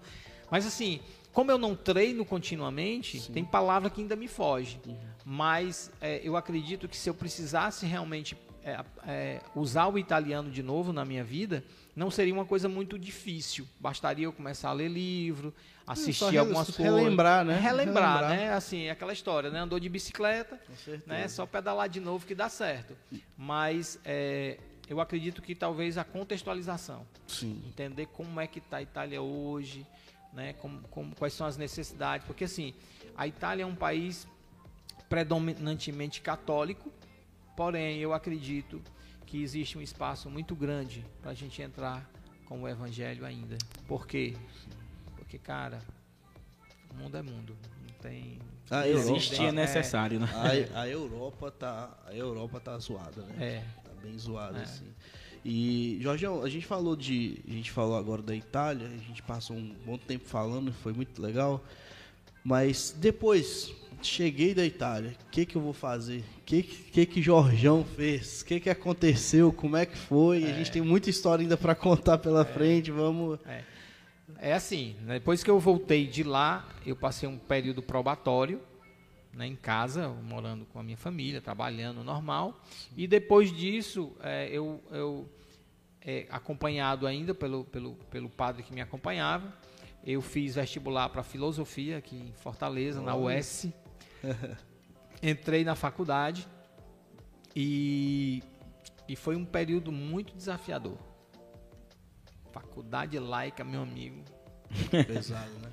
[0.52, 1.00] Mas assim,
[1.32, 4.80] como eu não treino continuamente, tem palavra que ainda me foge.
[5.24, 10.62] Mas é, eu acredito que se eu precisasse realmente é, é, usar o italiano de
[10.62, 11.64] novo na minha vida,
[12.00, 13.68] não seria uma coisa muito difícil.
[13.78, 15.54] Bastaria eu começar a ler livro,
[15.86, 16.96] assistir só re- algumas coisas.
[16.96, 17.60] relembrar, né?
[17.60, 18.30] Relembrar, Relembrar.
[18.38, 18.54] né?
[18.54, 19.60] Assim, aquela história, né?
[19.60, 20.58] Andou de bicicleta,
[21.06, 21.28] né?
[21.28, 22.96] Só pedalar de novo que dá certo.
[23.38, 24.58] Mas é,
[24.88, 27.62] eu acredito que talvez a contextualização, Sim.
[27.68, 29.86] entender como é que está a Itália hoje,
[30.34, 30.54] né?
[30.54, 32.74] Como, como- quais são as necessidades, porque assim,
[33.18, 34.26] a Itália é um país
[35.10, 36.90] predominantemente católico,
[37.58, 38.82] porém eu acredito
[39.30, 42.10] que existe um espaço muito grande para a gente entrar
[42.48, 43.60] com o evangelho ainda.
[43.88, 44.36] Por quê?
[45.16, 45.84] Porque, cara,
[46.92, 47.56] o mundo é mundo,
[47.88, 48.40] não tem...
[48.72, 50.28] A Existir é Europa, necessário, né?
[50.74, 53.36] a, a Europa tá, a Europa tá zoada, né?
[53.40, 53.64] É.
[53.84, 54.64] Tá bem zoada É.
[54.64, 54.88] assim.
[55.46, 59.56] E Jorgeão, a gente falou de, a gente falou agora da Itália, a gente passou
[59.56, 61.64] um bom tempo falando, foi muito legal.
[62.44, 63.72] Mas depois,
[64.08, 66.24] cheguei da Itália, o que, que eu vou fazer?
[66.40, 68.42] O que, que que Jorjão fez?
[68.42, 69.52] O que, que aconteceu?
[69.52, 70.44] Como é que foi?
[70.46, 73.40] A gente tem muita história ainda para contar pela frente, vamos...
[73.46, 73.64] É.
[74.38, 78.62] É assim, né, depois que eu voltei de lá, eu passei um período probatório,
[79.34, 82.62] né, em casa, morando com a minha família, trabalhando normal.
[82.96, 85.30] E depois disso, é, eu, eu
[86.02, 89.54] é, acompanhado ainda pelo, pelo, pelo padre que me acompanhava,
[90.04, 93.68] eu fiz vestibular para filosofia aqui em Fortaleza, na UES.
[95.22, 96.48] Entrei na faculdade
[97.56, 98.42] e,
[99.08, 100.98] e foi um período muito desafiador.
[102.52, 104.24] Faculdade laica, meu amigo.
[105.08, 105.72] Pesado, né?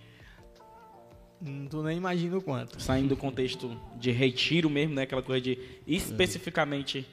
[1.41, 2.81] Não tu nem imagina o quanto.
[2.81, 5.03] Saindo do contexto de retiro mesmo, né?
[5.03, 7.07] Aquela coisa de especificamente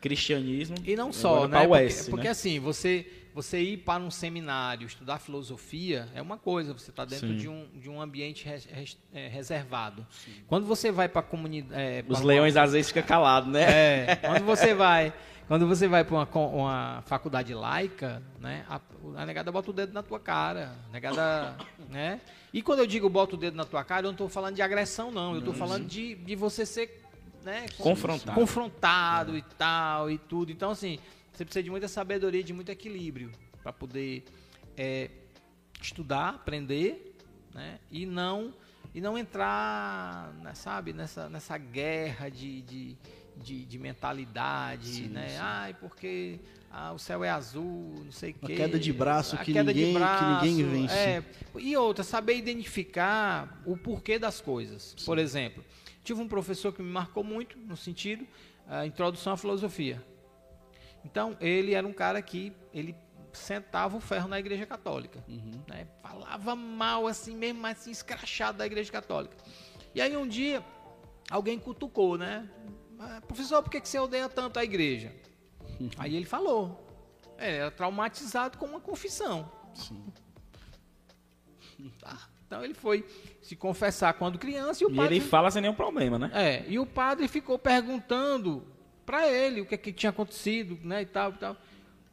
[0.00, 0.76] cristianismo.
[0.84, 1.60] E não só, né?
[1.60, 2.30] Porque, UES, porque né?
[2.30, 7.28] assim, você, você ir para um seminário, estudar filosofia, é uma coisa, você está dentro
[7.28, 7.36] Sim.
[7.36, 10.06] de um, de um ambiente res- res- é, reservado.
[10.46, 11.80] Quando você vai para a comunidade.
[11.80, 13.62] É, Os leões às vezes ficam calados, né?
[14.12, 15.12] É, quando você vai.
[15.48, 18.80] Quando você vai para uma, uma faculdade laica, né, a,
[19.16, 20.74] a negada bota o dedo na tua cara.
[20.92, 21.56] Negada,
[21.90, 22.20] né?
[22.52, 24.62] E quando eu digo bota o dedo na tua cara, eu não estou falando de
[24.62, 25.32] agressão, não.
[25.32, 27.02] Eu estou falando de, de você ser
[27.44, 28.38] né, Confrontado.
[28.38, 30.52] confrontado e tal e tudo.
[30.52, 30.98] Então, assim,
[31.42, 33.32] você precisa de muita sabedoria, de muito equilíbrio
[33.62, 34.24] para poder
[34.76, 35.10] é,
[35.80, 37.16] estudar, aprender,
[37.52, 37.78] né?
[37.90, 38.54] E não
[38.94, 42.96] e não entrar, né, sabe, nessa, nessa guerra de, de,
[43.38, 45.38] de, de mentalidade, né?
[45.40, 46.38] Ai, porque
[46.70, 48.54] ah, o céu é azul, não sei o quê.
[48.54, 50.02] queda de braço que queda de ninguém-
[50.40, 50.94] que ninguém vence.
[50.94, 51.24] É,
[51.58, 54.94] e outra, saber identificar o porquê das coisas.
[55.06, 55.64] Por exemplo,
[56.04, 58.26] tive um professor que me marcou muito no sentido
[58.68, 60.04] a introdução à filosofia.
[61.04, 62.94] Então, ele era um cara que ele
[63.32, 65.24] sentava o ferro na igreja católica.
[65.66, 65.86] né?
[66.02, 69.36] Falava mal assim mesmo, mas assim, escrachado da igreja católica.
[69.94, 70.64] E aí um dia,
[71.30, 72.48] alguém cutucou, né?
[72.98, 75.12] "Ah, Professor, por que que você odeia tanto a igreja?
[75.98, 76.86] aí ele falou.
[77.38, 79.50] É, era traumatizado com uma confissão.
[82.00, 82.28] Tá.
[82.46, 83.04] Então ele foi
[83.40, 86.30] se confessar quando criança e o E padre ele fala sem nenhum problema, né?
[86.34, 88.64] é, e o padre ficou perguntando
[89.12, 91.54] para ele o que, é que tinha acontecido, né, e tal, e tal.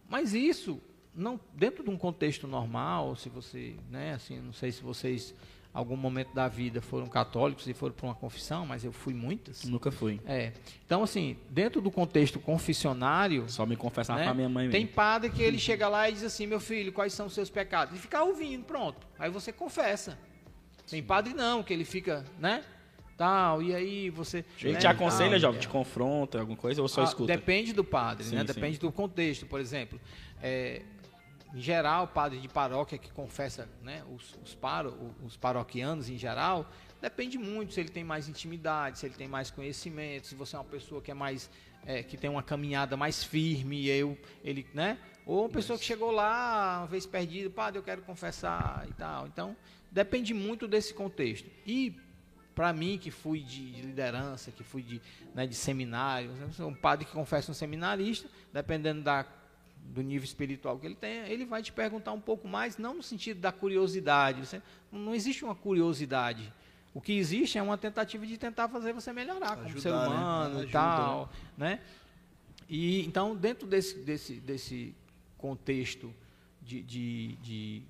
[0.10, 0.82] Mas isso,
[1.16, 5.34] não dentro de um contexto normal, se você, né, assim, não sei se vocês,
[5.74, 9.64] algum momento da vida foram católicos e foram para uma confissão, mas eu fui muitas.
[9.64, 10.20] Nunca fui.
[10.26, 10.52] É.
[10.86, 14.82] Então, assim, dentro do contexto confessionário, Só me confessar né, com a minha mãe tem
[14.82, 14.94] mesmo.
[14.94, 17.98] padre que ele chega lá e diz assim, meu filho, quais são os seus pecados?
[17.98, 19.08] E fica ouvindo, pronto.
[19.18, 20.20] Aí você confessa.
[20.86, 22.62] Tem padre não, que ele fica, né?
[23.20, 24.46] Tal, e aí você.
[24.62, 25.40] Ele né, te aconselha, tal.
[25.40, 27.36] jovem, te confronta, alguma coisa, ou só Ah, escuta?
[27.36, 28.42] Depende do padre, Sim, né?
[28.42, 28.48] sim.
[28.48, 30.00] Depende do contexto, por exemplo.
[30.42, 30.84] É,
[31.54, 34.06] em geral, padre de paróquia que confessa, né?
[34.16, 36.66] Os, os, paro, os paroquianos em geral,
[37.02, 40.60] depende muito se ele tem mais intimidade, se ele tem mais conhecimento, se você é
[40.60, 41.52] uma pessoa que é mais
[41.86, 44.98] é, que tem uma caminhada mais firme, eu, ele, né?
[45.26, 49.28] Ou uma pessoa que chegou lá uma vez perdido, padre, eu quero confessar e tal.
[49.28, 49.58] Então,
[49.92, 51.50] depende muito desse contexto.
[51.68, 52.00] E
[52.60, 55.02] para mim que fui de, de liderança, que fui de,
[55.34, 56.30] né, de seminário,
[56.60, 59.26] um padre que confessa um seminarista, dependendo da,
[59.78, 63.02] do nível espiritual que ele tenha, ele vai te perguntar um pouco mais, não no
[63.02, 64.46] sentido da curiosidade.
[64.46, 64.62] Você-
[64.92, 66.52] não existe uma curiosidade.
[66.94, 69.98] O que existe é uma tentativa de tentar fazer você melhorar como Ajudar, ser né?
[69.98, 71.80] humano e Ajuda, tal, né?
[72.68, 74.94] E então dentro desse desse, desse
[75.38, 76.14] contexto
[76.62, 77.82] de, de, de,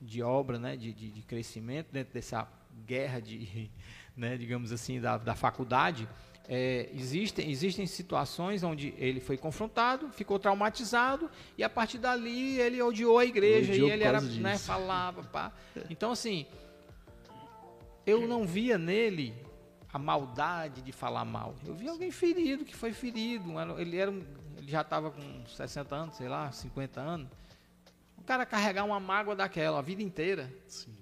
[0.00, 2.46] de obra, né, de, de, de crescimento, dentro dessa
[2.84, 3.70] guerra de,
[4.16, 6.08] né, digamos assim, da, da faculdade,
[6.48, 11.28] é, existem, existem situações onde ele foi confrontado, ficou traumatizado
[11.58, 15.52] e a partir dali ele odiou a igreja Odiou e ele era, né, falava, pá.
[15.90, 16.46] Então assim,
[18.06, 19.34] eu não via nele
[19.92, 21.54] a maldade de falar mal.
[21.64, 23.50] Eu vi alguém ferido, que foi ferido.
[23.78, 24.24] Ele, era, um-
[24.56, 27.28] ele já estava com 60 anos, sei lá, 50 anos.
[28.16, 30.52] O cara carregar uma mágoa daquela a vida inteira.
[30.68, 30.94] Sim,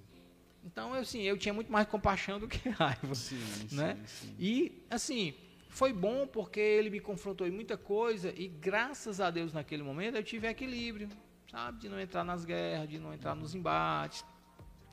[0.64, 3.14] Então, eu, assim, eu tinha muito mais compaixão do que raiva.
[3.14, 3.36] sim,
[3.72, 3.96] né?
[4.06, 4.34] sim, sim.
[4.38, 5.34] E, assim,
[5.68, 10.16] foi bom porque ele me confrontou em muita coisa e, graças a Deus, naquele momento,
[10.16, 11.08] eu tive equilíbrio,
[11.50, 11.80] sabe?
[11.80, 14.24] De não entrar nas guerras, de não entrar nos embates,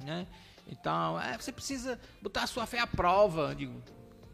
[0.03, 0.27] né?
[0.67, 3.81] Então, é, você precisa botar a sua fé à prova, digo,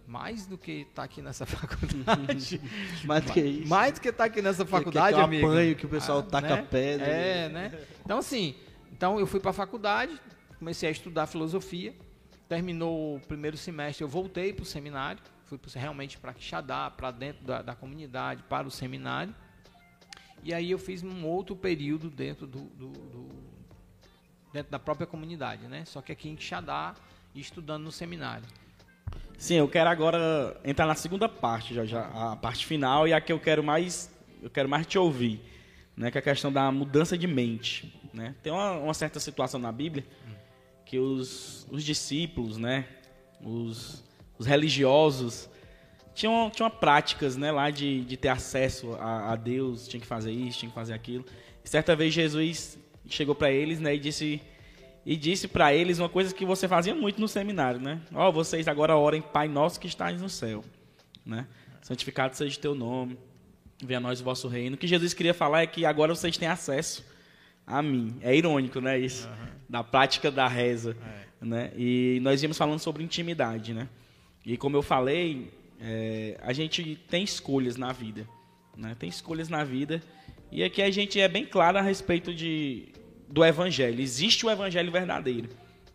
[0.06, 2.62] mais do que estar aqui nessa faculdade.
[3.06, 3.68] Mais do que isso.
[3.70, 5.48] Mais do que estar aqui nessa Que- faculdade, que eu amigo.
[5.48, 6.68] apanho, que o pessoal Ah, taca né?
[6.70, 7.06] pedra.
[7.08, 7.86] É, né?
[8.04, 8.56] Então, assim,
[8.92, 10.20] então eu fui para a faculdade,
[10.60, 11.94] comecei a estudar filosofia.
[12.48, 15.22] Terminou o primeiro semestre, eu voltei para o seminário.
[15.46, 19.34] Fui realmente para Quixadá, para dentro da, da comunidade, para o seminário.
[20.44, 23.30] E aí eu fiz um outro período dentro do, do- do-
[24.54, 25.84] dentro da própria comunidade, né?
[25.86, 26.96] Só que aqui em Quixadá,
[27.36, 28.46] estudando no seminário.
[29.38, 33.22] Sim, eu quero agora entrar na segunda parte, já, já a parte final e a
[33.22, 34.12] que eu quero mais,
[34.42, 35.40] eu quero mais te ouvir,
[35.96, 38.36] né, que é a questão da mudança de mente, né?
[38.42, 40.06] Tem uma, uma certa situação na Bíblia
[40.88, 42.86] que os, os discípulos, né,
[43.44, 44.04] os,
[44.40, 45.50] os religiosos
[46.16, 50.32] tinham, tinham práticas, né, lá de, de ter acesso a, a Deus, tinha que fazer
[50.32, 51.26] isso, tinha que fazer aquilo.
[51.64, 54.42] E certa vez Jesus chegou para eles, né, e disse
[55.06, 58.02] e disse para eles uma coisa que você fazia muito no seminário, né?
[58.14, 60.66] Ó, oh, vocês agora orem Pai Nosso que estás no céu,
[61.26, 61.48] né?
[61.82, 63.18] Santificado seja o teu nome,
[63.82, 64.76] venha a nós o vosso reino.
[64.76, 67.06] O que Jesus queria falar é que agora vocês têm acesso
[67.68, 68.16] a mim.
[68.22, 69.28] É irônico, né, isso?
[69.28, 69.48] Uhum.
[69.70, 70.96] Da prática da reza,
[71.42, 71.46] é.
[71.46, 71.72] né?
[71.76, 73.90] E nós íamos falando sobre intimidade, né?
[74.46, 78.26] E como eu falei, é, a gente tem escolhas na vida,
[78.78, 78.96] né?
[78.98, 80.02] Tem escolhas na vida
[80.50, 82.88] e aqui a gente é bem claro a respeito de
[83.30, 84.00] do evangelho.
[84.00, 85.50] Existe o evangelho verdadeiro.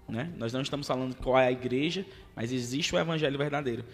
[0.06, 0.30] Né?
[0.36, 2.04] Nós não estamos falando qual é a igreja,
[2.36, 3.84] mas existe o evangelho verdadeiro.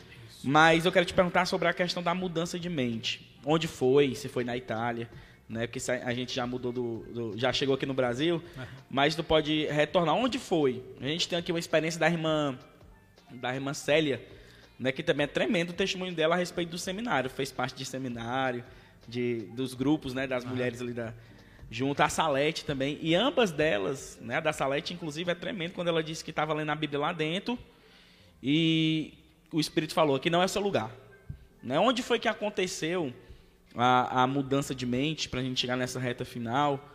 [0.43, 3.39] Mas eu quero te perguntar sobre a questão da mudança de mente.
[3.45, 4.17] Onde foi?
[4.17, 5.09] Se foi na Itália,
[5.49, 5.67] né?
[5.67, 8.65] Porque a gente já mudou do, do já chegou aqui no Brasil, uhum.
[8.91, 10.15] mas tu pode retornar.
[10.15, 10.83] Onde foi?
[11.01, 12.59] A gente tem aqui uma experiência da irmã
[13.31, 14.25] da irmã Célia,
[14.79, 14.93] né?
[14.93, 17.31] Que também é tremendo o testemunho dela a respeito do seminário.
[17.31, 18.65] Fez parte de seminário,
[19.07, 20.27] de dos grupos, né?
[20.27, 20.51] Das uhum.
[20.51, 21.15] mulheres ali da
[21.71, 22.99] junto à Salete também.
[23.01, 26.55] E ambas delas, né, a da Salete, inclusive, é tremendo quando ela disse que estava
[26.55, 27.59] lendo a Bíblia lá dentro
[28.43, 29.13] e
[29.53, 30.91] o Espírito falou que não é seu lugar.
[31.63, 31.79] Né?
[31.79, 33.13] Onde foi que aconteceu
[33.79, 36.93] a, a mudança de mente para a gente chegar nessa reta final?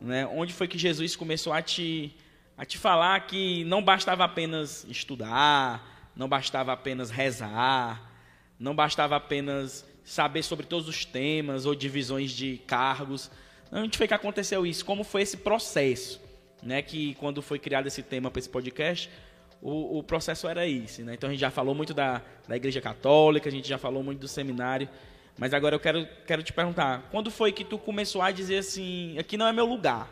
[0.00, 0.26] Né?
[0.26, 2.16] Onde foi que Jesus começou a te,
[2.56, 8.10] a te falar que não bastava apenas estudar, não bastava apenas rezar,
[8.58, 13.30] não bastava apenas saber sobre todos os temas ou divisões de cargos,
[13.72, 14.84] Onde foi que aconteceu isso?
[14.84, 16.20] Como foi esse processo?
[16.62, 19.10] Né, que quando foi criado esse tema para esse podcast,
[19.60, 21.02] o, o, processo era esse.
[21.02, 21.14] Né?
[21.14, 24.20] Então a gente já falou muito da, da Igreja Católica, a gente já falou muito
[24.20, 24.88] do seminário,
[25.38, 29.18] mas agora eu quero, quero te perguntar: quando foi que tu começou a dizer assim,
[29.18, 30.10] aqui não é meu lugar?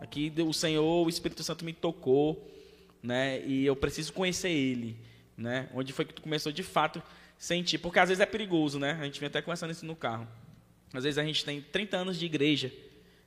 [0.00, 2.50] Aqui o Senhor, o Espírito Santo me tocou,
[3.02, 3.40] né?
[3.46, 4.96] E eu preciso conhecer Ele,
[5.36, 5.68] né?
[5.74, 7.02] Onde foi que tu começou de fato
[7.38, 7.78] sentir?
[7.78, 8.98] Porque às vezes é perigoso, né?
[9.00, 10.26] A gente vem até conversando isso no carro.
[10.92, 12.72] Às vezes a gente tem 30 anos de igreja,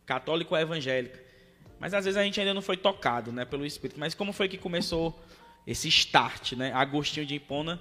[0.06, 1.20] católico ou evangélica.
[1.80, 4.00] Mas às vezes a gente ainda não foi tocado, né, pelo Espírito.
[4.00, 5.18] Mas como foi que começou
[5.66, 6.72] esse start, né?
[6.74, 7.80] Agostinho de Hipona,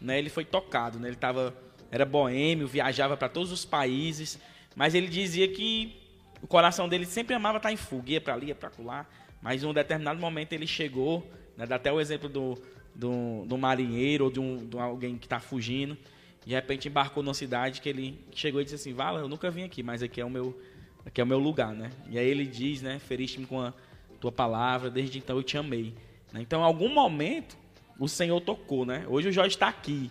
[0.00, 1.08] né, ele foi tocado, né?
[1.08, 1.54] Ele tava
[1.90, 4.38] era boêmio, viajava para todos os países,
[4.76, 5.96] mas ele dizia que
[6.42, 9.06] o coração dele sempre amava estar em fuga, ia para ali, ia para lá,
[9.42, 12.60] mas em um determinado momento ele chegou, né, dá até o exemplo do,
[12.94, 15.96] do, do marinheiro ou de, um, de alguém que está fugindo,
[16.44, 19.64] de repente embarcou numa cidade que ele chegou e disse assim, Vala, eu nunca vim
[19.64, 20.58] aqui, mas aqui é o meu
[21.04, 21.90] aqui é o meu lugar, né?
[22.08, 22.98] E aí ele diz, né?
[22.98, 23.72] Feriste-me com a
[24.20, 25.94] tua palavra, desde então eu te amei.
[26.32, 26.40] Né?
[26.40, 27.56] Então, em algum momento,
[27.98, 29.04] o Senhor tocou, né?
[29.08, 30.10] Hoje o Jorge está aqui,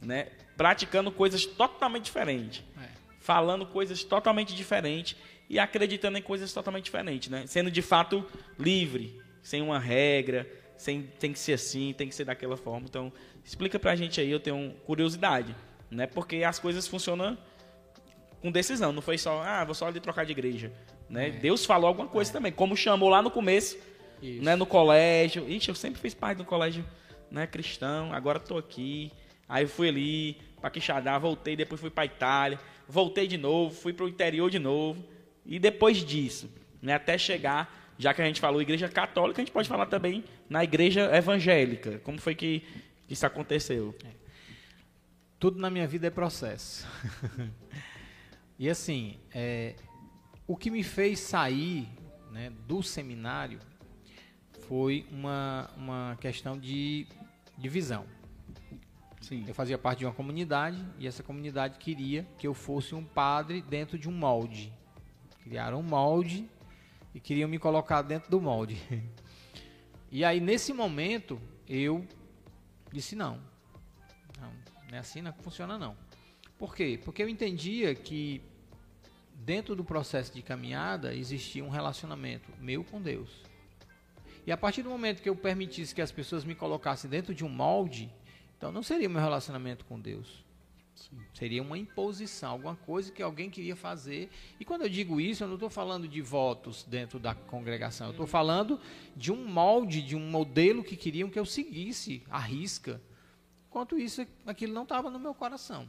[0.00, 0.28] né?
[0.56, 2.64] Praticando coisas totalmente diferentes.
[2.80, 2.88] É.
[3.20, 5.16] Falando coisas totalmente diferentes
[5.48, 7.46] e acreditando em coisas totalmente diferentes, né?
[7.46, 8.26] Sendo de fato
[8.58, 12.86] livre, sem uma regra, sem tem que ser assim, tem que ser daquela forma.
[12.88, 13.12] Então,
[13.44, 15.54] explica pra gente aí, eu tenho curiosidade,
[15.90, 16.06] né?
[16.06, 17.36] Porque as coisas funcionam
[18.40, 20.72] com decisão, não foi só, ah, vou só ali trocar de igreja.
[21.08, 21.28] Né?
[21.28, 21.30] É.
[21.30, 22.32] Deus falou alguma coisa é.
[22.32, 23.78] também, como chamou lá no começo,
[24.22, 25.48] né, no colégio.
[25.48, 26.84] Ixi, eu sempre fiz parte do colégio
[27.30, 29.12] né, cristão, agora estou aqui.
[29.48, 32.58] Aí fui ali para Quixadá, voltei, depois fui para Itália,
[32.88, 35.04] voltei de novo, fui para o interior de novo.
[35.44, 36.50] E depois disso,
[36.80, 40.24] né, até chegar, já que a gente falou igreja católica, a gente pode falar também
[40.48, 41.98] na igreja evangélica.
[42.00, 42.62] Como foi que
[43.08, 43.94] isso aconteceu?
[44.04, 44.08] É.
[45.38, 46.86] Tudo na minha vida é processo.
[48.56, 49.74] E assim, é,
[50.46, 51.88] o que me fez sair
[52.30, 53.58] né, do seminário
[54.68, 57.04] foi uma, uma questão de,
[57.58, 58.06] de visão.
[59.24, 59.42] Sim.
[59.48, 63.62] Eu fazia parte de uma comunidade e essa comunidade queria que eu fosse um padre
[63.62, 64.70] dentro de um molde.
[65.42, 66.46] Criaram um molde
[67.14, 68.78] e queriam me colocar dentro do molde.
[70.12, 72.06] E aí, nesse momento, eu
[72.92, 73.40] disse: não,
[74.40, 74.52] não,
[74.88, 75.96] não é assim, não funciona não.
[76.56, 77.00] Por quê?
[77.04, 78.40] Porque eu entendia que
[79.34, 83.42] dentro do processo de caminhada existia um relacionamento meu com Deus.
[84.46, 87.44] E a partir do momento que eu permitisse que as pessoas me colocassem dentro de
[87.44, 88.08] um molde,
[88.64, 90.42] então não seria meu relacionamento com Deus.
[90.94, 91.18] Sim.
[91.34, 94.30] Seria uma imposição, alguma coisa que alguém queria fazer.
[94.58, 98.06] E quando eu digo isso, eu não estou falando de votos dentro da congregação.
[98.06, 98.80] Eu estou falando
[99.14, 103.02] de um molde, de um modelo que queriam que eu seguisse à risca.
[103.68, 105.86] Enquanto isso, aquilo não estava no meu coração.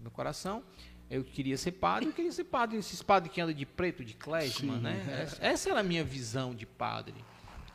[0.00, 0.64] Meu coração,
[1.10, 2.78] eu queria ser padre, eu queria ser padre.
[2.78, 5.28] Esses padres que andam de preto, de klezma, né?
[5.40, 7.22] Essa era a minha visão de padre,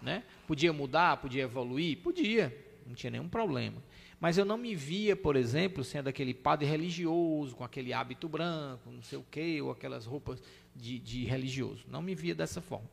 [0.01, 0.23] né?
[0.47, 1.99] Podia mudar, podia evoluir?
[1.99, 3.79] Podia, não tinha nenhum problema.
[4.19, 8.91] Mas eu não me via, por exemplo, sendo aquele padre religioso, com aquele hábito branco,
[8.91, 10.41] não sei o quê, ou aquelas roupas
[10.75, 11.85] de, de religioso.
[11.87, 12.89] Não me via dessa forma.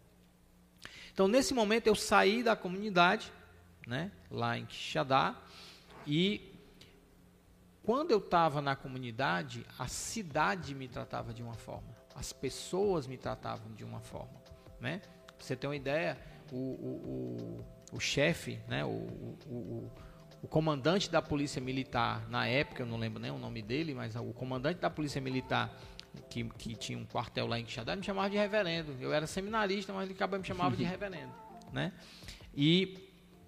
[1.12, 3.32] Então, nesse momento, eu saí da comunidade,
[3.86, 5.34] né, lá em Quixadá,
[6.06, 6.52] e
[7.82, 13.16] quando eu estava na comunidade, a cidade me tratava de uma forma, as pessoas me
[13.16, 14.42] tratavam de uma forma.
[14.80, 15.00] Né?
[15.26, 16.18] Pra você ter uma ideia,
[16.52, 18.88] o, o, o, o chefe, né, o,
[19.48, 19.90] o,
[20.46, 24.14] o comandante da polícia militar, na época, eu não lembro nem o nome dele, mas
[24.14, 25.76] o comandante da polícia militar
[26.30, 28.94] que, que tinha um quartel lá em Quixadá, me chamava de reverendo.
[29.00, 31.32] Eu era seminarista, mas ele acaba me chamava de reverendo,
[31.72, 31.92] né?
[32.56, 32.96] E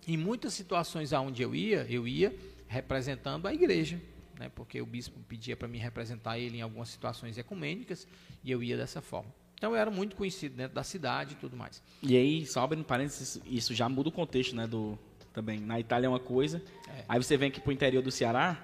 [0.09, 2.35] em muitas situações aonde eu ia, eu ia
[2.67, 4.03] representando a igreja,
[4.37, 4.51] né?
[4.53, 8.09] Porque o bispo pedia para me representar ele em algumas situações ecumênicas
[8.43, 9.33] e eu ia dessa forma.
[9.55, 11.81] Então eu era muito conhecido dentro da cidade e tudo mais.
[12.03, 14.99] E aí, só abrindo parênteses, isso já muda o contexto, né, do
[15.33, 15.61] também.
[15.61, 17.05] Na Itália é uma coisa, É.
[17.09, 18.57] aí você vem aqui pro interior do Ceará,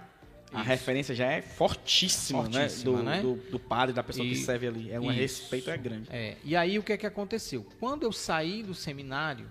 [0.52, 0.68] a Isso.
[0.68, 3.16] referência já é fortíssima, Fortíssima, né?
[3.16, 3.22] né?
[3.22, 4.90] Do, do, do padre, da pessoa que E- serve ali.
[4.90, 5.20] É um Isso.
[5.20, 6.08] respeito é grande.
[6.12, 7.66] É, e aí o que é que aconteceu?
[7.80, 9.50] Quando eu saí do seminário,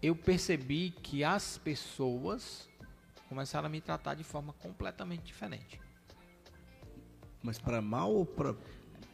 [0.00, 2.68] eu percebi que as pessoas
[3.28, 5.80] começaram a me tratar de forma completamente diferente.
[7.42, 8.54] Mas pra mal ou pra.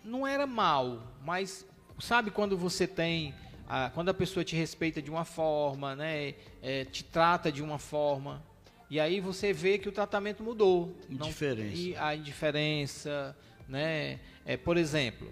[0.05, 1.66] Não era mal, mas
[1.98, 3.35] sabe quando você tem,
[3.68, 7.78] ah, quando a pessoa te respeita de uma forma, né, é, te trata de uma
[7.78, 8.42] forma,
[8.90, 10.94] e aí você vê que o tratamento mudou.
[11.08, 11.76] Não- Indiferença.
[11.76, 13.36] e a indiferença,
[13.68, 14.20] né?
[14.44, 15.26] É, por exemplo,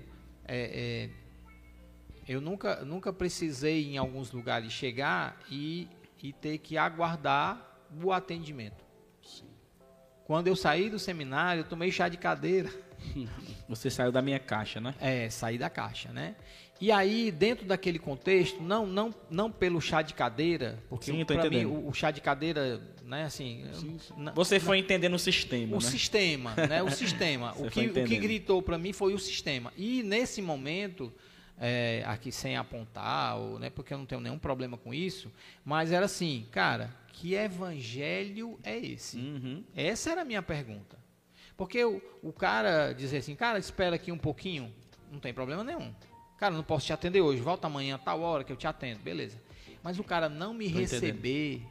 [0.46, 5.86] é, é, eu nunca, nunca precisei em alguns lugares chegar e,
[6.22, 8.82] e ter que aguardar o atendimento.
[10.24, 12.70] Quando eu saí do seminário, eu tomei chá de cadeira.
[13.68, 14.94] Você saiu da minha caixa, né?
[15.00, 16.36] É, sair da caixa, né?
[16.82, 21.48] E aí, dentro daquele contexto, não, não, não pelo chá de cadeira, porque Sim, pra
[21.48, 23.64] mim o, o chá de cadeira, né, assim,
[24.16, 25.88] não- Você foi entendendo o sistema, o né?
[25.88, 26.82] sistema, né?
[26.82, 27.52] O sistema.
[27.56, 29.72] O, que, o que gritou para mim foi o sistema.
[29.76, 31.12] E nesse momento,
[31.56, 35.30] é, aqui sem apontar, ou, né, porque eu não tenho nenhum problema com isso,
[35.64, 39.18] mas era assim, cara, que evangelho é esse?
[39.18, 39.62] Uhum.
[39.76, 40.98] Essa era a minha pergunta.
[41.56, 44.74] Porque o, o cara dizer assim, cara, espera aqui um pouquinho,
[45.12, 45.94] não tem problema nenhum.
[46.43, 49.40] Cara, não posso te atender hoje, volta amanhã, tal hora que eu te atendo, beleza.
[49.81, 51.62] Mas o cara não me Tô receber,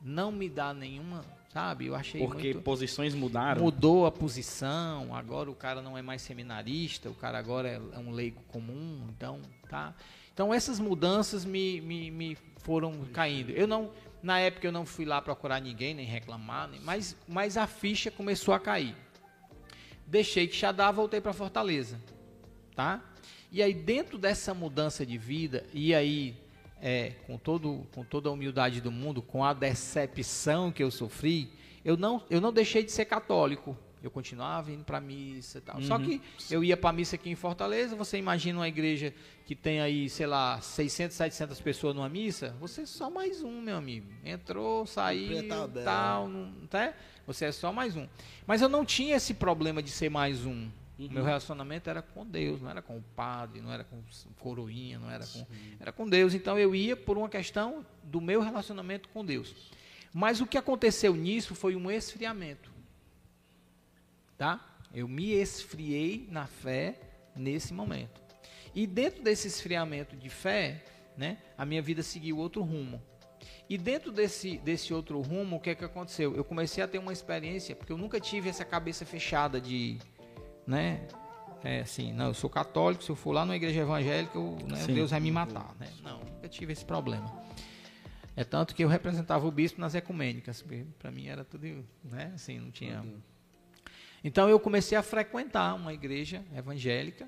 [0.00, 1.86] não me dá nenhuma, sabe?
[1.86, 2.62] Eu achei Porque muito...
[2.62, 3.60] posições mudaram.
[3.60, 7.98] Mudou a posição, agora o cara não é mais seminarista, o cara agora é, é
[7.98, 9.96] um leigo comum, então, tá?
[10.32, 13.50] Então essas mudanças me, me, me foram caindo.
[13.50, 13.90] Eu não,
[14.22, 18.12] na época eu não fui lá procurar ninguém, nem reclamar, nem, mas, mas a ficha
[18.12, 18.94] começou a cair.
[20.06, 22.00] Deixei que Xadá, voltei para Fortaleza,
[22.76, 23.09] tá?
[23.52, 26.36] E aí dentro dessa mudança de vida, e aí
[26.80, 31.50] é, com, todo, com toda a humildade do mundo, com a decepção que eu sofri,
[31.84, 33.76] eu não, eu não deixei de ser católico.
[34.02, 35.82] Eu continuava indo para missa e tal.
[35.82, 39.12] Só que eu ia para missa aqui em Fortaleza, você imagina uma igreja
[39.44, 43.60] que tem aí, sei lá, 600, 700 pessoas numa missa, você é só mais um,
[43.60, 44.06] meu amigo.
[44.24, 45.46] Entrou, saiu,
[45.84, 46.94] tal, não, tá?
[47.26, 48.08] Você é só mais um.
[48.46, 50.70] Mas eu não tinha esse problema de ser mais um.
[51.08, 54.02] Meu relacionamento era com Deus, não era com o padre, não era com
[54.38, 55.46] coroinha, não era com.
[55.78, 56.34] Era com Deus.
[56.34, 59.54] Então eu ia por uma questão do meu relacionamento com Deus.
[60.12, 62.70] Mas o que aconteceu nisso foi um esfriamento.
[64.36, 64.78] Tá?
[64.92, 66.98] Eu me esfriei na fé
[67.34, 68.20] nesse momento.
[68.74, 70.84] E dentro desse esfriamento de fé,
[71.16, 73.00] né, a minha vida seguiu outro rumo.
[73.68, 76.34] E dentro desse, desse outro rumo, o que é que aconteceu?
[76.34, 79.98] Eu comecei a ter uma experiência, porque eu nunca tive essa cabeça fechada de,
[80.70, 81.06] né,
[81.62, 84.86] é assim, não, eu sou católico, se eu for lá numa igreja evangélica, eu, né.
[84.86, 85.88] Deus vai me matar, né?
[86.02, 87.30] Não, nunca tive esse problema.
[88.36, 90.64] É tanto que eu representava o bispo nas ecumênicas,
[90.98, 93.04] para mim era tudo, né, assim, não tinha
[94.22, 97.26] então eu comecei a frequentar uma igreja evangélica,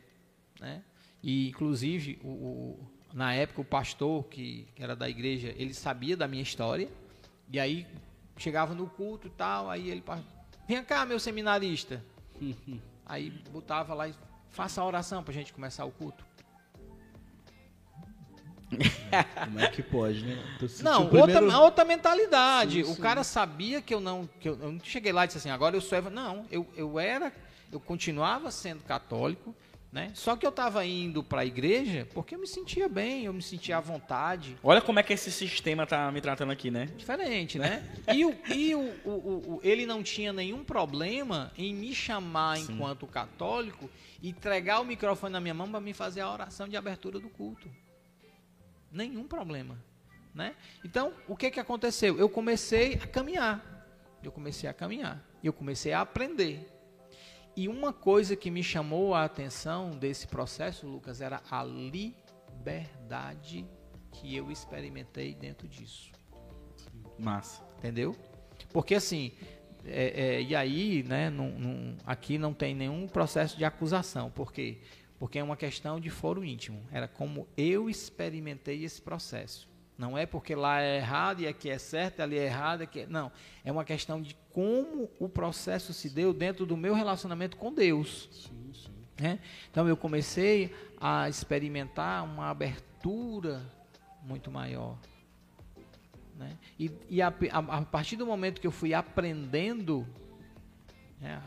[0.60, 0.82] né?
[1.22, 6.14] E inclusive o, o- na época o pastor que, que era da igreja, ele sabia
[6.16, 6.90] da minha história.
[7.50, 7.86] E aí
[8.36, 10.02] chegava no culto e tal, aí ele
[10.68, 12.04] Vem cá, meu seminarista.
[13.12, 14.14] aí botava lá e
[14.50, 16.24] faça a oração pra gente começar o culto.
[19.44, 20.42] Como é que pode, né?
[20.82, 22.82] Não, o primeiro- outra, outra mentalidade.
[22.84, 23.02] Sim, o sim.
[23.02, 24.26] cara sabia que eu não.
[24.40, 26.66] Que eu, eu não cheguei lá e disse assim, agora eu sou eva- Não, eu,
[26.74, 27.30] eu era.
[27.70, 29.54] Eu continuava sendo católico,
[29.92, 30.10] né?
[30.14, 33.42] Só que eu estava indo para a igreja porque eu me sentia bem, eu me
[33.42, 34.56] sentia à vontade.
[34.62, 36.86] Olha como é que esse sistema tá me tratando aqui, né?
[36.96, 37.86] Diferente, né?
[38.14, 39.10] E, o, e o, o,
[39.56, 42.72] o- ele não tinha nenhum problema em me chamar Sim.
[42.72, 43.90] enquanto católico
[44.22, 47.28] e entregar o microfone na minha mão para me fazer a oração de abertura do
[47.28, 47.68] culto.
[48.90, 49.78] Nenhum problema.
[50.34, 50.54] né?
[50.82, 52.18] Então, o que que aconteceu?
[52.18, 53.84] Eu comecei a caminhar.
[54.22, 55.22] Eu comecei a caminhar.
[55.44, 56.66] Eu comecei a aprender.
[57.54, 62.16] E uma coisa que me chamou a atenção desse processo, Lucas, era a liberdade
[64.10, 66.10] que eu experimentei dentro disso.
[67.18, 67.62] Massa.
[67.78, 68.16] Entendeu?
[68.72, 69.32] Porque assim,
[69.84, 71.32] é, é, e aí, né,
[72.06, 74.30] aqui não tem nenhum processo de acusação.
[74.30, 74.78] Por quê?
[75.18, 76.82] Porque é uma questão de foro íntimo.
[76.90, 79.68] Era como eu experimentei esse processo.
[79.98, 83.06] Não é porque lá é errado e aqui é certo, ali é errado, aqui é...
[83.06, 83.30] Não.
[83.64, 88.50] É uma questão de como o processo se deu dentro do meu relacionamento com Deus.
[89.20, 89.38] né?
[89.70, 93.62] Então eu comecei a experimentar uma abertura
[94.24, 94.96] muito maior.
[96.36, 96.56] né?
[96.78, 100.06] E, e a, a- a partir do momento que eu fui aprendendo,
[101.20, 101.40] né,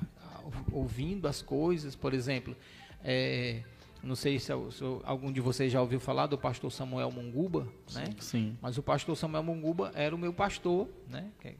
[0.71, 2.55] ouvindo as coisas, por exemplo,
[3.03, 3.63] é,
[4.05, 8.11] não sei se, se algum de vocês já ouviu falar do pastor Samuel Munguba, né?
[8.19, 8.57] Sim.
[8.61, 11.29] Mas o pastor Samuel Munguba era o meu pastor, né?
[11.41, 11.55] que-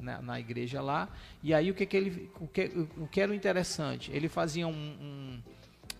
[0.00, 1.08] Na, na igreja lá.
[1.42, 2.30] E aí o que, que ele.
[2.40, 2.62] O que,
[2.96, 4.10] o que era o interessante?
[4.12, 5.42] Ele fazia um, um,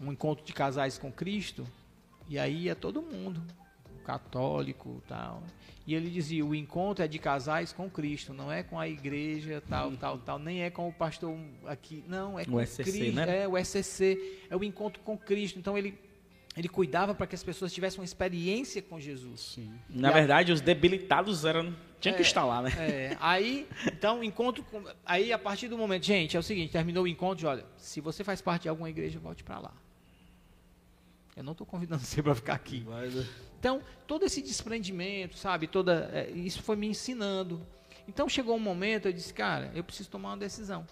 [0.07, 1.67] um encontro de casais com Cristo,
[2.29, 3.43] e aí ia todo mundo,
[4.01, 5.43] católico tal.
[5.87, 9.63] E ele dizia: o encontro é de casais com Cristo, não é com a igreja,
[9.69, 11.37] tal, tal, tal, nem é com o pastor
[11.67, 12.05] aqui.
[12.07, 13.13] Não, é O com SCC, Cristo.
[13.17, 13.43] né?
[13.45, 15.59] É o SCC, é o encontro com Cristo.
[15.59, 15.99] Então ele.
[16.57, 19.57] Ele cuidava para que as pessoas tivessem uma experiência com Jesus.
[19.89, 21.73] Na E a- verdade, os debilitados eram.
[22.01, 22.27] Tinha que É.
[22.27, 22.71] estar lá, né?
[22.77, 27.05] É, aí, então, encontro com, aí a partir do momento, gente, é o seguinte, terminou
[27.05, 29.73] o encontro, olha, se você faz parte de alguma igreja, volte para lá.
[31.37, 32.85] Eu não estou convidando você para ficar aqui.
[33.59, 37.67] Então, todo esse desprendimento, sabe, toda é, isso foi me ensinando.
[38.09, 40.87] Então, chegou um momento, eu disse, cara, eu preciso tomar uma decisão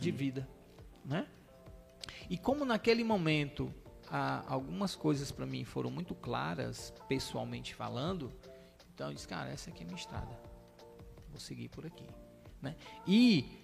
[0.00, 0.48] de vida,
[1.04, 1.26] né?
[2.28, 3.74] E como naquele momento
[4.08, 8.32] ah, algumas coisas para mim foram muito claras, pessoalmente falando,
[8.94, 10.38] então eu disse, cara, essa aqui é a minha estrada.
[11.28, 12.06] Vou seguir por aqui,
[12.60, 12.76] né?
[13.06, 13.59] E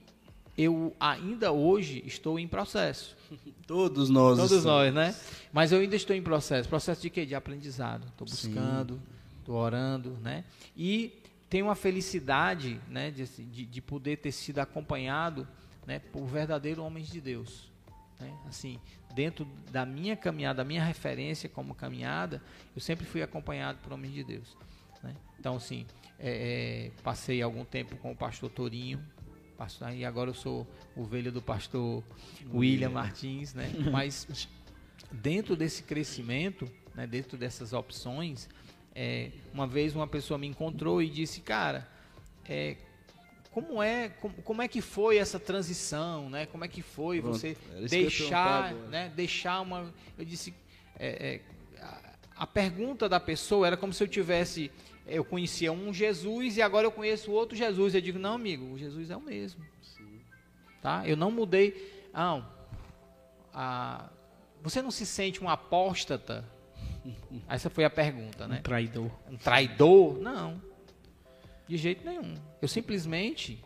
[0.57, 3.17] eu ainda hoje estou em processo.
[3.67, 4.37] Todos nós.
[4.37, 4.65] Todos estamos.
[4.65, 5.15] nós, né?
[5.53, 6.69] Mas eu ainda estou em processo.
[6.69, 7.27] Processo de quê?
[7.27, 8.07] De aprendizado.
[8.07, 9.01] Estou buscando,
[9.41, 10.45] estou orando, né?
[10.77, 11.13] E
[11.49, 15.47] tenho a felicidade, né, de, de, de poder ter sido acompanhado,
[15.87, 17.71] né, por verdadeiros homens de Deus.
[18.19, 18.33] Né?
[18.49, 18.81] Assim,
[19.15, 22.43] dentro da minha caminhada, da minha referência como caminhada,
[22.75, 24.57] eu sempre fui acompanhado por homens de Deus.
[25.03, 25.15] né?
[25.39, 25.87] Então, assim,
[26.19, 29.01] é, é, passei algum tempo com o pastor Torinho,
[29.57, 32.03] pastor, e agora eu sou ovelha do pastor
[32.53, 33.73] William Martins, né?
[33.91, 34.49] Mas
[35.11, 38.49] dentro desse crescimento, né, dentro dessas opções,
[38.95, 41.87] é, uma vez uma pessoa me encontrou e disse, cara,
[42.49, 42.77] é,
[43.51, 46.47] como é como, como é que foi essa transição, né?
[46.47, 47.57] Como é que foi Pronto, você
[47.89, 49.11] deixar, né?
[49.17, 50.53] Deixar uma, eu disse,
[50.99, 51.41] é,
[51.77, 54.71] é, a, a pergunta da pessoa era como se eu tivesse,
[55.07, 57.95] eu conhecia um Jesus e agora eu conheço outro Jesus.
[57.95, 59.65] Eu digo, não, amigo, o Jesus é o mesmo,
[60.83, 61.07] tá?
[61.07, 62.47] Eu não mudei, não.
[63.53, 64.11] A,
[64.63, 66.45] você não se sente um apóstata?
[67.49, 68.59] Essa foi a pergunta, né?
[68.59, 69.11] Um traidor.
[69.31, 70.19] um traidor?
[70.19, 70.61] Não.
[71.69, 72.35] De jeito nenhum.
[72.61, 73.63] Eu simplesmente,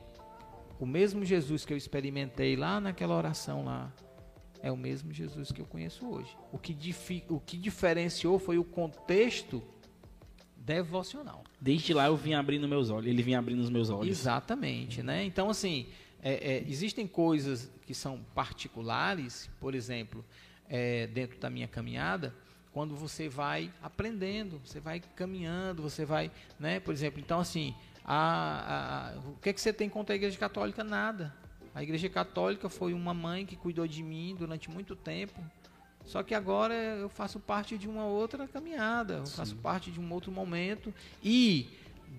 [0.78, 3.92] o mesmo Jesus que eu experimentei lá naquela oração lá,
[4.62, 6.36] é o mesmo Jesus que eu conheço hoje.
[6.52, 9.62] O que, difi- o que diferenciou foi o contexto
[10.74, 11.42] devocional.
[11.60, 13.06] Desde lá eu vim abrindo meus olhos.
[13.08, 14.08] Ele vinha abrindo os meus olhos.
[14.18, 15.24] Exatamente, né?
[15.24, 15.86] Então, assim,
[16.22, 20.24] é, é, existem coisas que são particulares, por exemplo,
[20.68, 22.32] é, dentro da minha caminhada,
[22.72, 26.78] quando você vai aprendendo, você vai caminhando, você vai, né?
[26.78, 27.74] Por exemplo, então, assim,
[28.04, 30.84] a, a- o que, é que você tem contra a Igreja Católica?
[30.84, 31.34] Nada.
[31.74, 35.40] A Igreja Católica foi uma mãe que cuidou de mim durante muito tempo.
[36.06, 40.12] Só que agora eu faço parte de uma outra caminhada, eu faço parte de um
[40.12, 41.68] outro momento e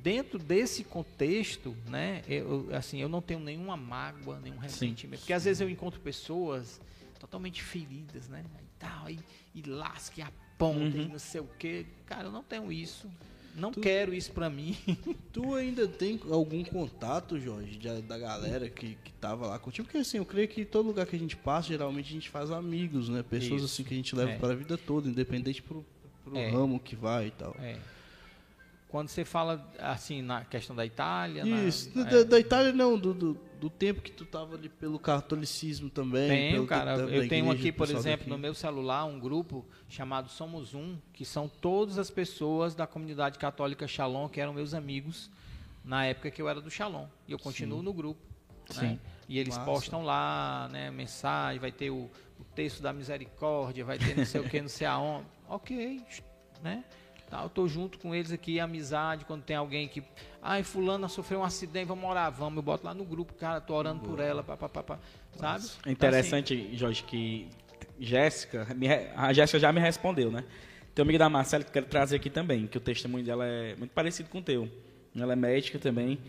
[0.01, 5.43] dentro desse contexto, né, eu, assim, eu não tenho nenhuma mágoa, nenhum ressentimento, porque às
[5.43, 6.79] vezes eu encontro pessoas
[7.19, 9.19] totalmente feridas, né, e tal, e,
[9.53, 11.03] e lasca, e aponta, Uhum.
[11.03, 11.85] e não sei o quê.
[12.05, 13.09] Cara, eu não tenho isso.
[13.55, 14.75] Não quero isso pra mim.
[15.33, 19.85] Tu ainda tem algum contato, Jorge, de- da galera que, que tava lá contigo?
[19.85, 22.51] Porque assim, eu creio que todo lugar que a gente passa, geralmente a gente faz
[22.51, 23.23] amigos, né?
[23.23, 23.73] Pessoas Isso.
[23.73, 24.37] assim que a gente leva É.
[24.37, 25.85] para a vida toda, independente pro,
[26.23, 26.49] pro É.
[26.49, 27.55] ramo que vai e tal.
[27.59, 27.77] É.
[28.91, 32.99] Quando você fala assim na questão da Itália, na- Isso, é, da, da Itália não,
[32.99, 36.27] do, do, do tempo que tu tava ali pelo catolicismo também.
[36.51, 36.97] Tenho, cara.
[36.97, 38.29] da Eu tenho aqui, por exemplo, daqui.
[38.29, 43.39] no meu celular, um grupo chamado Somos Um, que são todas as pessoas da comunidade
[43.39, 45.31] católica Shalom, que eram meus amigos
[45.85, 47.07] na época que eu era do Shalom.
[47.27, 48.19] E eu continuo no grupo.
[48.75, 48.89] né?
[48.89, 48.99] Sim.
[49.29, 54.17] E eles postam lá, né, mensagem, vai ter o, o texto da misericórdia, vai ter
[54.17, 55.25] não sei o que, não sei aonde.
[55.47, 56.01] Ok,
[56.63, 56.83] né?
[57.31, 60.03] Tá, eu tô junto com eles aqui, amizade, quando tem alguém que.
[60.43, 62.57] Ai, fulana sofreu um acidente, vamos orar, vamos.
[62.57, 64.99] Eu boto lá no grupo, cara, tô orando por ela, pá, pá, pá, pá,
[65.37, 65.63] sabe?
[65.63, 67.47] É Então, interessante, Jorge, que
[67.97, 68.67] Jéssica,
[69.15, 70.43] a Jéssica já me respondeu, né?
[70.93, 73.45] Tem uma amiga da Marcela que eu quero trazer aqui também, que o testemunho dela
[73.45, 74.67] é muito parecido com o teu.
[75.15, 76.19] Ela é médica também,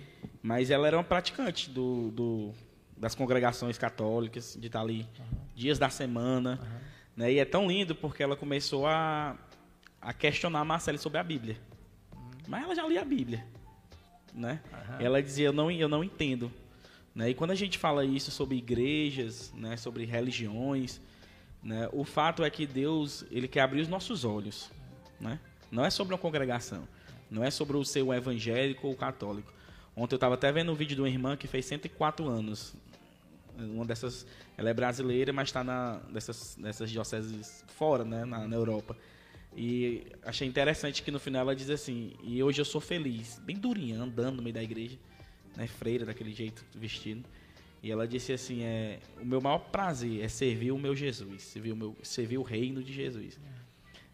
[0.40, 2.52] mas ela era uma praticante do, do-
[2.96, 5.04] das congregações católicas, de estar ali
[5.54, 6.60] dias da semana.
[7.16, 7.32] Né?
[7.32, 9.36] E é tão lindo porque ela começou a,
[10.02, 11.56] a questionar a Marcela sobre a Bíblia.
[12.46, 13.46] Mas ela já lia a Bíblia.
[14.34, 14.60] Né?
[14.98, 16.50] Ela dizia, eu não, eu não entendo.
[17.14, 17.30] Né?
[17.30, 21.00] E quando a gente fala isso sobre igrejas, né, sobre religiões,
[21.62, 24.70] né, o fato é que Deus ele quer abrir os nossos olhos.
[25.20, 25.38] Né?
[25.70, 26.86] Não é sobre uma congregação,
[27.30, 29.52] não é sobre o ser evangélico ou católico.
[29.94, 32.74] Ontem eu estava até vendo um vídeo de uma irmã que fez 104 anos.
[33.56, 34.26] Uma dessas,
[34.56, 38.96] ela é brasileira, mas está na dessas, dessas dioceses fora, né, na, na Europa.
[39.56, 43.56] E achei interessante que no final ela diz assim: E hoje eu sou feliz, bem
[43.56, 44.98] durinha, andando no meio da igreja,
[45.56, 47.28] né, freira daquele jeito, vestindo.
[47.82, 51.72] E ela disse assim: é, O meu maior prazer é servir o meu Jesus, servir
[51.72, 53.38] o, meu, servir o reino de Jesus.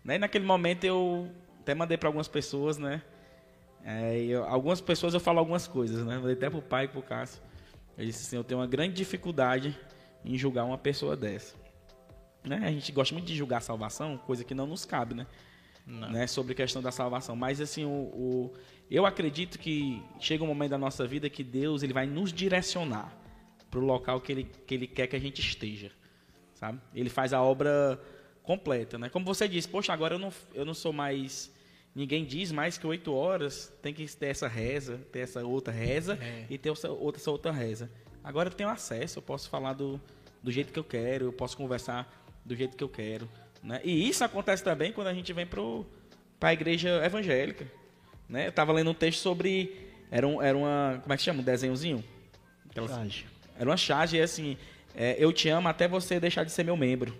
[0.04, 3.02] Né, E naquele momento eu até mandei para algumas pessoas, né?
[3.84, 6.16] É, eu- algumas pessoas eu falo algumas coisas, né?
[6.18, 7.40] Mandei até pro pai e pro Cássio.
[7.96, 9.78] Eu disse assim: Eu tenho uma grande dificuldade
[10.24, 11.54] em julgar uma pessoa dessa.
[12.48, 12.60] Né?
[12.64, 15.26] A gente gosta muito de julgar a salvação, coisa que não nos cabe, né?
[15.86, 16.26] né?
[16.26, 17.34] Sobre a questão da salvação.
[17.36, 18.52] Mas assim, o, o-
[18.90, 23.14] eu acredito que chega um momento da nossa vida que Deus ele vai nos direcionar
[23.70, 25.90] para o local que ele, que ele quer que a gente esteja.
[26.54, 26.80] Sabe?
[26.94, 28.00] Ele faz a obra
[28.42, 29.08] completa, né?
[29.08, 31.52] Como você disse, poxa, agora eu não, eu não sou mais.
[31.94, 36.14] Ninguém diz mais que oito horas tem que ter essa reza, ter essa outra reza
[36.20, 36.46] É.
[36.48, 37.90] e ter essa outra, essa outra reza.
[38.22, 40.00] Agora eu tenho acesso, eu posso falar do,
[40.42, 43.28] do jeito que eu quero, eu posso conversar do jeito que eu quero.
[43.62, 43.80] Né?
[43.84, 47.66] E isso acontece também quando a gente vem para a igreja evangélica.
[48.28, 48.46] Né?
[48.46, 49.88] Eu estava lendo um texto sobre.
[50.10, 51.00] Era, um, era uma.
[51.02, 51.40] Como é que chama?
[51.40, 52.04] Um desenhozinho?
[52.70, 53.26] Aquelas- Charge.
[53.58, 54.56] era uma charge e é assim,
[54.94, 57.16] é, eu te amo até você deixar de ser meu membro.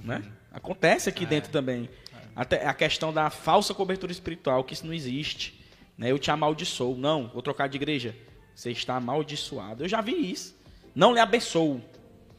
[0.00, 0.22] Né?
[0.50, 1.88] Acontece aqui dentro também.
[2.34, 5.62] Até a questão da falsa cobertura espiritual, que isso não existe.
[5.96, 6.10] Né?
[6.10, 6.96] Eu te amaldiçoo.
[6.96, 8.16] Não, vou trocar de igreja.
[8.54, 9.84] Você está amaldiçoado.
[9.84, 10.54] Eu já vi isso.
[10.94, 11.80] Não lhe abençoo.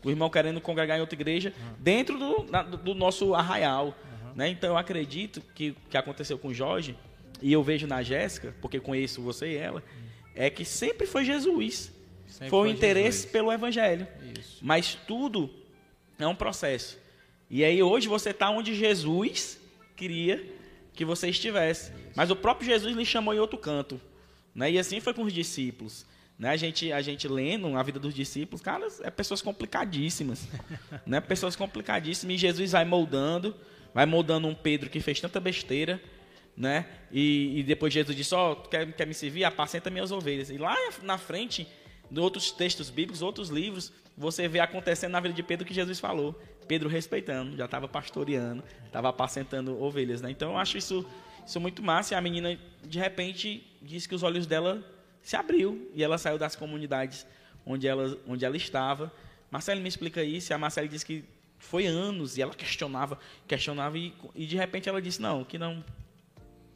[0.04, 3.98] O irmão querendo congregar em outra igreja dentro do, na- do nosso arraial.
[4.36, 4.50] Né?
[4.50, 6.98] Então eu acredito que o que aconteceu com Jorge,
[7.42, 9.84] e eu vejo na Jéssica, porque conheço você e ela,
[10.36, 11.92] é que sempre foi Jesus.
[12.28, 13.32] Sempre foi o interesse Jesus.
[13.32, 14.08] pelo evangelho.
[14.40, 14.58] Isso.
[14.62, 15.50] Mas tudo
[16.18, 16.98] é um processo.
[17.50, 19.60] E aí hoje você está onde Jesus
[19.96, 20.44] queria
[20.94, 21.92] que você estivesse.
[22.16, 24.02] Mas o próprio Jesus lhe chamou em outro canto.
[24.56, 24.72] Né?
[24.72, 26.06] E assim foi com os discípulos.
[26.38, 26.50] Né?
[26.50, 30.48] A, gente, a gente lendo a vida dos discípulos, cara, é pessoas complicadíssimas.
[31.06, 31.22] né?
[31.22, 32.36] Pessoas complicadíssimas.
[32.36, 33.56] E Jesus vai moldando,
[33.94, 36.02] vai moldando um Pedro que fez tanta besteira.
[36.56, 36.86] Né?
[37.12, 39.44] E, e depois Jesus disse: Ó, quer, quer me servir?
[39.44, 40.50] Apacenta minhas ovelhas.
[40.50, 41.68] E lá na frente,
[42.12, 45.74] em outros textos bíblicos, outros livros, você vê acontecendo na vida de Pedro o que
[45.74, 46.40] Jesus falou.
[46.68, 50.22] Pedro respeitando, já estava pastoreando, estava apacentando ovelhas.
[50.22, 50.32] Né?
[50.32, 51.06] Então eu acho isso,
[51.46, 52.14] isso muito massa.
[52.14, 54.84] E a menina, de repente, disse que os olhos dela
[55.24, 57.26] se abriu e ela saiu das comunidades
[57.66, 59.12] onde ela, onde ela estava.
[59.50, 60.52] Marcelo me explica isso.
[60.52, 61.24] E a Marcela disse que
[61.58, 63.18] foi anos e ela questionava,
[63.48, 65.84] questionava e, e de repente ela disse: Não, que não,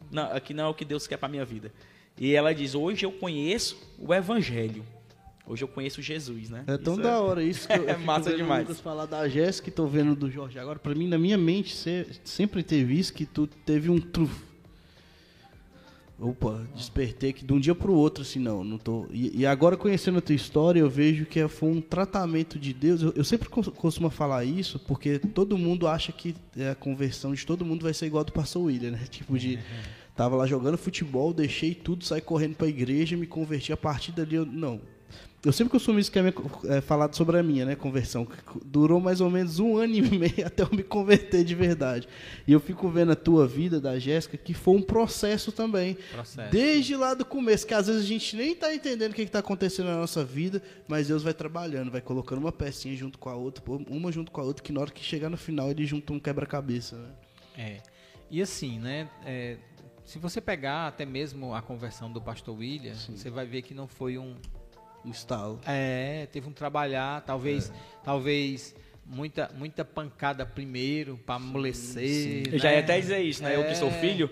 [0.10, 1.72] não, aqui não é o que Deus quer para minha vida.
[2.18, 4.84] E ela diz: Hoje eu conheço o Evangelho.
[5.46, 6.66] Hoje eu conheço Jesus, né?
[6.68, 8.64] É tão Isso da hora isso que eu, eu É massa demais.
[8.64, 10.60] Lucas falar da Jéssica e tô vendo do Jorge.
[10.60, 11.74] Agora, pra mim, na minha mente,
[12.26, 14.47] sempre teve isso que tu teve um truf.
[16.20, 19.06] Opa, despertei que de um dia pro outro, assim, não, não tô.
[19.12, 22.74] E, e agora conhecendo a tua história, eu vejo que é- foi um tratamento de
[22.74, 23.04] Deus.
[23.04, 27.36] Eu, eu sempre cos- costumo falar isso, porque todo mundo acha que é, a conversão
[27.36, 29.02] de todo mundo vai ser igual a do pastor William, né?
[29.12, 29.60] Tipo de.
[30.16, 33.72] Tava lá jogando futebol, deixei tudo, saí correndo pra igreja, me converti.
[33.72, 34.46] A partir dali, eu.
[34.48, 34.82] Não.
[35.48, 36.34] Eu sempre costumo isso que é, minha,
[36.66, 38.26] é falado sobre a minha, né, conversão.
[38.26, 42.08] que Durou mais ou menos um ano e meio até eu me converter de verdade.
[42.46, 45.98] E eu fico vendo a tua vida, da Jéssica, que foi um processo também.
[46.12, 46.52] Processo.
[46.52, 49.32] Desde lá do começo, que às vezes a gente nem tá entendendo o que, que
[49.32, 53.30] tá acontecendo na nossa vida, mas Deus vai trabalhando, vai colocando uma pecinha junto com
[53.30, 55.86] a outra, uma junto com a outra, que na hora que chegar no final ele
[55.86, 57.10] junta um quebra-cabeça, né?
[57.58, 57.82] É.
[58.30, 59.10] E assim, né?
[59.26, 59.56] é,
[60.08, 63.90] se você pegar até mesmo a conversão do pastor William, você vai ver que não
[63.90, 64.36] foi um.
[65.12, 65.60] Estalo.
[65.66, 67.72] É, teve um trabalhar, talvez,
[68.04, 68.76] talvez
[69.06, 72.44] muita, muita pancada primeiro para amolecer.
[72.52, 72.84] Eu já ia né?
[72.84, 73.56] até dizer isso, né?
[73.56, 73.92] Eu que sou É.
[73.92, 74.30] filho,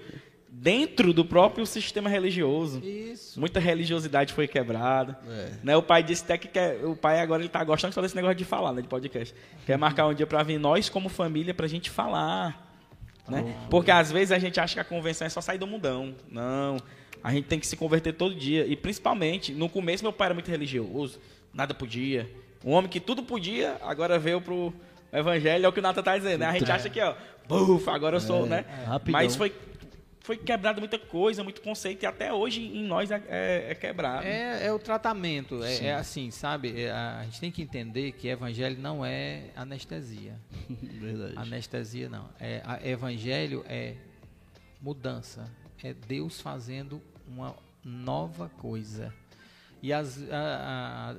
[0.50, 2.80] dentro do próprio sistema religioso.
[2.84, 3.40] Isso.
[3.40, 5.18] Muita religiosidade foi quebrada.
[5.28, 5.52] É.
[5.64, 5.78] Né?
[5.78, 8.36] O pai disse até que quer, o pai agora ele tá gostando só desse negócio
[8.36, 9.36] de falar, né, de podcast.
[9.66, 12.64] Quer marcar um dia para vir nós como família pra gente falar
[13.28, 13.56] Né?
[13.70, 16.16] Porque às vezes a gente acha que a convenção é só sair do mundão.
[16.30, 16.78] Não.
[17.26, 18.68] A gente tem que se converter todo dia.
[18.68, 21.20] E principalmente, no começo meu pai era muito religioso.
[21.52, 22.30] Nada podia.
[22.64, 24.72] Um homem que tudo podia, agora veio pro
[25.12, 26.42] evangelho, é o que o Nata tá dizendo.
[26.42, 26.46] Né?
[26.46, 27.16] A gente acha que, ó,
[27.48, 28.64] buf, agora eu sou, né?
[28.86, 29.14] rapidão.
[29.20, 29.52] Mas foi,
[30.20, 34.26] foi quebrado muita coisa, muito conceito, e até hoje em nós é, é- é quebrado.
[34.28, 36.80] É, é o tratamento, é, é assim, sabe?
[36.80, 40.36] É, a, a gente tem que entender que evangelho não é anestesia.
[40.70, 41.34] Verdade.
[41.38, 42.30] Anestesia não.
[42.40, 43.94] É, a- evangelho é
[44.82, 45.50] mudança.
[45.84, 49.14] É Deus fazendo uma nova coisa.
[49.82, 50.20] E às,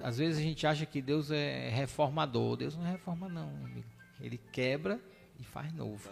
[0.02, 2.56] às vezes a gente acha que Deus é reformador.
[2.56, 3.48] Deus não reforma, não.
[3.64, 3.86] amigo.
[4.20, 5.00] Ele quebra
[5.38, 6.08] e faz novo.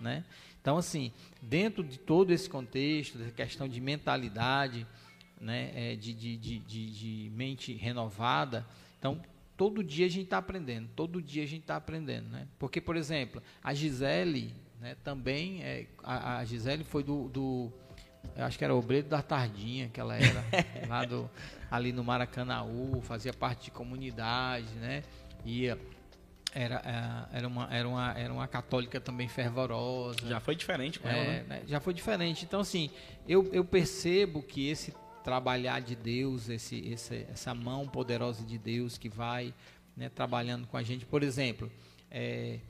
[0.00, 0.24] Né?
[0.60, 4.86] Então, assim, dentro de todo esse contexto, da questão de mentalidade,
[5.40, 8.66] né, é, de, de, de, de, de mente renovada,
[8.98, 9.20] então
[9.56, 12.46] todo dia a gente está aprendendo, todo dia a gente está aprendendo, né?
[12.58, 17.72] Porque, por exemplo, a Gisele, né, também, é, a, a Gisele foi do, do,
[18.38, 20.44] eu acho que era obreiro da Tardinha, que ela era,
[20.88, 21.28] lá do,
[21.70, 25.02] ali no Maracanaú, fazia parte de comunidade, né?
[25.44, 25.78] Ia,
[26.54, 30.26] era, ah, era, uma, era, uma, era uma católica também fervorosa.
[30.26, 31.44] Já foi diferente com É, ela, né?
[31.48, 32.44] né, já foi diferente.
[32.44, 32.90] Então, assim,
[33.26, 38.96] eu, eu percebo que esse trabalhar de Deus, esse, esse- essa mão poderosa de Deus
[38.96, 39.52] que vai
[39.96, 41.04] né, trabalhando com a gente.
[41.04, 41.70] Por exemplo,
[42.10, 42.60] é,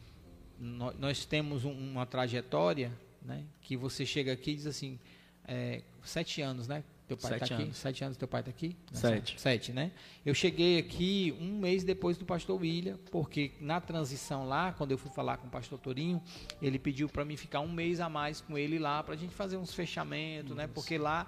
[0.59, 2.91] nó- nós temos um- uma trajetória
[3.23, 4.99] né, que você chega aqui e diz assim,
[5.49, 6.85] é, sete anos, né?
[7.09, 7.65] Teu pai Sete está aqui?
[7.65, 7.77] anos.
[7.79, 8.77] Sete anos teu pai está aqui?
[8.93, 9.41] Sete.
[9.41, 9.91] Sete, né?
[10.27, 14.99] Eu cheguei aqui um mês depois do pastor William, porque na transição lá, quando eu
[14.99, 16.23] fui falar com o pastor Torinho,
[16.61, 19.35] ele pediu para mim ficar um mês a mais com ele lá, para a gente
[19.35, 20.67] fazer uns fechamentos, né?
[20.67, 21.27] Porque lá,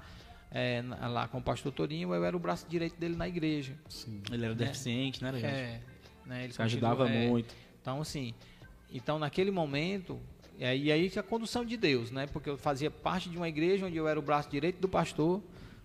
[0.51, 3.74] é, lá com o pastor Torinho, eu era o braço direito dele na igreja.
[4.30, 5.47] Ele era deficiente, né, gente?
[5.47, 5.80] É,
[6.26, 6.44] né?
[6.44, 7.55] Ele ajudava é, muito.
[7.80, 8.34] então, assim,
[8.92, 10.20] então naquele momento,
[10.61, 12.27] e aí, e aí que a condução de Deus, né?
[12.27, 15.43] Porque eu fazia parte de uma igreja onde eu era o braço direito do pastor,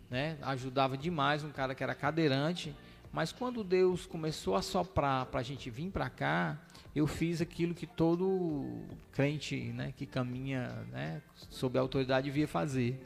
[0.10, 0.38] né?
[0.42, 2.76] Ajudava demais um cara que era cadeirante.
[3.10, 6.60] Mas quando Deus começou a soprar para a gente vir para cá,
[6.94, 8.82] eu fiz aquilo que todo
[9.14, 13.02] crente, né, que caminha, né, sob a autoridade devia fazer.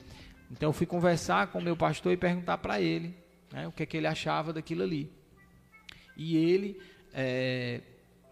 [0.49, 3.15] Então eu fui conversar com o meu pastor e perguntar para ele,
[3.51, 5.11] né, o que é que ele achava daquilo ali.
[6.17, 6.81] E ele
[7.13, 7.81] é,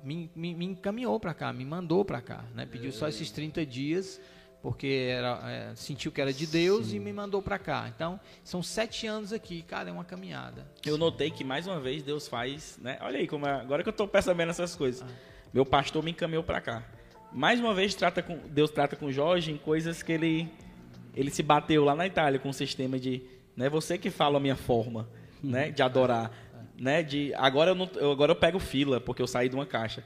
[0.04, 2.66] me, me- me encaminhou para cá, me mandou para cá, né?
[2.66, 4.20] Pediu só esses 30 dias,
[4.62, 7.92] porque era, é, sentiu que era de Deus e me mandou para cá.
[7.94, 10.66] Então, são sete anos aqui, cara, é uma caminhada.
[10.86, 12.98] Eu notei que mais uma vez Deus faz, né?
[13.02, 15.06] Olha aí como é, agora que eu tô percebendo essas coisas.
[15.54, 16.84] Meu pastor me encaminhou pra cá.
[17.32, 20.50] Mais uma vez trata com Deus trata com Jorge em coisas que ele
[21.16, 23.22] ele se bateu lá na Itália com o sistema de,
[23.56, 25.10] né, você que fala a minha forma,
[25.42, 26.32] né, de adorar,
[26.78, 29.66] né, de agora eu não, eu- agora eu pego fila porque eu saí de uma
[29.66, 30.04] caixa.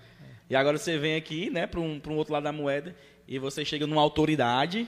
[0.49, 2.95] E agora você vem aqui, né, para um, pra um outro lado da moeda
[3.27, 4.87] e você chega numa autoridade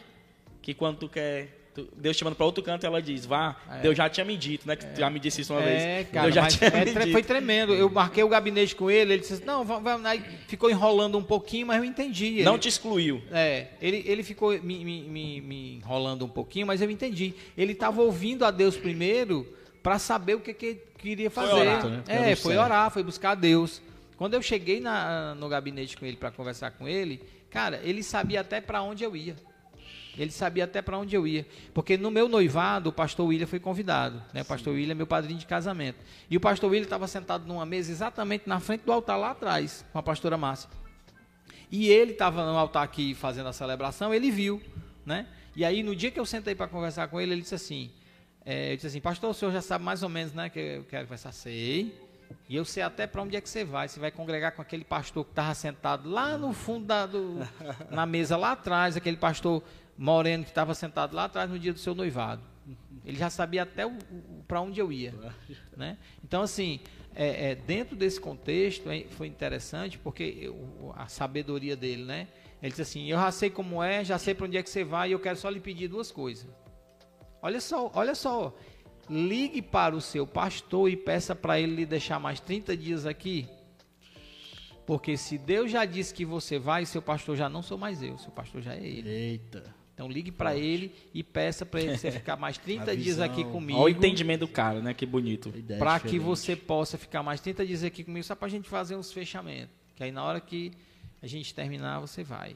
[0.61, 1.59] que quando tu quer
[1.97, 4.75] Deus te manda para outro canto, ela diz: Vá, Deus já tinha me dito, né?
[4.75, 6.09] Que tu já me disse isso uma É, vez.
[6.11, 7.73] cara, Deus já tinha é me foi tremendo.
[7.73, 9.65] Eu marquei o gabinete com ele, ele disse assim, não.
[10.05, 12.25] Aí ficou enrolando um pouquinho, mas eu entendi.
[12.27, 13.23] Ele- Não te excluiu.
[13.31, 17.33] É, ele, ele ficou me, me, me, me enrolando um pouquinho, mas eu entendi.
[17.57, 19.47] Ele estava ouvindo a Deus primeiro
[19.81, 21.59] para saber o que, que queria Foi fazer.
[21.61, 22.03] orar, né?
[22.07, 23.81] É, foi orar, foi buscar a Deus.
[24.17, 28.39] Quando eu cheguei na- no gabinete com ele para conversar com ele, cara, ele sabia
[28.41, 29.35] até para onde eu ia.
[30.17, 31.45] Ele sabia até para onde eu ia.
[31.73, 34.21] Porque no meu noivado, o pastor William foi convidado.
[34.31, 34.43] Né?
[34.43, 35.97] O pastor William é meu padrinho de casamento.
[36.29, 39.83] E o pastor William estava sentado numa mesa exatamente na frente do altar lá atrás,
[39.91, 40.69] com a pastora Márcia.
[41.71, 44.61] E ele estava no altar aqui fazendo a celebração, ele viu,
[45.05, 45.25] né?
[45.55, 47.89] E aí, no dia que eu sentei para conversar com ele, ele disse assim,
[48.45, 50.83] é, ele disse assim, pastor, o senhor já sabe mais ou menos, né, que eu
[50.85, 51.31] quero conversar.
[51.31, 51.93] Sei.
[52.49, 53.87] E eu sei até para onde é que você vai.
[53.87, 57.39] Você vai congregar com aquele pastor que estava sentado lá no fundo da, do,
[57.89, 59.63] na mesa lá atrás, aquele pastor
[59.97, 62.41] moreno que estava sentado lá atrás no dia do seu noivado.
[63.05, 63.83] Ele já sabia até
[64.47, 65.13] para onde eu ia,
[65.75, 65.97] né?
[66.23, 66.79] Então assim,
[67.13, 72.27] é, é, dentro desse contexto é, foi interessante porque eu- a sabedoria dele, né?
[72.61, 74.83] Ele disse assim: eu já sei como é, já sei para onde é que você
[74.83, 76.47] vai e eu quero só lhe pedir duas coisas.
[77.43, 78.55] Olha só, olha só.
[79.09, 83.45] Ligue para o seu pastor e peça para ele lhe deixar mais 30 dias aqui.
[84.85, 88.17] Porque se Deus já disse que você vai, seu pastor já não sou mais eu,
[88.17, 89.09] seu pastor já é ele.
[89.09, 89.75] Eita.
[89.93, 93.43] Então ligue para ele e peça para ele você ficar mais 30 A dias aqui
[93.43, 93.77] comigo.
[93.77, 94.93] Olha o entendimento do cara, né?
[94.93, 95.49] Que bonito.
[95.53, 98.69] Ideia Para que você possa ficar mais 30 dias aqui comigo, só para a gente
[98.69, 99.75] fazer uns fechamentos.
[99.97, 100.71] Que aí na hora que
[101.21, 102.55] a gente terminar, você vai.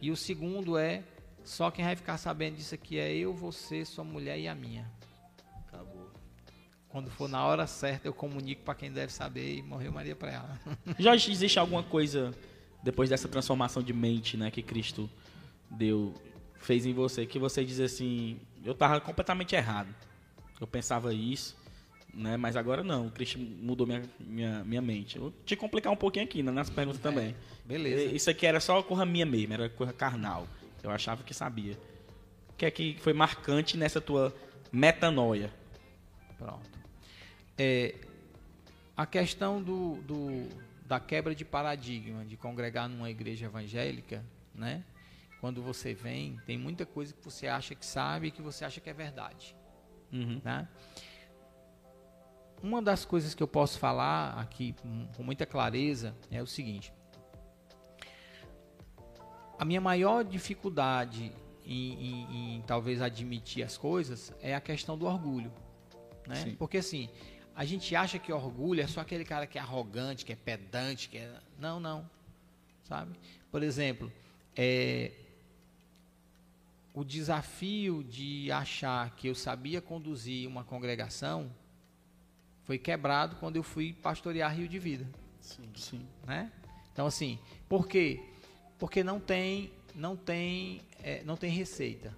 [0.00, 1.02] E o segundo é,
[1.44, 4.90] só quem vai ficar sabendo disso aqui é eu, você, sua mulher e a minha.
[5.68, 6.10] Acabou.
[6.88, 10.32] Quando for na hora certa, eu comunico para quem deve saber e morreu Maria para
[10.32, 10.60] ela.
[10.98, 12.32] Já existe alguma coisa
[12.82, 14.50] depois dessa transformação de mente, né?
[14.50, 15.08] Que Cristo
[15.70, 16.14] deu
[16.56, 19.94] fez em você que você diz assim, eu tava completamente errado.
[20.58, 21.54] Eu pensava isso,
[22.12, 22.38] né?
[22.38, 25.16] Mas agora não, o Cristo mudou minha, minha, minha mente.
[25.16, 27.34] Eu vou te complicar um pouquinho aqui né, nas perguntas também.
[27.64, 28.14] beleza.
[28.14, 30.46] Isso aqui era só coisa minha mesmo, era coisa carnal.
[30.84, 31.78] Eu achava que sabia.
[32.50, 34.34] O que é que foi marcante nessa tua
[34.70, 35.50] metanoia?
[36.38, 36.68] Pronto.
[37.56, 37.94] É,
[38.94, 40.48] a questão do, do,
[40.86, 44.22] da quebra de paradigma, de congregar numa igreja evangélica,
[44.54, 44.84] né?
[45.40, 48.80] Quando você vem, tem muita coisa que você acha que sabe e que você acha
[48.80, 49.56] que é verdade.
[50.12, 50.40] Uhum.
[50.44, 50.68] Né?
[52.62, 54.74] Uma das coisas que eu posso falar aqui
[55.16, 56.92] com muita clareza é o seguinte:
[59.58, 61.32] a minha maior dificuldade
[61.64, 65.52] em, em, em talvez admitir as coisas é a questão do orgulho,
[66.26, 66.36] né?
[66.36, 66.54] Sim.
[66.56, 67.08] Porque assim
[67.56, 71.08] a gente acha que orgulho é só aquele cara que é arrogante, que é pedante,
[71.08, 72.08] que é não, não,
[72.82, 73.16] sabe?
[73.50, 74.12] Por exemplo,
[74.56, 75.12] é,
[76.92, 81.50] o desafio de achar que eu sabia conduzir uma congregação
[82.64, 85.06] foi quebrado quando eu fui pastorear Rio de Vida,
[85.40, 85.70] Sim.
[85.76, 86.08] Sim.
[86.26, 86.50] né?
[86.92, 88.33] Então assim, por quê?
[88.78, 92.14] Porque não tem, não tem, é, não tem receita,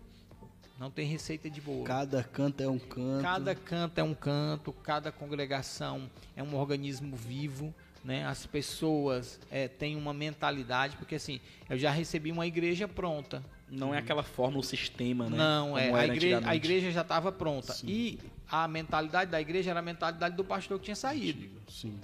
[0.79, 1.85] não tem receita de bolo.
[1.85, 3.23] Cada canto é um canto.
[3.23, 7.75] Cada canto é um canto, cada congregação é um organismo vivo,
[8.05, 8.25] né?
[8.27, 13.43] As pessoas é, têm uma mentalidade, porque assim, eu já recebi uma igreja pronta.
[13.69, 15.37] Não é aquela forma, o sistema, né?
[15.37, 17.73] Não, é, a igreja, a igreja já estava pronta.
[17.73, 17.87] Sim.
[17.89, 21.49] E a mentalidade da igreja era a mentalidade do pastor que tinha saído.
[21.69, 21.99] Sim.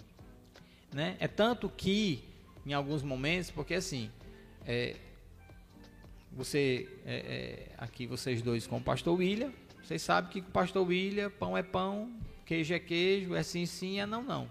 [0.92, 1.16] né?
[1.20, 2.24] É tanto que,
[2.66, 4.10] em alguns momentos, porque assim,
[4.66, 4.96] é,
[6.32, 9.52] você, é, é, aqui vocês dois com o pastor William,
[9.82, 12.12] vocês sabem que com o pastor William, pão é pão,
[12.46, 14.48] queijo é queijo, é sim sim, é não não.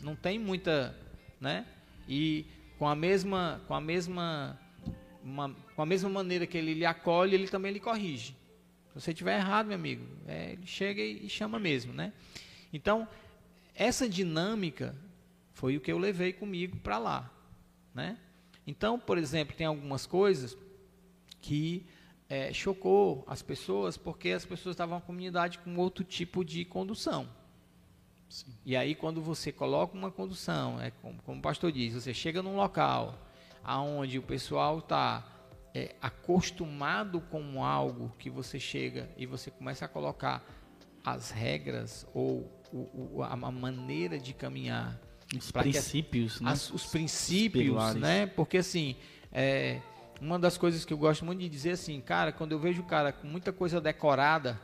[0.00, 0.96] Não tem muita,
[1.40, 1.66] né?
[2.08, 2.46] E
[2.78, 4.58] com a mesma, com a mesma,
[5.22, 8.34] uma- com a mesma maneira que ele lhe acolhe, ele também lhe corrige.
[8.88, 12.12] Se você tiver errado, meu amigo, é, ele chega e, e chama mesmo, né?
[12.72, 13.06] Então,
[13.74, 14.94] essa dinâmica
[15.52, 17.30] foi o que eu levei comigo para lá,
[17.94, 18.16] né?
[18.66, 20.56] Então, por exemplo, tem algumas coisas
[21.40, 21.86] que
[22.28, 27.28] eh, chocou as pessoas porque as pessoas estavam em comunidade com outro tipo de condução.
[28.64, 32.42] E aí, quando você coloca uma condução, é como, como o pastor diz, você chega
[32.42, 33.18] num local
[33.62, 35.28] aonde o pessoal está
[36.00, 40.44] acostumado com algo que você chega e você começa a colocar
[41.04, 44.98] as regras ou o- o- a maneira de caminhar
[45.36, 46.50] Os pra que princípios, né?
[46.50, 48.00] as- os princípios, pilares.
[48.00, 48.26] né?
[48.26, 48.96] Porque assim,
[49.32, 49.80] é,
[50.20, 52.84] uma das coisas que eu gosto muito de dizer assim, cara, quando eu vejo o
[52.86, 54.60] cara com muita coisa decorada,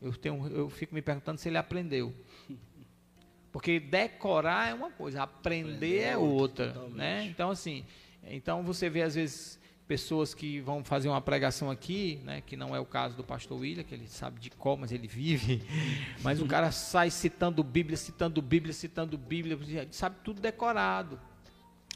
[0.00, 2.14] eu tenho, eu fico me perguntando se ele aprendeu.
[3.50, 7.24] Porque decorar é uma coisa, aprender, Aprender é é outra, outra, né?
[7.24, 7.84] Então assim,
[8.22, 9.57] então você vê às vezes
[9.88, 13.58] pessoas que vão fazer uma pregação aqui, né, que não é o caso do pastor
[13.58, 15.62] William, que ele sabe de qual, mas ele vive.
[16.22, 21.18] Mas o cara sai citando Bíblia, citando Bíblia, citando Bíblia, sabe tudo decorado.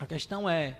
[0.00, 0.78] A questão é,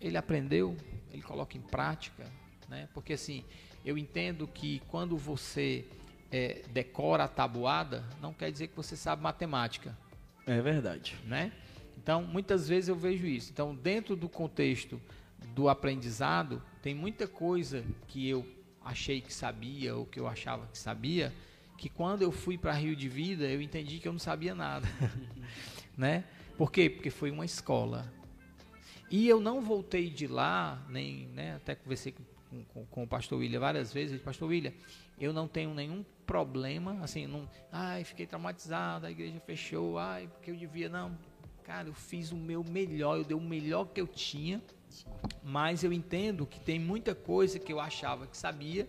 [0.00, 0.76] ele aprendeu,
[1.10, 2.30] ele coloca em prática,
[2.68, 2.88] né?
[2.92, 3.42] Porque assim,
[3.84, 5.86] eu entendo que quando você
[6.30, 9.96] eh, decora a tabuada, não quer dizer que você sabe matemática
[10.46, 11.16] É verdade.
[11.24, 11.52] né?
[11.96, 13.50] Então, muitas vezes eu vejo isso.
[13.50, 15.00] Então, dentro do contexto
[15.54, 18.46] do aprendizado, tem muita coisa que eu
[18.84, 21.32] achei que sabia ou que eu achava que sabia,
[21.76, 24.86] que quando eu fui para Rio de Vida, eu entendi que eu não sabia nada,
[25.96, 26.24] né?
[26.56, 26.90] Por quê?
[26.90, 28.12] Porque foi uma escola.
[29.10, 33.38] E eu não voltei de lá, nem, né, até conversei com, com, com o pastor
[33.38, 34.72] William várias vezes, ele, pastor William,
[35.18, 40.50] eu não tenho nenhum problema, assim, não, ai, fiquei traumatizado, a igreja fechou, ai, porque
[40.50, 41.16] eu devia, não.
[41.64, 44.62] Cara, eu fiz o meu melhor, eu dei o melhor que eu tinha,
[45.42, 48.88] mas eu entendo que tem muita coisa que eu achava que sabia,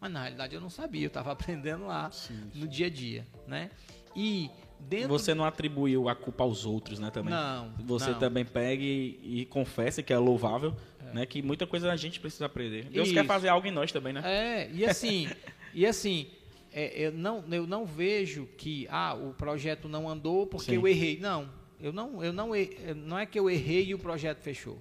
[0.00, 2.10] mas na realidade eu não sabia, eu estava aprendendo lá
[2.54, 3.70] no dia a dia, né?
[4.14, 7.32] E dentro Você não atribuiu a culpa aos outros, né, também?
[7.32, 8.18] Não, Você não.
[8.18, 10.74] também pega e, e confessa que é louvável,
[11.12, 11.26] né?
[11.26, 12.84] Que muita coisa a gente precisa aprender.
[12.84, 13.28] Deus quer Isso.
[13.28, 14.22] fazer algo em nós também, né?
[14.24, 15.28] É, e assim,
[15.74, 16.28] e assim,
[16.72, 20.76] é, eu, não, eu não vejo que ah, o projeto não andou porque Sim.
[20.76, 21.18] eu errei.
[21.18, 21.48] Não,
[21.80, 22.50] eu não, eu não,
[22.96, 24.78] não é que eu errei e o projeto fechou,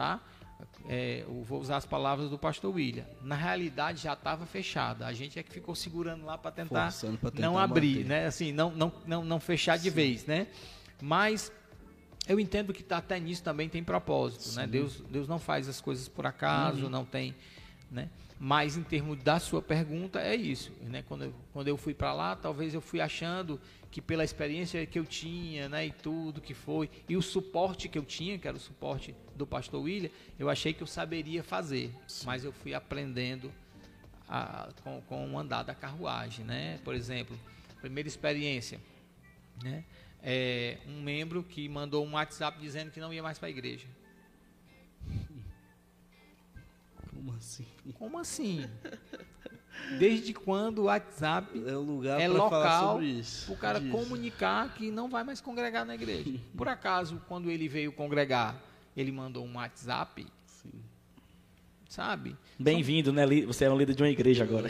[0.00, 0.18] tá?
[0.88, 3.04] É, eu vou usar as palavras do pastor William.
[3.22, 5.06] Na realidade já estava fechada.
[5.06, 8.08] A gente é que ficou segurando lá para tentar, tentar não abrir, manter.
[8.08, 8.26] né?
[8.26, 10.46] Assim, não, não, não, não fechar de vez, né?
[11.02, 11.52] Mas
[12.26, 14.66] eu entendo que tá, até nisso também tem propósito, né?
[14.66, 17.34] Deus, Deus não faz as coisas por acaso, não tem,
[17.90, 18.08] né?
[18.38, 21.04] Mas em termos da sua pergunta é isso, né?
[21.06, 23.60] Quando eu, quando eu fui para lá, talvez eu fui achando
[23.90, 27.98] que pela experiência que eu tinha, né, e tudo que foi, e o suporte que
[27.98, 31.92] eu tinha, que era o suporte do pastor William, eu achei que eu saberia fazer,
[32.24, 33.52] mas eu fui aprendendo
[34.28, 36.78] a, com, com o andar da carruagem, né?
[36.84, 37.36] Por exemplo,
[37.80, 38.80] primeira experiência,
[39.62, 39.84] né?
[40.22, 43.88] É um membro que mandou um WhatsApp dizendo que não ia mais para a igreja.
[47.10, 47.66] Como assim?
[47.94, 48.68] Como assim?
[49.98, 53.52] Desde quando o WhatsApp É o lugar é local sobre isso.
[53.52, 53.92] o cara Disso.
[53.92, 56.38] comunicar que não vai mais congregar na igreja.
[56.56, 58.56] Por acaso, quando ele veio congregar,
[58.96, 60.70] ele mandou um WhatsApp, Sim.
[61.88, 62.36] sabe?
[62.58, 63.24] Bem-vindo, né?
[63.46, 64.68] Você é um líder de uma igreja agora.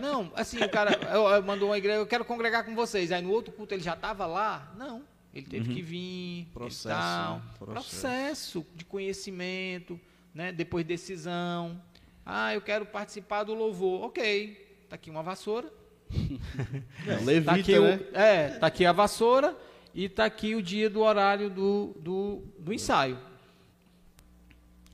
[0.00, 3.10] Não, assim, o cara eu- eu mandou uma igreja, eu quero congregar com vocês.
[3.12, 4.72] Aí no outro culto ele já estava lá?
[4.78, 5.02] Não.
[5.34, 7.42] Ele teve que vir, Processo, tal.
[7.58, 7.72] Processo.
[7.90, 10.00] Processo de conhecimento,
[10.34, 10.50] né?
[10.52, 11.80] Depois decisão.
[12.30, 14.02] Ah, eu quero participar do louvor.
[14.02, 15.72] Ok, tá aqui uma vassoura.
[17.06, 17.78] Não, levita, Tá aqui, né?
[17.78, 19.56] o, é, tá aqui a vassoura
[19.94, 23.18] e tá aqui o dia do horário do, do, do ensaio.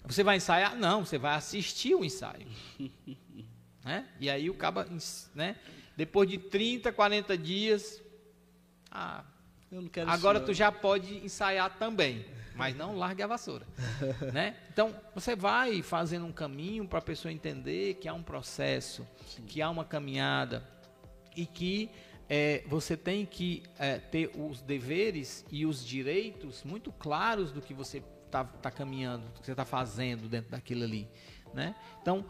[0.04, 0.76] Você vai ensaiar?
[0.76, 2.46] Não, você vai assistir o ensaio.
[3.84, 4.06] né?
[4.20, 4.86] E aí o caba,
[5.34, 5.56] né?
[5.96, 8.00] Depois de 30, 40 dias,
[8.92, 9.24] ah,
[9.72, 12.24] Eu não quero agora isso, tu já pode ensaiar também,
[12.54, 13.66] mas não largue a vassoura,
[14.32, 14.56] né?
[14.72, 19.06] Então você vai fazendo um caminho para a pessoa entender que há um processo,
[19.46, 20.66] que há uma caminhada
[21.36, 21.90] e que
[22.28, 27.74] é, você tem que é, ter os deveres e os direitos muito claros do que
[27.74, 31.08] você está tá caminhando, do que você está fazendo dentro daquilo ali,
[31.52, 31.74] né?
[32.00, 32.24] Então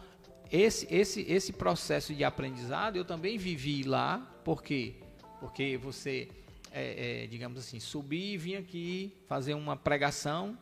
[0.50, 4.96] esse, esse, esse processo de aprendizado eu também vivi lá, por quê?
[5.40, 6.28] Porque você,
[6.76, 10.58] é, é, digamos assim, subir e vir aqui fazer uma pregação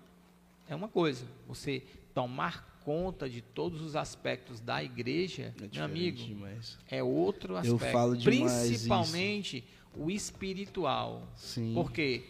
[0.68, 1.24] é uma coisa.
[1.48, 1.82] Você
[2.14, 6.78] tomar conta de todos os aspectos da igreja, É meu amigo, demais.
[6.90, 7.92] é outro Eu aspecto.
[7.92, 9.64] falo demais Principalmente
[9.96, 11.22] o espiritual.
[11.34, 11.72] Sim.
[11.74, 12.22] Porque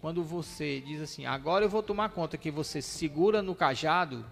[0.00, 4.24] quando você diz assim, agora eu vou tomar conta que você segura no cajado,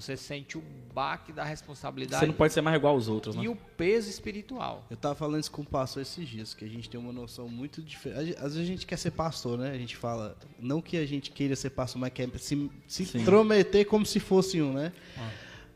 [0.00, 0.62] você sente o
[0.94, 3.44] baque da responsabilidade Você não pode ser mais igual aos outros, né?
[3.44, 4.86] e o peso espiritual.
[4.90, 7.48] Eu tava falando isso com o pastor esses dias, que a gente tem uma noção
[7.48, 8.34] muito diferente.
[8.36, 9.70] Às vezes a gente quer ser pastor, né?
[9.70, 13.20] A gente fala, não que a gente queira ser pastor, mas quer se, se Sim.
[13.20, 14.92] intrometer como se fosse um, né?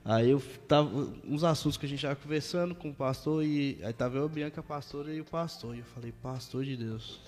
[0.04, 0.90] Aí eu tava,
[1.26, 4.28] uns assuntos que a gente tava conversando com o pastor, e aí tava eu, a
[4.28, 5.74] Bianca, a pastora e o pastor.
[5.74, 7.20] E eu falei, pastor de Deus,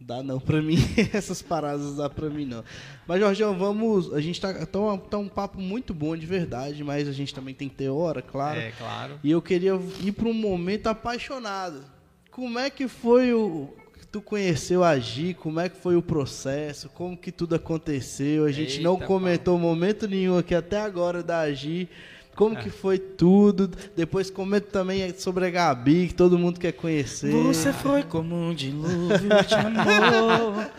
[0.00, 0.76] dá não pra mim,
[1.12, 2.64] essas paradas não dá pra mim não.
[3.06, 6.82] Mas, Jorgeão, vamos, a gente tá, tá, um, tá um papo muito bom de verdade,
[6.84, 8.60] mas a gente também tem que ter hora, claro.
[8.60, 9.18] É, claro.
[9.22, 11.84] E eu queria ir para um momento apaixonado.
[12.30, 15.34] Como é que foi o que tu conheceu a Gi?
[15.34, 16.88] Como é que foi o processo?
[16.88, 18.44] Como que tudo aconteceu?
[18.44, 21.88] A gente não Eita, comentou momento nenhum aqui até agora da Gi.
[22.34, 23.68] Como que foi tudo?
[23.96, 27.30] Depois comenta também sobre a Gabi, que todo mundo quer conhecer.
[27.44, 30.70] Você foi como um dilúvio de amor.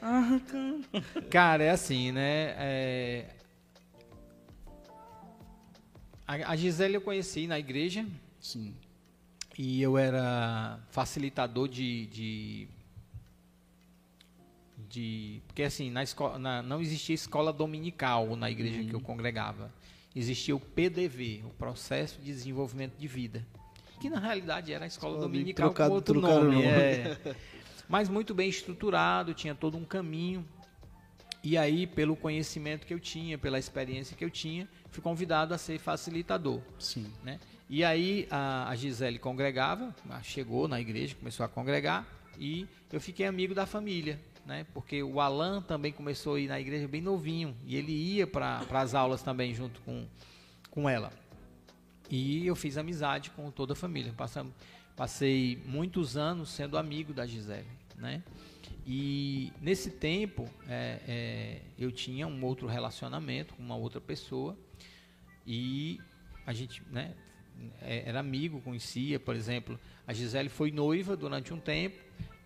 [0.00, 0.84] arrancando.
[1.30, 2.54] Cara, é assim, né?
[2.58, 3.24] É...
[6.26, 8.04] A, Gisele eu conheci na igreja
[8.38, 8.74] Sim.
[9.58, 12.06] e eu era facilitador de.
[12.06, 12.68] de,
[14.90, 19.72] de- porque assim, na escola, na- não existia escola dominical na igreja que eu congregava.
[20.14, 23.46] Existia o PDV, o Processo de Desenvolvimento de Vida.
[24.00, 26.54] Que na realidade era a escola ali, dominical trocado- com outro nome.
[26.56, 26.64] nome.
[26.64, 27.16] é.
[27.88, 30.46] Mas muito bem estruturado, tinha todo um caminho.
[31.42, 35.58] E aí, pelo conhecimento que eu tinha, pela experiência que eu tinha, fui convidado a
[35.58, 36.60] ser facilitador.
[36.78, 37.06] Sim.
[37.24, 37.38] Né?
[37.70, 42.06] E aí a, a Gisele congregava, chegou na igreja, começou a congregar
[42.38, 44.66] e eu fiquei amigo da família, né?
[44.72, 48.64] Porque o Alan também começou a ir na igreja bem novinho e ele ia para
[48.70, 50.06] as aulas também junto com,
[50.70, 51.12] com ela.
[52.10, 54.10] E eu fiz amizade com toda a família.
[54.14, 54.50] Passam-
[54.96, 58.22] passei muitos anos sendo amigo da Gisele, né?
[58.86, 64.56] E nesse tempo é, é, eu tinha um outro relacionamento com uma outra pessoa
[65.46, 66.00] e
[66.46, 67.14] a gente, né,
[67.82, 71.98] é, era amigo, conhecia, por exemplo, a Gisele foi noiva durante um tempo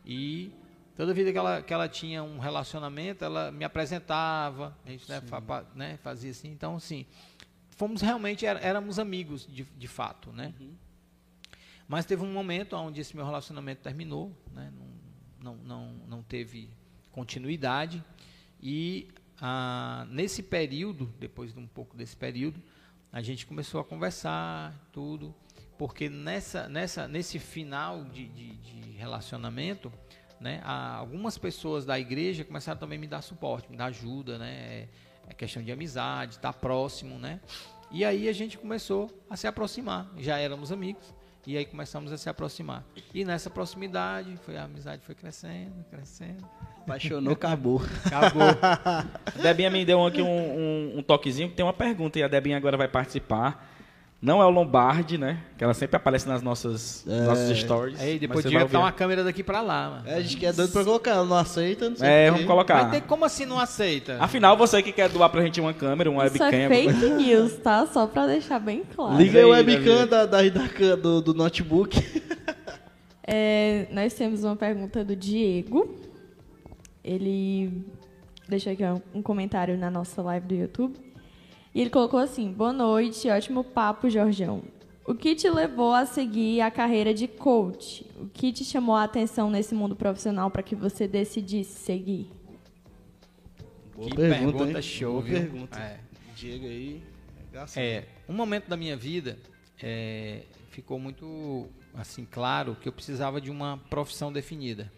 [0.04, 0.50] e
[0.96, 5.20] toda vida que ela, que ela tinha um relacionamento, ela me apresentava, a gente né,
[5.20, 7.06] fa- né, fazia assim, então assim,
[7.70, 10.52] fomos realmente, éramos amigos de, de fato, né?
[11.88, 14.72] Mas teve um momento onde esse meu relacionamento terminou, né?
[15.40, 16.70] não, não, não, não teve
[17.10, 18.02] continuidade.
[18.62, 19.08] E
[19.40, 22.62] ah, nesse período, depois de um pouco desse período,
[23.12, 25.34] a gente começou a conversar, tudo,
[25.76, 29.92] porque nessa, nessa, nesse final de, de, de relacionamento,
[30.42, 34.88] né, algumas pessoas da igreja começaram também a me dar suporte, me dar ajuda, né,
[35.28, 37.40] é questão de amizade, estar próximo, né,
[37.90, 41.14] e aí a gente começou a se aproximar, já éramos amigos,
[41.44, 42.84] E aí começamos a se aproximar.
[43.12, 46.48] E nessa proximidade, foi, a amizade foi crescendo, crescendo.
[46.82, 47.82] Apaixonou, acabou.
[48.06, 48.42] Acabou.
[48.62, 49.08] A
[49.42, 52.56] Debinha me deu aqui um, um, um toquezinho que tem uma pergunta e a Debinha
[52.56, 53.68] agora vai participar.
[54.22, 55.40] Não é o Lombardi, né?
[55.58, 57.22] Que ela sempre aparece nas nossas É.
[57.22, 58.00] nossos stories.
[58.00, 60.02] aí depois vai botar uma câmera daqui pra lá, mano.
[60.08, 62.82] É, a gente quer doido pra colocar, ela não aceita, não sei É, vamos colocar.
[62.84, 64.18] Mas tem, como assim não aceita?
[64.20, 66.56] Afinal, você que quer doar pra gente uma câmera, um Isso webcam.
[66.56, 67.84] é fake news, tá?
[67.86, 69.16] Só pra deixar bem claro.
[69.16, 72.00] Liga aí o webcam da, da, da do, do notebook.
[73.26, 75.96] É, nós temos uma pergunta do Diego.
[77.04, 77.84] Ele
[78.48, 78.82] deixou aqui
[79.14, 80.94] um comentário na nossa live do YouTube.
[81.74, 84.62] E ele colocou assim: Boa noite, ótimo papo, Jorjão.
[85.04, 88.06] O que te levou a seguir a carreira de coach?
[88.20, 92.30] O que te chamou a atenção nesse mundo profissional para que você decidisse seguir?
[93.94, 94.82] Boa Que pergunta, pergunta hein?
[94.82, 95.38] show, Boa viu?
[95.40, 95.78] pergunta.
[95.78, 95.98] É.
[96.36, 97.02] Diego aí.
[97.50, 97.80] regaça.
[97.80, 99.38] É, um momento da minha vida
[99.82, 104.90] é, ficou muito assim claro que eu precisava de uma profissão definida.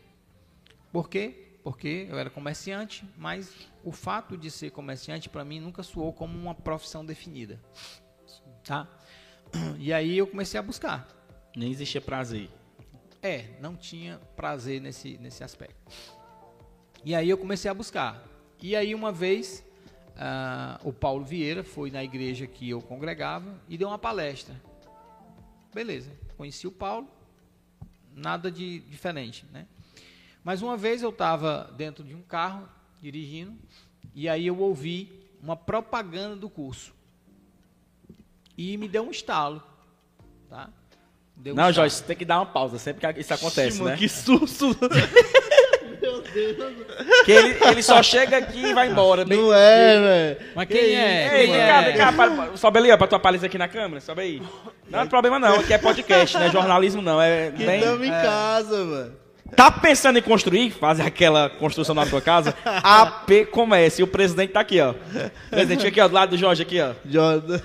[0.93, 1.57] Por quê?
[1.65, 3.51] Porque eu era comerciante, mas
[3.85, 7.61] o fato de ser comerciante para mim nunca soou como uma profissão definida,
[8.65, 8.89] tá?
[9.79, 11.07] E aí eu comecei a buscar.
[11.55, 12.51] Nem existia prazer.
[13.23, 15.93] É, não tinha prazer nesse, nesse aspecto.
[17.05, 18.27] E aí eu comecei a buscar.
[18.61, 19.63] E aí uma vez
[20.17, 24.61] ah, o Paulo Vieira foi na igreja que eu congregava e deu uma palestra.
[25.73, 27.09] Beleza, conheci o Paulo,
[28.15, 29.67] nada de diferente, né?
[30.43, 32.69] Mas uma vez eu estava dentro de um carro
[33.05, 33.55] dirigindo
[34.15, 35.13] e aí eu ouvi
[35.43, 36.95] uma propaganda do curso
[38.57, 39.63] e me deu um estalo,
[40.49, 40.71] tá?
[41.37, 41.75] Deu um Não, estalo.
[41.75, 43.97] Jorge, você tem que dar uma pausa sempre que isso acontece, né?
[43.97, 44.77] Que susto.
[47.25, 49.25] Que ele, ele só chega aqui e vai embora.
[49.25, 49.39] Bem...
[49.39, 50.53] Não é, velho.
[50.55, 51.41] Mas quem é?
[51.41, 51.69] Ei, vem é?
[51.69, 54.43] cá, vem cá, para- sobe ali, ó, pra tu aparecer aqui na câmera, sobe aí.
[54.91, 57.53] Não é problema não, aqui é podcast, não é jornalismo não, é...
[57.53, 59.17] Que bem- tamo em casa, mano.
[59.55, 62.57] Tá pensando em construir, fazer aquela construção na tua casa?
[62.65, 64.91] AP Comércio, e o presidente tá aqui, ó.
[64.93, 66.93] O presidente aqui, ó, do lado do Jorge, aqui, ó.
[67.09, 67.61] Jordan.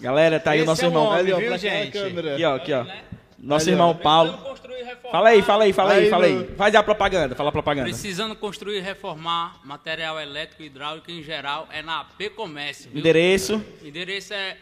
[0.00, 1.04] Galera, tá aí Esse o nosso é um irmão.
[1.06, 1.98] homem, Ali, ó, viu, gente?
[1.98, 2.86] Aqui, ó, aqui, ó.
[3.38, 3.74] Nosso Ali, ó.
[3.74, 4.32] irmão Paulo.
[4.38, 5.10] construir e reformar.
[5.10, 6.50] Fala aí, fala aí, fala aí, fala aí.
[6.56, 7.88] Faz a propaganda, fala a propaganda.
[7.88, 12.90] Precisando construir e reformar material elétrico e hidráulico em geral é na AP Comércio.
[12.90, 13.00] Viu?
[13.00, 13.62] Endereço.
[13.82, 14.56] Endereço é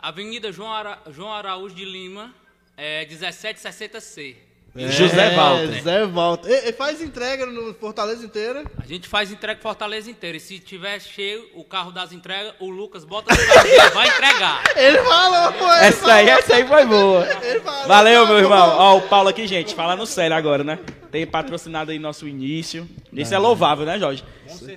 [0.00, 0.98] Avenida João, Ara...
[1.10, 2.34] João Araújo de Lima,
[2.76, 4.36] é 1760C.
[4.76, 5.62] José Walter.
[5.62, 6.50] É, José Walter.
[6.50, 8.64] E, e faz entrega no Fortaleza inteira.
[8.76, 10.36] A gente faz entrega Fortaleza inteira.
[10.36, 14.08] E se tiver cheio o carro das entregas, o Lucas bota no carro e vai
[14.08, 14.64] entregar.
[14.76, 15.72] Ele falou, pô.
[15.74, 17.24] ele Essa aí, essa aí foi boa.
[17.42, 18.68] Ele falou, Valeu, meu irmão.
[18.76, 20.78] Ó, o Paulo aqui, gente, falando sério agora, né?
[21.12, 22.88] Tem patrocinado aí nosso início.
[23.12, 24.24] Isso é louvável, né, Jorge?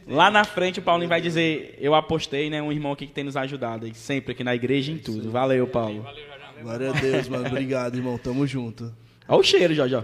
[0.07, 2.61] Lá na frente o Paulinho vai dizer, eu apostei, né?
[2.61, 5.31] Um irmão aqui que tem nos ajudado aí, sempre aqui na igreja e em tudo.
[5.31, 6.05] Valeu, Paulo.
[6.61, 7.47] Glória a Deus, mano.
[7.47, 8.17] Obrigado, irmão.
[8.19, 8.93] Tamo junto.
[9.27, 10.03] Olha o cheiro, Jorge, ó.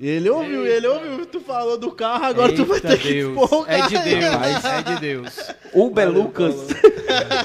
[0.00, 1.26] Ele ouviu, ele ouviu.
[1.26, 3.30] Tu falou do carro, agora tu vai Eita ter que Deus.
[3.42, 5.36] expor o É de Deus, é de Deus.
[5.74, 6.54] Uber Lucas.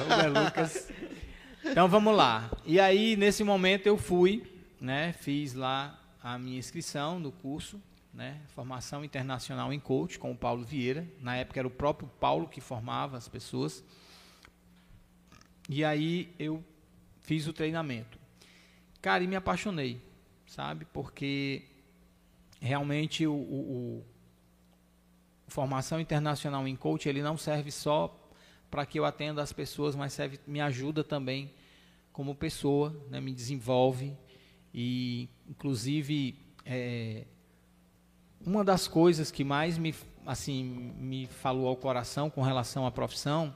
[0.05, 0.87] Uber Lucas.
[1.65, 2.51] Então vamos lá.
[2.65, 4.43] E aí, nesse momento, eu fui,
[4.79, 5.13] né?
[5.13, 7.81] Fiz lá a minha inscrição no curso,
[8.13, 8.37] né?
[8.53, 11.07] Formação Internacional em Coach com o Paulo Vieira.
[11.19, 13.83] Na época era o próprio Paulo que formava as pessoas.
[15.67, 16.63] E aí eu
[17.21, 18.19] fiz o treinamento.
[19.01, 19.99] Cara, e me apaixonei,
[20.53, 20.85] sabe?
[20.93, 21.63] Porque
[22.61, 24.05] realmente o, o- o-
[25.47, 28.15] formação internacional em coach ele não serve só
[28.69, 31.51] para que eu atenda as pessoas, mas serve me ajuda também
[32.11, 33.19] como pessoa, né?
[33.19, 34.15] Me desenvolve
[34.73, 36.35] e inclusive
[36.65, 37.25] é,
[38.45, 39.93] uma das coisas que mais me
[40.25, 40.63] assim
[40.97, 43.53] me falou ao coração com relação à profissão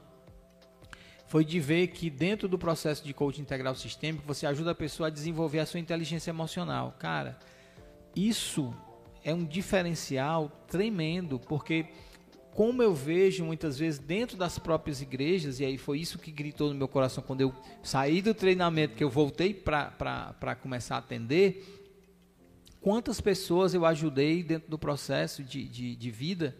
[1.28, 5.08] foi de ver que dentro do processo de coaching integral sistêmico você ajuda a pessoa
[5.08, 6.96] a desenvolver a sua inteligência emocional.
[6.98, 7.38] Cara,
[8.16, 8.74] isso
[9.22, 11.86] é um diferencial tremendo, porque
[12.54, 16.70] como eu vejo muitas vezes dentro das próprias igrejas, e aí foi isso que gritou
[16.70, 21.62] no meu coração quando eu saí do treinamento, que eu voltei para começar a atender,
[22.80, 26.56] quantas pessoas eu ajudei dentro do processo de, de, de vida,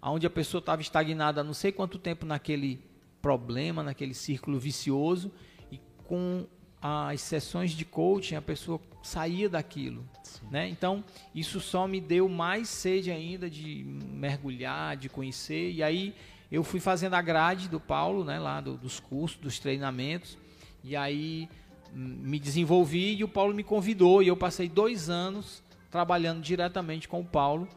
[0.00, 2.91] onde a pessoa estava estagnada há não sei quanto tempo naquele
[3.22, 5.32] problema, naquele círculo vicioso,
[5.70, 6.44] e com
[6.82, 10.04] as sessões de coaching a pessoa saía daquilo.
[10.50, 10.68] Né?
[10.68, 16.14] Então, isso só me deu mais sede ainda de mergulhar, de conhecer, e aí
[16.50, 20.36] eu fui fazendo a grade do Paulo, né, lá do- dos cursos, dos treinamentos,
[20.84, 21.48] e aí
[21.94, 27.06] hum, me desenvolvi e o Paulo me convidou e eu passei dois anos trabalhando diretamente
[27.08, 27.68] com o Paulo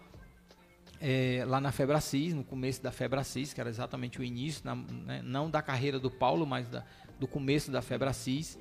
[1.00, 5.22] é, lá na Febracis, no começo da Febracis, que era exatamente o início, na- né,
[5.24, 6.84] não da carreira do Paulo, mas da-
[7.20, 8.58] do começo da Febracis.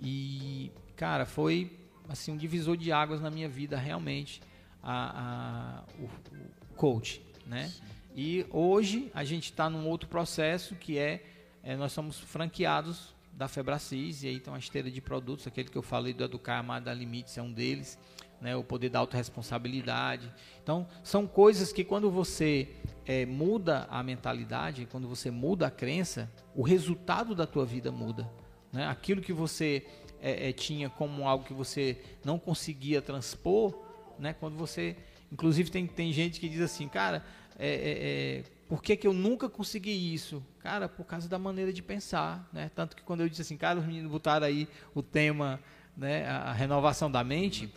[0.00, 1.70] E, cara, foi
[2.08, 4.40] assim um divisor de águas na minha vida realmente
[4.82, 7.70] a, a o, o coach, né?
[8.16, 11.22] E hoje a gente está num outro processo que é,
[11.62, 15.78] é, nós somos franqueados da Febracis e aí tem uma esteira de produtos, aquele que
[15.78, 17.98] eu falei do Educar Amada Limites é um deles,
[18.40, 18.56] né?
[18.56, 20.32] O poder da autorresponsabilidade.
[20.62, 22.68] Então são coisas que quando você
[23.04, 28.28] é, muda a mentalidade, quando você muda a crença, o resultado da tua vida muda.
[28.72, 28.86] Né?
[28.86, 29.86] Aquilo que você
[30.20, 33.74] é, é, tinha como algo que você não conseguia transpor,
[34.18, 34.32] né?
[34.32, 34.96] quando você.
[35.32, 37.24] Inclusive, tem, tem gente que diz assim, cara,
[37.58, 40.42] é, é, é, por que, que eu nunca consegui isso?
[40.60, 42.48] Cara, por causa da maneira de pensar.
[42.52, 42.70] Né?
[42.74, 45.60] Tanto que quando eu disse assim, cara, os meninos botaram aí o tema,
[46.00, 47.70] né, a renovação da mente.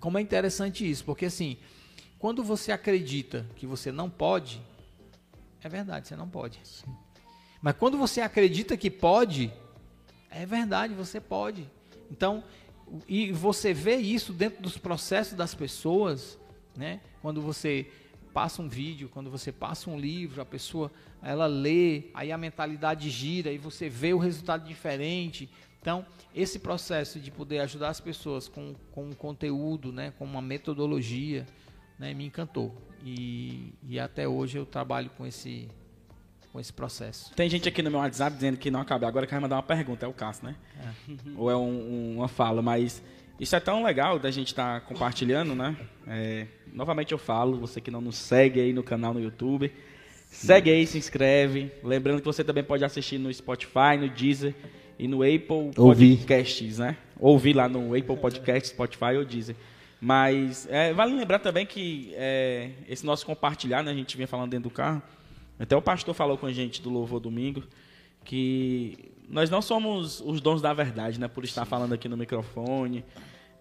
[0.00, 1.58] Como é interessante isso, porque assim,
[2.18, 4.62] quando você acredita que você não pode,
[5.62, 6.58] é verdade, você não pode.
[6.64, 6.86] Sim.
[7.60, 9.52] Mas quando você acredita que pode,
[10.30, 11.68] é verdade, você pode.
[12.10, 12.42] Então,
[13.06, 16.38] e você vê isso dentro dos processos das pessoas,
[16.74, 17.00] né?
[17.20, 17.86] Quando você
[18.32, 20.90] passa um vídeo, quando você passa um livro, a pessoa
[21.22, 25.50] ela lê, aí a mentalidade gira e você vê o resultado diferente.
[25.82, 30.40] Então, esse processo de poder ajudar as pessoas com, com um conteúdo, né, com uma
[30.40, 31.44] metodologia,
[31.98, 32.72] né, me encantou.
[33.04, 35.68] E, e até hoje eu trabalho com esse,
[36.52, 37.34] com esse processo.
[37.34, 39.08] Tem gente aqui no meu WhatsApp dizendo que não acabou.
[39.08, 40.56] Agora quer mandar uma pergunta, é o Cássio, né?
[40.78, 41.12] É.
[41.36, 43.02] Ou é um, um, uma fala, mas
[43.40, 45.76] isso é tão legal da gente estar tá compartilhando, né?
[46.06, 49.72] É, novamente eu falo, você que não nos segue aí no canal no YouTube,
[50.30, 51.72] segue aí, se inscreve.
[51.82, 54.54] Lembrando que você também pode assistir no Spotify, no Deezer
[55.02, 56.16] e no Apple Ouvir.
[56.16, 56.96] Podcasts, né?
[57.18, 59.56] Ouvir lá no Apple Podcasts, Spotify ou Deezer.
[60.00, 63.90] Mas é, vale lembrar também que é, esse nosso compartilhar, né?
[63.90, 65.02] A gente vinha falando dentro do carro
[65.58, 67.62] até o pastor falou com a gente do Louvor Domingo
[68.24, 73.04] que nós não somos os dons da verdade, né, por estar falando aqui no microfone,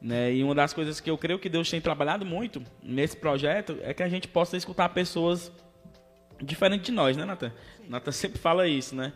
[0.02, 0.34] né?
[0.34, 3.94] E uma das coisas que eu creio que Deus tem trabalhado muito nesse projeto é
[3.94, 5.52] que a gente possa escutar pessoas
[6.42, 7.52] diferentes de nós, né, Natan?
[7.88, 9.14] Natan sempre fala isso, né?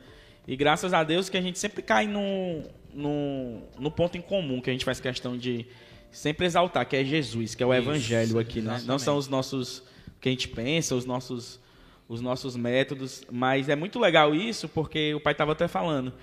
[0.48, 2.64] E graças a Deus que a gente sempre cai no,
[2.94, 5.66] no, no ponto em comum que a gente faz questão de
[6.12, 8.82] sempre exaltar, que é Jesus, que é o isso, evangelho aqui, né?
[8.86, 9.84] Não são os nossos
[10.22, 11.60] que a gente pensa, os nossos
[12.08, 16.14] os nossos métodos, mas é muito legal isso porque o pai estava até falando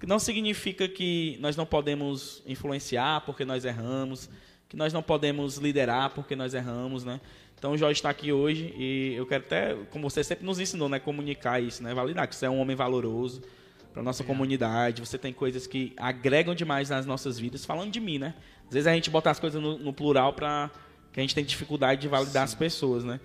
[0.00, 4.30] que não significa que nós não podemos influenciar porque nós erramos,
[4.66, 7.20] que nós não podemos liderar porque nós erramos, né?
[7.58, 10.88] Então o Jorge está aqui hoje e eu quero até, como você sempre nos ensinou,
[10.88, 13.42] né, comunicar isso, né, validar que você é um homem valoroso
[13.92, 18.18] para nossa comunidade, você tem coisas que agregam demais nas nossas vidas, falando de mim,
[18.18, 18.34] né?
[18.68, 20.70] Às vezes a gente bota as coisas no, no plural para
[21.12, 22.52] que a gente tem dificuldade de validar Sim.
[22.52, 23.18] as pessoas, né?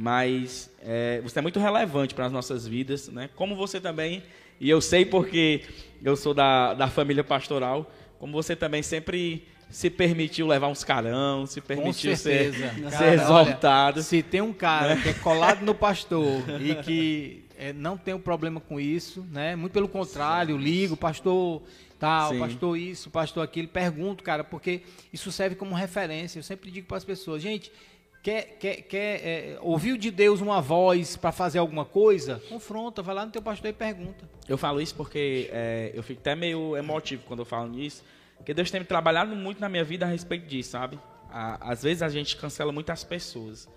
[0.00, 3.28] mas é, você é muito relevante para as nossas vidas, né?
[3.34, 4.22] Como você também,
[4.60, 5.62] e eu sei porque
[6.04, 11.46] eu sou da, da família pastoral, como você também sempre se permitiu levar uns carão,
[11.46, 12.52] se permitiu ser,
[12.84, 13.98] cara, ser exaltado.
[13.98, 15.00] Olha, se tem um cara né?
[15.02, 19.56] que é colado no pastor e que é, não um problema com isso, né?
[19.56, 21.62] Muito pelo contrário, ligo, pastor
[21.98, 22.38] tal, Sim.
[22.38, 24.82] pastor isso, pastor aquilo, pergunto, cara, porque
[25.12, 26.38] isso serve como referência.
[26.38, 27.72] Eu sempre digo para as pessoas, gente,
[28.20, 32.42] Quer, quer, quer é, ouviu de Deus uma voz para fazer alguma coisa?
[32.48, 34.28] Confronta, vai lá no teu pastor e pergunta.
[34.48, 38.04] Eu falo isso porque é, eu fico até meio emotivo quando eu falo nisso,
[38.36, 40.98] porque Deus tem trabalhado muito na minha vida a respeito disso, sabe?
[41.30, 43.68] às vezes a gente cancela muitas pessoas.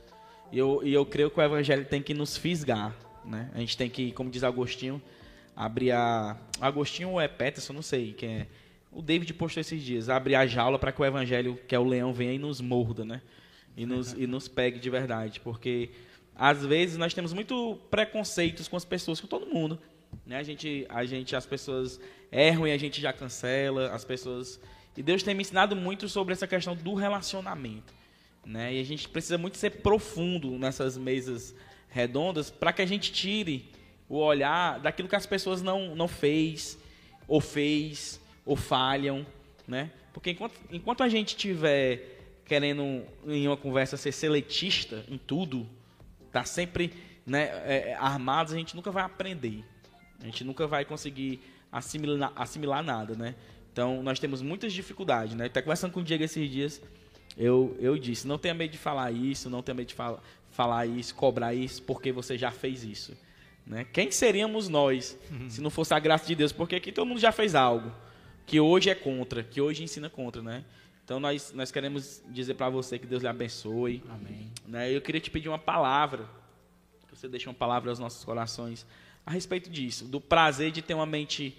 [0.52, 2.96] E eu, e eu creio que o evangelho tem que nos fisgar,
[3.26, 3.50] né?
[3.54, 5.02] A gente tem que, como diz Agostinho,
[5.56, 6.38] abrir a...
[6.60, 8.48] Agostinho ou é Peterson, não sei quem é.
[8.92, 11.84] O David postou esses dias, abrir a jaula para que o evangelho, que é o
[11.84, 13.22] leão, venha e nos morda, né?
[13.76, 15.40] e nos, e nos pegue de verdade.
[15.40, 15.90] Porque
[16.36, 19.80] às vezes nós temos muito preconceitos com as pessoas, com todo mundo.
[20.26, 20.38] Né?
[20.38, 22.00] A, gente, a gente, as pessoas
[22.32, 24.60] erram e a gente já cancela, as pessoas.
[24.96, 27.94] E Deus tem me ensinado muito sobre essa questão do relacionamento.
[28.46, 28.76] Né?
[28.76, 31.56] E a gente precisa muito ser profundo nessas mesas
[31.92, 33.70] redondas para que a gente tire
[34.10, 36.78] o olhar daquilo que as pessoas não, não fez,
[37.28, 39.26] ou fez, ou falham.
[39.68, 39.92] Né?
[40.12, 45.66] Porque enquanto, enquanto a gente tiver querendo em uma conversa ser seletista em tudo,
[46.32, 46.92] tá sempre
[47.26, 49.64] né, é, armados, a gente nunca vai aprender.
[50.20, 51.42] A gente nunca vai conseguir
[51.72, 53.36] assimilar, assimilar nada, né?
[53.72, 55.46] Então, nós temos muitas dificuldades, né?
[55.46, 56.82] Até conversando com o Diego esses dias,
[57.38, 60.86] eu, eu disse, não tenha medo de falar isso, não tenha medo de fala, falar
[60.86, 63.18] isso, cobrar isso, porque você já fez isso.
[63.66, 63.86] Né?
[63.92, 65.50] Quem seríamos nós uhum.
[65.50, 66.52] se não fosse a graça de Deus?
[66.52, 67.92] Porque aqui todo mundo já fez algo
[68.46, 70.66] que hoje é contra, que hoje ensina contra, né?
[71.06, 74.04] Então nós, nós queremos dizer para você que Deus lhe abençoe.
[74.10, 74.52] Amém.
[74.68, 74.92] Né?
[74.92, 76.28] Eu queria te pedir uma palavra,
[77.08, 78.86] que você deixe uma palavra aos nossos corações
[79.26, 81.58] a respeito disso, do prazer de ter uma mente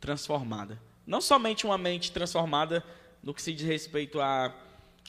[0.00, 0.78] transformada.
[1.06, 2.84] Não somente uma mente transformada
[3.22, 4.54] no que se diz respeito a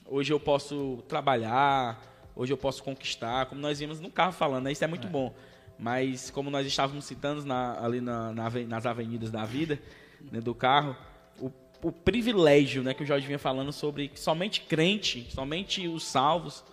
[0.06, 2.00] hoje eu posso trabalhar,
[2.36, 4.72] hoje eu posso conquistar, como nós vimos no carro falando, né?
[4.72, 5.34] isso é muito bom.
[5.78, 9.78] Mas como nós estávamos citando na- ali na- na nas avenidas da vida,
[10.30, 10.96] né, do carro,
[11.40, 11.50] o,
[11.82, 16.64] o privilégio né, que o Jorge vinha falando sobre somente crente, somente os salvos,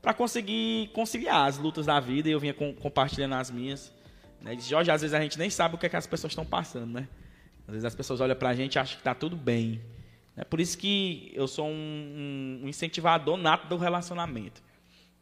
[0.00, 3.92] para conseguir conciliar as lutas da vida, e eu vinha com- compartilhando as minhas.
[4.40, 4.54] Né?
[4.54, 6.44] Disse, Jorge, às vezes a gente nem sabe o que, é que as pessoas estão
[6.46, 7.08] passando, né?
[7.66, 9.80] Às vezes as pessoas olham pra gente e acham que tá tudo bem.
[10.36, 14.62] É por isso que eu sou um, um- um incentivador nato do relacionamento.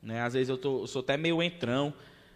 [0.04, 0.20] Né?
[0.20, 1.92] Às vezes eu, tô, eu sou até meio entrão.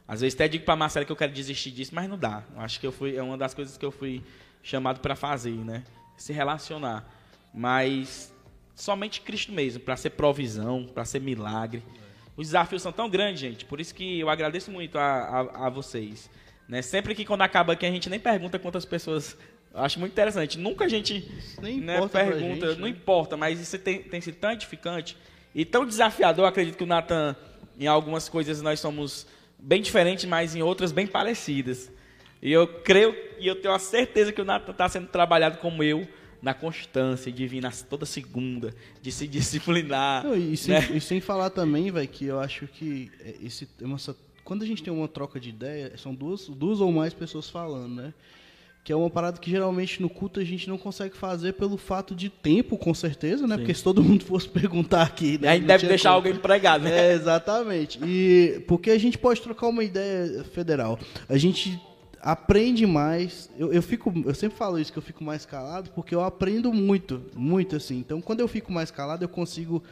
[0.06, 2.42] Às vezes até digo pra Marcela que eu quero desistir disso, mas não dá.
[2.56, 4.22] Acho que eu fui, é uma das coisas que eu fui
[4.62, 5.84] chamado para fazer, né?
[6.16, 7.06] Se relacionar.
[7.52, 8.32] Mas
[8.74, 11.82] somente Cristo mesmo, para ser provisão, para ser milagre.
[12.36, 13.64] Os desafios são tão grandes, gente.
[13.64, 16.30] Por isso que eu agradeço muito a, a, a vocês.
[16.68, 16.82] Né?
[16.82, 19.36] Sempre que quando acaba aqui a gente nem pergunta quantas pessoas.
[19.74, 20.58] Eu acho muito interessante.
[20.58, 21.28] Nunca a gente
[21.60, 22.90] Nem né, pergunta, gente, não né?
[22.90, 25.16] importa, mas isso tem, tem sido tão edificante
[25.54, 26.44] e tão desafiador.
[26.44, 27.34] Eu acredito que o Nathan,
[27.78, 29.26] em algumas coisas, nós somos
[29.58, 31.90] bem diferentes, mas em outras bem parecidas.
[32.40, 35.82] E eu creio e eu tenho a certeza que o Nathan está sendo trabalhado como
[35.82, 36.06] eu,
[36.40, 40.24] na constância, de vir nas, toda segunda, de se disciplinar.
[40.24, 40.88] Não, e, sem, né?
[40.94, 44.82] e sem falar também, vai que eu acho que é, esse, essa, quando a gente
[44.82, 48.14] tem uma troca de ideia, são duas, duas ou mais pessoas falando, né?
[48.84, 52.14] Que é uma parada que geralmente no culto a gente não consegue fazer pelo fato
[52.14, 53.56] de tempo, com certeza, né?
[53.58, 55.38] Porque se todo mundo fosse perguntar aqui.
[55.38, 55.48] Né?
[55.48, 57.10] a gente deve deixar alguém empregado, né?
[57.10, 58.00] É, exatamente.
[58.02, 60.98] E porque a gente pode trocar uma ideia federal.
[61.28, 61.78] A gente
[62.20, 63.50] aprende mais.
[63.58, 66.72] Eu, eu fico, eu sempre falo isso que eu fico mais calado porque eu aprendo
[66.72, 67.98] muito, muito assim.
[67.98, 69.82] Então, quando eu fico mais calado, eu consigo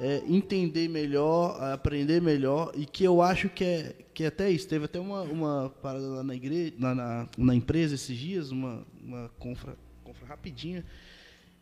[0.00, 4.66] é, entender melhor, aprender melhor e que eu acho que é que é até isso.
[4.66, 9.30] Teve até uma, uma parada lá na igreja, na, na, empresa esses dias, uma uma
[9.38, 10.84] confra, confra rapidinha.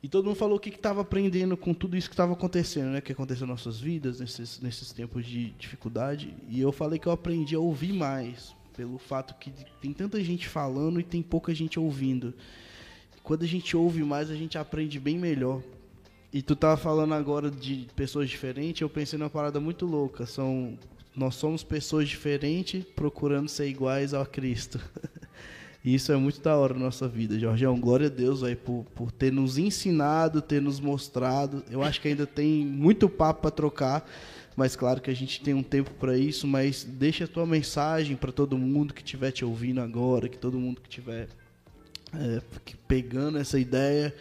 [0.00, 3.00] E todo mundo falou o que estava aprendendo com tudo isso que estava acontecendo, né?
[3.00, 6.32] Que aconteceu nas nossas vidas, nesses, nesses tempos de dificuldade.
[6.48, 10.46] E eu falei que eu aprendi a ouvir mais, pelo fato que tem tanta gente
[10.46, 12.32] falando e tem pouca gente ouvindo.
[13.24, 15.60] Quando a gente ouve mais, a gente aprende bem melhor.
[16.32, 20.26] E tu tava falando agora de pessoas diferentes, eu pensei numa parada muito louca.
[20.26, 20.78] São,
[21.16, 24.80] nós somos pessoas diferentes procurando ser iguais a Cristo.
[25.84, 27.78] E isso é muito da hora na nossa vida, Jorgeão.
[27.78, 31.62] Glória a Deus aí, por, por ter nos ensinado, ter nos mostrado.
[31.70, 34.10] Eu acho que ainda tem muito papo para trocar,
[34.56, 36.46] mas claro que a gente tem um tempo para isso.
[36.46, 40.58] Mas deixa a tua mensagem para todo mundo que estiver te ouvindo agora, que todo
[40.58, 41.28] mundo que estiver
[42.12, 42.42] é,
[42.88, 44.14] pegando essa ideia.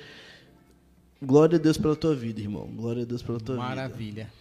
[1.21, 2.67] Glória a Deus pela tua vida, irmão.
[2.67, 3.67] Glória a Deus pela tua vida.
[3.67, 4.31] Maravilha.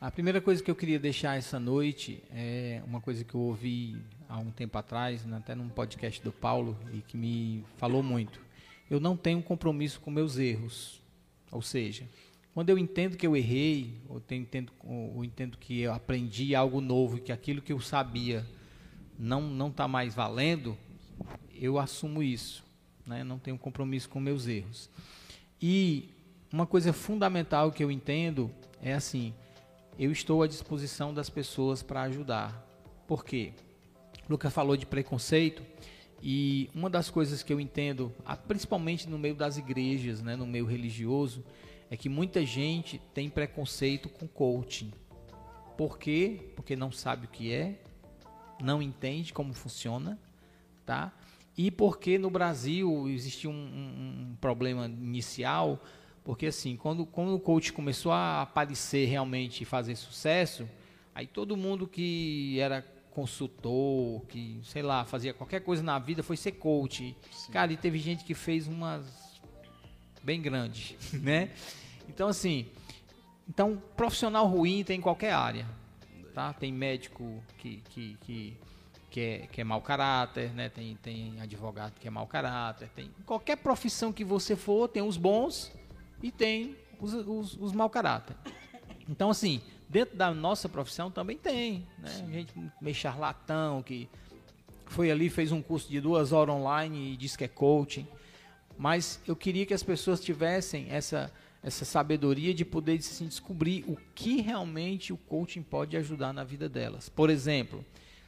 [0.00, 3.96] A primeira coisa que eu queria deixar essa noite é uma coisa que eu ouvi
[4.28, 8.40] há um tempo atrás, né, até num podcast do Paulo, e que me falou muito.
[8.88, 11.02] Eu não tenho compromisso com meus erros.
[11.50, 12.08] Ou seja,
[12.54, 17.16] quando eu entendo que eu errei, ou entendo, ou entendo que eu aprendi algo novo
[17.16, 18.46] e que aquilo que eu sabia
[19.18, 20.78] não não está mais valendo,
[21.52, 22.64] eu assumo isso.
[23.04, 23.24] Né?
[23.24, 24.88] Não tenho compromisso com meus erros.
[25.62, 26.10] E
[26.52, 28.50] uma coisa fundamental que eu entendo
[28.82, 29.32] é assim:
[29.96, 32.66] eu estou à disposição das pessoas para ajudar.
[33.06, 33.52] Por quê?
[34.28, 35.62] O Lucas falou de preconceito
[36.20, 38.12] e uma das coisas que eu entendo,
[38.48, 41.44] principalmente no meio das igrejas, né, no meio religioso,
[41.90, 44.92] é que muita gente tem preconceito com coaching.
[45.76, 46.52] Por quê?
[46.56, 47.80] Porque não sabe o que é,
[48.60, 50.18] não entende como funciona,
[50.86, 51.12] tá?
[51.56, 55.82] E porque no Brasil existia um, um- um problema inicial,
[56.24, 60.68] porque assim, quando, quando o coach começou a aparecer realmente e fazer sucesso,
[61.14, 66.36] aí todo mundo que era consultor, que, sei lá, fazia qualquer coisa na vida foi
[66.36, 67.14] ser coach.
[67.50, 69.04] Cara, e teve gente que fez umas
[70.22, 71.50] bem grande, né?
[72.08, 72.66] Então assim,
[73.48, 75.66] então profissional ruim tem em qualquer área,
[76.32, 76.52] tá?
[76.54, 78.56] Tem médico que que, que,
[79.12, 80.70] que é, que é mau caráter, né?
[80.70, 85.18] Tem tem advogado que é mau caráter, tem qualquer profissão que você for tem os
[85.18, 85.70] bons
[86.22, 88.34] e tem os, os, os mau caráter.
[89.06, 92.26] Então assim, dentro da nossa profissão também tem, né?
[92.32, 94.08] Gente meio charlatão que
[94.86, 98.08] foi ali, fez um curso de duas horas online e diz que é coaching.
[98.78, 101.30] Mas eu queria que as pessoas tivessem essa,
[101.62, 106.66] essa sabedoria de poder assim, descobrir o que realmente o coaching pode ajudar na vida
[106.66, 107.10] delas.
[107.10, 107.84] Por exemplo,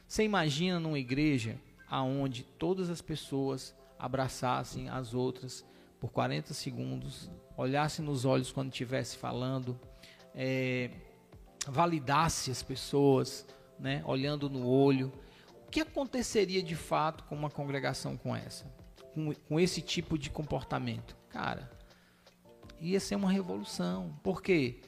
[0.07, 5.65] você imagina numa igreja aonde todas as pessoas abraçassem as outras
[5.99, 9.79] por 40 segundos, olhassem nos olhos quando estivesse falando,
[10.33, 10.91] é,
[11.67, 13.45] validasse as pessoas,
[13.79, 15.11] né, olhando no olho.
[15.65, 18.65] O que aconteceria de fato com uma congregação com essa?
[19.13, 21.15] Com, com esse tipo de comportamento?
[21.29, 21.71] Cara,
[22.79, 24.17] ia ser uma revolução.
[24.21, 24.81] Por quê?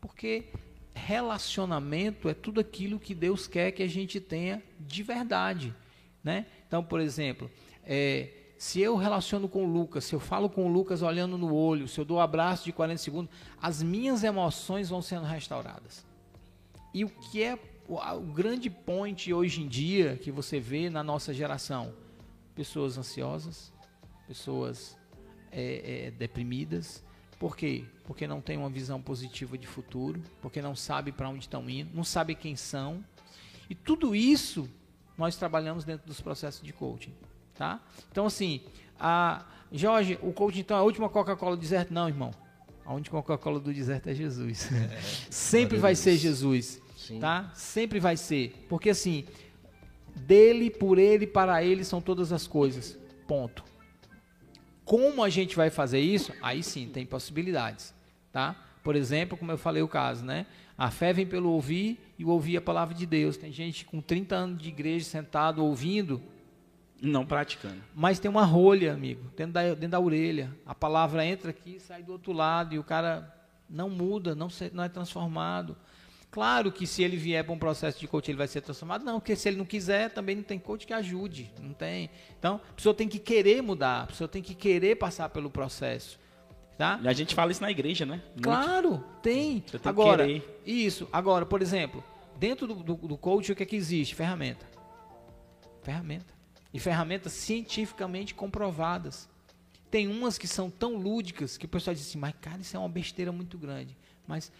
[0.00, 0.52] Porque
[0.94, 5.74] relacionamento é tudo aquilo que Deus quer que a gente tenha de verdade,
[6.22, 6.46] né?
[6.66, 7.50] Então, por exemplo,
[7.84, 11.54] é, se eu relaciono com o Lucas, se eu falo com o Lucas olhando no
[11.54, 16.06] olho, se eu dou um abraço de 40 segundos, as minhas emoções vão sendo restauradas.
[16.92, 17.58] E o que é
[17.88, 21.92] o, o grande point hoje em dia que você vê na nossa geração?
[22.54, 23.72] Pessoas ansiosas,
[24.26, 24.96] pessoas
[25.50, 27.04] é, é, deprimidas.
[27.38, 27.84] Por quê?
[28.04, 31.90] Porque não tem uma visão positiva de futuro, porque não sabe para onde estão indo,
[31.94, 33.04] não sabe quem são.
[33.68, 34.68] E tudo isso
[35.16, 37.14] nós trabalhamos dentro dos processos de coaching.
[37.54, 37.80] Tá?
[38.10, 38.62] Então, assim,
[38.98, 41.92] a Jorge, o coaching então é a última Coca-Cola do deserto?
[41.92, 42.32] Não, irmão.
[42.84, 44.70] A última Coca-Cola do deserto é Jesus.
[44.72, 45.00] É,
[45.30, 46.80] Sempre vai ser Jesus.
[46.96, 47.18] Sim.
[47.18, 47.50] Tá?
[47.54, 48.66] Sempre vai ser.
[48.68, 49.24] Porque assim,
[50.14, 52.98] dele, por ele, para ele são todas as coisas.
[53.26, 53.64] Ponto.
[54.84, 56.32] Como a gente vai fazer isso?
[56.42, 57.94] Aí sim, tem possibilidades,
[58.32, 58.56] tá?
[58.82, 60.46] Por exemplo, como eu falei o caso, né?
[60.76, 63.36] A fé vem pelo ouvir e o ouvir a palavra de Deus.
[63.36, 66.20] Tem gente com 30 anos de igreja sentado ouvindo,
[67.00, 67.80] não praticando.
[67.94, 70.54] Mas tem uma rolha, amigo, dentro da, dentro da orelha.
[70.66, 73.32] A palavra entra aqui, sai do outro lado e o cara
[73.70, 75.76] não muda, não, se, não é transformado.
[76.34, 79.04] Claro que se ele vier para um processo de coach, ele vai ser transformado.
[79.04, 81.48] Não, porque se ele não quiser, também não tem coach que ajude.
[81.62, 82.10] Não tem.
[82.36, 86.18] Então, a pessoa tem que querer mudar, a pessoa tem que querer passar pelo processo.
[86.76, 86.98] Tá?
[87.00, 88.20] E a gente fala isso na igreja, né?
[88.32, 88.42] Muito.
[88.42, 89.60] Claro, tem.
[89.60, 90.26] tem agora,
[90.66, 91.08] isso.
[91.12, 92.02] Agora, por exemplo,
[92.36, 94.16] dentro do, do, do coach, o que é que existe?
[94.16, 94.66] Ferramenta.
[95.84, 96.34] Ferramenta.
[96.72, 99.28] E ferramentas cientificamente comprovadas.
[99.88, 102.80] Tem umas que são tão lúdicas que o pessoal diz assim, mas cara, isso é
[102.80, 103.96] uma besteira muito grande.
[104.26, 104.50] Mas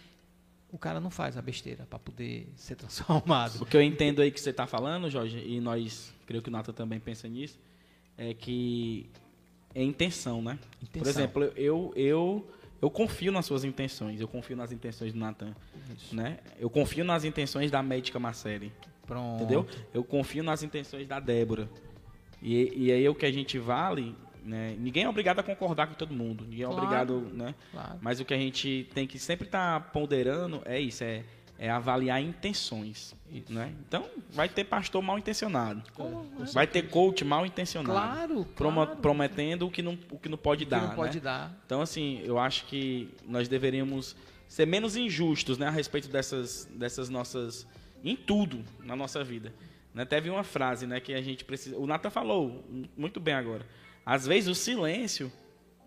[0.74, 3.62] o cara não faz a besteira para poder ser transformado.
[3.62, 6.52] O que eu entendo aí que você está falando, Jorge, e nós, creio que o
[6.52, 7.56] Nata também pensa nisso,
[8.18, 9.08] é que
[9.72, 10.58] é intenção, né?
[10.82, 11.02] Intenção.
[11.02, 12.50] Por exemplo, eu, eu,
[12.82, 15.54] eu confio nas suas intenções, eu confio nas intenções do Natan,
[16.10, 16.38] né?
[16.58, 18.72] Eu confio nas intenções da médica Marcele.
[19.06, 19.44] Pronto.
[19.44, 19.66] Entendeu?
[19.92, 21.68] Eu confio nas intenções da Débora.
[22.42, 24.14] E, e aí o que a gente vale
[24.44, 24.76] né?
[24.78, 27.54] Ninguém é obrigado a concordar com todo mundo, ninguém é claro, obrigado, né?
[27.72, 27.98] Claro.
[28.02, 31.24] Mas o que a gente tem que sempre estar tá ponderando é isso, é,
[31.58, 33.14] é avaliar intenções,
[33.48, 33.72] né?
[33.88, 35.82] Então, vai ter pastor mal intencionado,
[36.52, 38.96] vai ter coach mal intencionado, claro, claro.
[38.96, 41.24] prometendo o que não, o que não pode dar, não pode né?
[41.24, 41.62] dar.
[41.64, 44.14] Então, assim, eu acho que nós deveríamos
[44.46, 47.66] ser menos injustos, né, a respeito dessas, dessas nossas,
[48.04, 49.52] em tudo na nossa vida.
[49.94, 50.04] Né?
[50.04, 51.78] Teve uma frase, né, que a gente precisa.
[51.78, 52.62] O Nathan falou
[52.96, 53.64] muito bem agora
[54.04, 55.32] às vezes o silêncio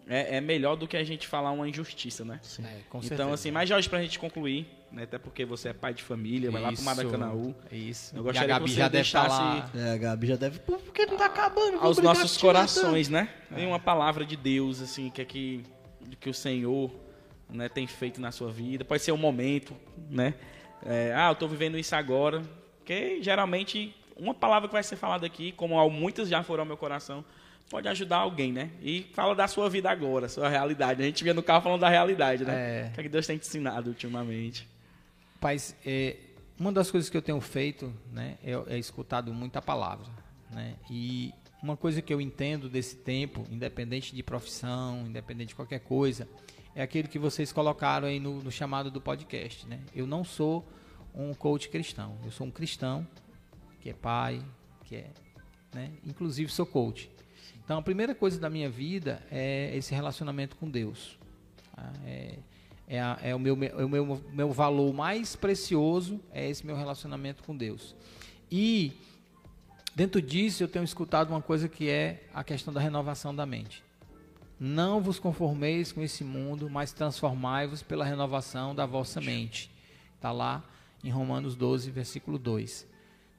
[0.09, 2.39] é, é, melhor do que a gente falar uma injustiça, né?
[2.41, 2.63] Sim.
[2.65, 3.33] É, então, certeza.
[3.33, 5.03] assim, mas Jorge, pra gente concluir, né?
[5.03, 7.53] Até porque você é pai de família, vai lá pro Maracanãú.
[7.71, 8.15] Isso.
[8.15, 9.61] Eu gostaria e a Gabi que você já deixasse.
[9.73, 10.59] Deve é, a Gabi já deve.
[10.59, 11.79] Porque não tá acabando.
[11.79, 13.29] Aos nossos corações, né?
[13.53, 15.63] Tem uma palavra de Deus, assim, que é que,
[16.19, 16.89] que o Senhor
[17.49, 18.85] né, tem feito na sua vida.
[18.85, 19.75] Pode ser um momento,
[20.09, 20.35] né?
[20.85, 22.41] É, ah, eu tô vivendo isso agora.
[22.77, 26.77] Porque geralmente, uma palavra que vai ser falada aqui, como muitas já foram ao meu
[26.77, 27.25] coração
[27.69, 28.71] pode ajudar alguém, né?
[28.81, 31.01] E fala da sua vida agora, sua realidade.
[31.01, 32.53] A gente via no carro falando da realidade, né?
[32.53, 32.87] É.
[32.87, 34.67] O que, é que Deus tem te ensinado ultimamente?
[35.39, 36.15] Paz, é,
[36.59, 40.07] uma das coisas que eu tenho feito, né, é, é escutado muita palavra,
[40.51, 40.75] né?
[40.89, 46.27] E uma coisa que eu entendo desse tempo, independente de profissão, independente de qualquer coisa,
[46.73, 49.79] é aquilo que vocês colocaram aí no, no chamado do podcast, né?
[49.93, 50.67] Eu não sou
[51.13, 53.05] um coach cristão, eu sou um cristão
[53.81, 54.41] que é pai,
[54.85, 55.09] que é,
[55.73, 55.91] né?
[56.05, 57.09] Inclusive sou coach.
[57.67, 61.19] Então, a primeira coisa da minha vida é esse relacionamento com Deus.
[61.75, 61.91] Tá?
[62.05, 62.39] É,
[62.87, 66.77] é, a, é, o, meu, é o meu, meu valor mais precioso, é esse meu
[66.77, 67.93] relacionamento com Deus.
[68.49, 68.93] E,
[69.93, 73.83] dentro disso, eu tenho escutado uma coisa que é a questão da renovação da mente.
[74.57, 79.69] Não vos conformeis com esse mundo, mas transformai-vos pela renovação da vossa mente.
[80.15, 80.63] Está lá
[81.03, 82.87] em Romanos 12, versículo 2.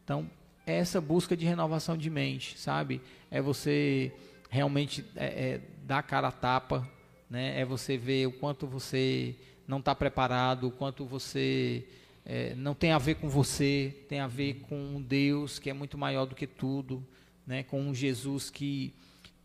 [0.04, 0.30] Então,
[0.70, 3.00] é essa busca de renovação de mente, sabe?
[3.30, 4.12] É você
[4.50, 6.86] realmente é, é, dar cara a tapa,
[7.28, 7.58] né?
[7.58, 9.34] É você ver o quanto você
[9.66, 11.86] não está preparado, o quanto você
[12.24, 15.72] é, não tem a ver com você, tem a ver com um Deus que é
[15.72, 17.06] muito maior do que tudo,
[17.46, 17.62] né?
[17.62, 18.94] Com um Jesus que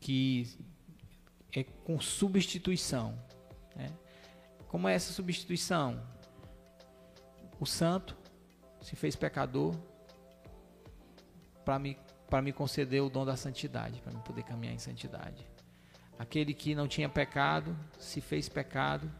[0.01, 0.45] que
[1.53, 3.17] é com substituição.
[3.73, 3.89] Né?
[4.67, 6.01] Como é essa substituição?
[7.57, 8.17] O santo
[8.81, 9.73] se fez pecador
[11.63, 11.97] para me,
[12.43, 15.45] me conceder o dom da santidade, para me poder caminhar em santidade.
[16.17, 19.11] Aquele que não tinha pecado, se fez pecado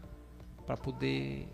[0.65, 1.47] para poder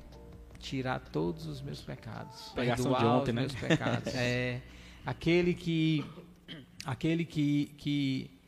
[0.59, 3.41] tirar todos os meus pecados, Pegação perdoar ontem, os né?
[3.41, 4.13] meus pecados.
[4.15, 4.61] é
[5.05, 6.05] aquele que
[6.85, 8.39] aquele que, que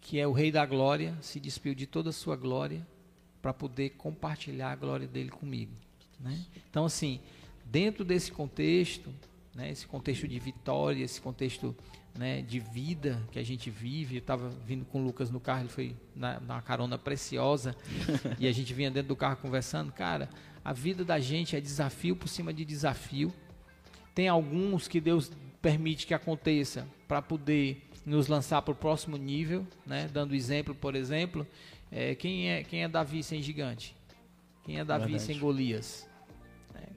[0.00, 2.84] que é o Rei da Glória, se despiu de toda a sua glória
[3.40, 5.72] para poder compartilhar a glória dele comigo.
[6.18, 6.44] Né?
[6.68, 7.20] Então, assim,
[7.64, 9.14] dentro desse contexto,
[9.54, 11.74] né, esse contexto de vitória, esse contexto
[12.16, 15.62] né, de vida que a gente vive, eu estava vindo com o Lucas no carro,
[15.62, 17.74] ele foi na, na carona preciosa,
[18.38, 20.28] e a gente vinha dentro do carro conversando, cara,
[20.64, 23.32] a vida da gente é desafio por cima de desafio.
[24.14, 25.30] Tem alguns que Deus
[25.62, 30.08] permite que aconteça para poder nos lançar para o próximo nível, né?
[30.12, 31.46] Dando exemplo, por exemplo,
[31.90, 33.96] é, quem é quem é Davi sem gigante?
[34.64, 35.22] Quem é Davi Verdade.
[35.22, 36.09] sem Golias?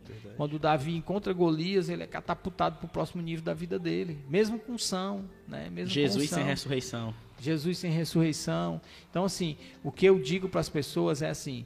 [0.10, 0.34] Né?
[0.36, 4.60] Quando Davi encontra Golias, ele é catapultado para o próximo nível da vida dele, mesmo
[4.60, 5.70] com unção, né?
[5.70, 7.14] Mesmo com Jesus sem ressurreição.
[7.40, 8.82] Jesus sem ressurreição.
[9.10, 11.66] Então, assim, o que eu digo para as pessoas é assim,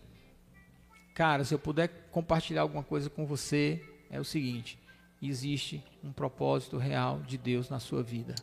[1.14, 4.78] cara, se eu puder compartilhar alguma coisa com você, é o seguinte:
[5.22, 8.36] existe um propósito real de Deus na sua vida.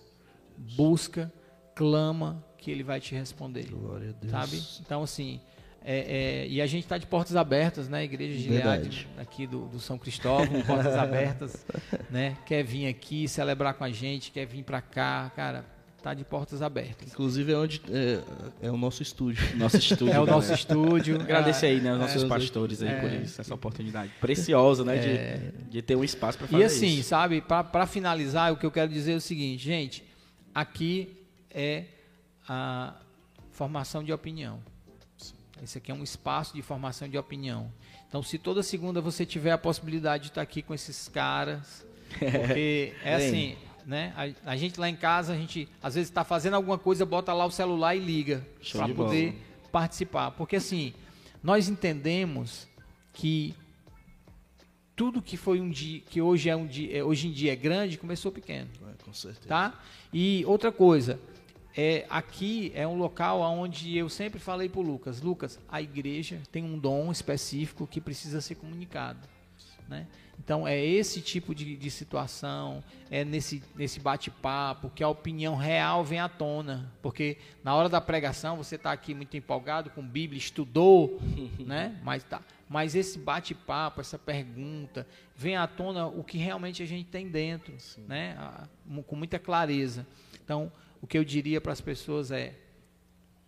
[0.57, 1.33] Busca,
[1.75, 3.67] clama, que Ele vai te responder.
[3.71, 4.31] Glória a Deus.
[4.31, 4.63] Sabe?
[4.85, 5.41] Então, assim,
[5.87, 8.05] é, é, e a gente está de portas abertas, né?
[8.05, 8.39] Igreja.
[8.39, 11.67] Gileade, aqui do, do São Cristóvão, portas abertas,
[12.11, 12.39] né?
[12.47, 15.63] Quer vir aqui celebrar com a gente, quer vir para cá, cara,
[16.03, 17.13] tá de portas abertas.
[17.13, 19.45] Inclusive é onde é, é o nosso estúdio.
[19.59, 20.09] Nosso estúdio.
[20.09, 20.33] É o galera.
[20.33, 21.21] nosso estúdio.
[21.21, 23.01] Agradecer aí, né, os É, nossos é, pastores aí é.
[23.01, 26.99] por isso, essa oportunidade preciosa, né, de, de ter um espaço para fazer E assim,
[26.99, 27.11] isso.
[27.11, 30.03] sabe, para finalizar, o que eu quero dizer é o seguinte, gente,
[30.55, 31.15] aqui
[31.51, 31.85] é
[32.49, 32.95] a
[33.51, 34.61] formação de opinião.
[35.65, 37.73] Esse aqui é um espaço de formação de opinião.
[38.09, 41.85] Então, se toda segunda você tiver a possibilidade de estar aqui com esses caras,
[42.19, 44.13] porque é assim, né?
[44.45, 47.33] A, a gente lá em casa, a gente às vezes está fazendo alguma coisa, bota
[47.33, 49.09] lá o celular e liga para de bola.
[49.09, 49.43] poder
[49.73, 50.31] participar.
[50.33, 50.93] Porque assim,
[51.43, 52.69] nós entendemos
[53.13, 53.55] que
[54.95, 57.57] tudo que foi um dia, que hoje é um dia, é- hoje em dia é
[57.57, 59.49] grande, começou pequeno É, com certeza.
[59.49, 59.83] tá?
[60.13, 61.19] E outra coisa,
[61.77, 66.63] é, aqui é um local onde eu sempre falei pro Lucas, Lucas, a igreja tem
[66.63, 69.19] um dom específico que precisa ser comunicado,
[69.89, 70.07] né?
[70.39, 76.05] Então é esse tipo de, de situação, é nesse, nesse bate-papo que a opinião real
[76.05, 80.39] vem à tona, porque na hora da pregação você está aqui muito empolgado com Bíblia,
[80.39, 81.21] estudou,
[81.59, 81.99] né?
[82.03, 85.07] Mas tá, mas esse bate-papo, essa pergunta,
[85.37, 87.75] vem à tona o que realmente a gente tem dentro,
[88.07, 88.37] né?
[89.07, 90.07] Com muita clareza.
[90.45, 90.71] Então,
[91.05, 92.55] o que eu diria para as pessoas é: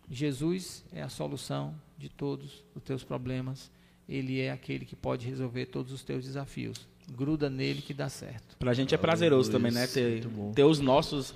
[0.07, 3.71] Jesus é a solução de todos os teus problemas.
[4.07, 6.87] Ele é aquele que pode resolver todos os teus desafios.
[7.11, 8.55] Gruda nele que dá certo.
[8.57, 10.23] Pra gente é prazeroso também, né, ter,
[10.53, 11.33] ter os nossos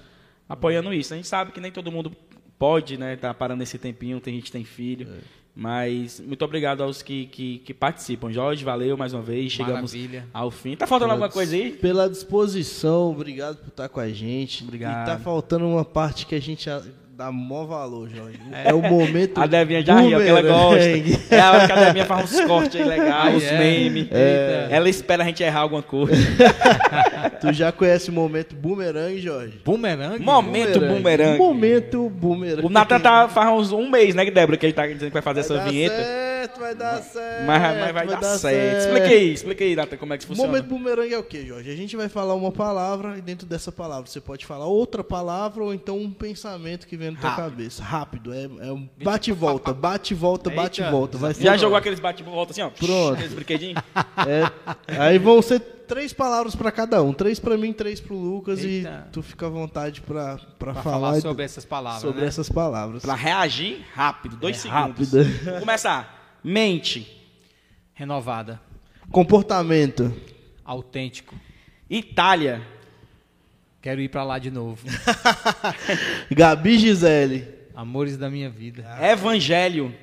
[0.48, 1.12] apoiando isso.
[1.12, 2.16] A gente sabe que nem todo mundo
[2.60, 5.12] pode, né, tá parando esse tempinho, tem gente que tem filho.
[5.12, 5.22] É.
[5.56, 8.32] Mas muito obrigado aos que, que, que participam.
[8.32, 9.52] Jorge, valeu mais uma vez.
[9.52, 10.26] Chegamos Maravilha.
[10.34, 10.76] ao fim.
[10.76, 11.72] Tá faltando alguma coisa aí?
[11.72, 14.64] Pela disposição, obrigado por estar com a gente.
[14.64, 15.04] Obrigado.
[15.08, 16.70] E tá faltando uma parte que a gente
[17.22, 18.40] dá mó valor, Jorge.
[18.66, 19.40] É, o momento.
[19.40, 21.02] A Devinha já riu, porque ela boomerang.
[21.02, 21.36] gosta.
[21.36, 23.58] É a hora que a Devinha faz uns cortes aí legais, uns é?
[23.60, 24.04] memes.
[24.06, 24.68] Eita.
[24.76, 26.12] Ela espera a gente errar alguma coisa.
[27.40, 29.60] Tu já conhece o momento boomerang, Jorge?
[29.66, 30.20] Boomerang?
[30.20, 31.38] Momento boomerang.
[31.38, 32.66] Momento boomerang.
[32.66, 35.22] O Natan tá faz uns, um mês, né, Débora, que ele tá dizendo que vai
[35.22, 35.96] fazer Vai essa dar vinheta.
[35.96, 37.46] certo, vai dar certo.
[37.46, 38.80] Mas, mas vai, dar, certo.
[38.88, 40.48] Explica aí, explica aí, Natan, como é que O funciona.
[40.50, 41.70] momento boomerang é o que, Jorge?
[41.72, 45.64] A gente vai falar uma palavra e dentro dessa palavra você pode falar outra palavra
[45.64, 47.50] ou então um pensamento que vem na tua Rápido.
[47.52, 47.84] cabeça.
[47.84, 51.18] Rápido, é, é um bate e volta, bate e volta, bate e volta.
[51.18, 52.70] Vai Já jogou aqueles bate-volta assim, ó?
[52.70, 53.14] Pronto.
[53.14, 53.82] Aqueles brinquedinhos?
[54.28, 57.12] É, aí vão ser três palavras pra cada um.
[57.12, 59.06] Três pra mim, três pro Lucas Eita.
[59.08, 62.02] e tu fica à vontade Pra falar, falar sobre essas palavras.
[62.02, 62.28] sobre né?
[62.28, 63.02] essas palavras.
[63.02, 65.12] Pra reagir rápido, dois É, segundos.
[65.12, 65.44] rápido.
[65.44, 66.21] Vamos começar.
[66.44, 67.08] Mente.
[67.94, 68.60] Renovada.
[69.12, 70.14] Comportamento.
[70.64, 71.36] Autêntico.
[71.90, 72.62] Itália.
[73.82, 74.86] Quero ir pra lá de novo.
[76.32, 77.48] Gabi Gisele.
[77.76, 78.86] Amores da minha vida.
[79.02, 79.94] Evangelho.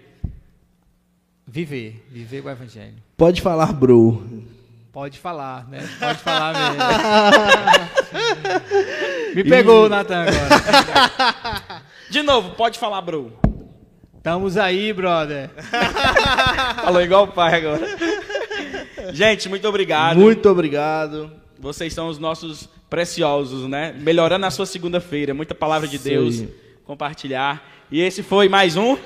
[1.47, 2.05] Viver.
[2.11, 2.97] Viver o evangelho.
[3.17, 4.45] Pode falar, bro.
[4.93, 5.79] Pode falar, né?
[5.99, 6.79] Pode falar mesmo.
[9.35, 11.83] Me pegou, Natan, agora.
[12.11, 13.33] De novo, pode falar, bro.
[14.19, 15.49] Estamos aí, brother.
[16.85, 17.87] Falou igual o pai agora.
[19.13, 20.19] Gente, muito obrigado.
[20.19, 21.31] Muito obrigado.
[21.59, 23.95] Vocês são os nossos preciosos, né?
[23.99, 25.33] Melhorando a sua segunda-feira.
[25.33, 26.45] Muita palavra de Isso Deus.
[26.85, 27.63] Compartilhar.
[27.91, 28.97] E esse foi mais um.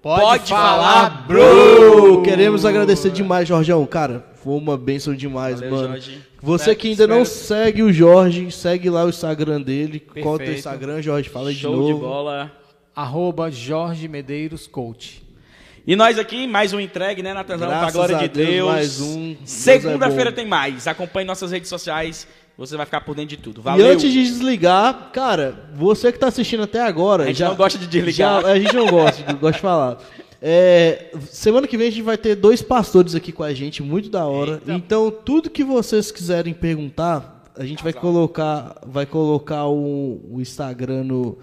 [0.00, 2.22] Pode, Pode falar, falar, bro.
[2.22, 3.84] Queremos agradecer demais, Jorgeão.
[3.84, 5.88] Cara, foi uma bênção demais, Valeu, mano.
[5.88, 6.18] Jorge.
[6.40, 9.98] Você que ainda Espero- não segue o Jorge, segue lá o Instagram dele.
[9.98, 10.58] Qual é o Perfeito.
[10.58, 11.28] Instagram, Jorge?
[11.28, 11.94] Fala de Show novo.
[11.94, 12.52] de bola.
[12.98, 15.22] Arroba Jorge Medeiros Coach.
[15.86, 17.68] E nós aqui, mais um entregue, né, Natanzão?
[17.68, 18.66] Pra glória a de Deus, Deus.
[18.66, 19.32] mais um.
[19.34, 20.34] É Segunda-feira bom.
[20.36, 20.88] tem mais.
[20.88, 22.26] Acompanhe nossas redes sociais.
[22.56, 23.60] Você vai ficar por dentro de tudo.
[23.60, 23.92] E Valeu.
[23.92, 27.22] antes de desligar, cara, você que tá assistindo até agora.
[27.22, 28.42] A gente já, não gosta de desligar.
[28.42, 29.98] já- a gente não gosta, gosta de falar.
[30.42, 34.10] É, semana que vem a gente vai ter dois pastores aqui com a gente, muito
[34.10, 34.60] da hora.
[34.66, 41.04] Então, tudo que vocês quiserem perguntar, a gente vai colocar, vai colocar o, o Instagram
[41.04, 41.38] no.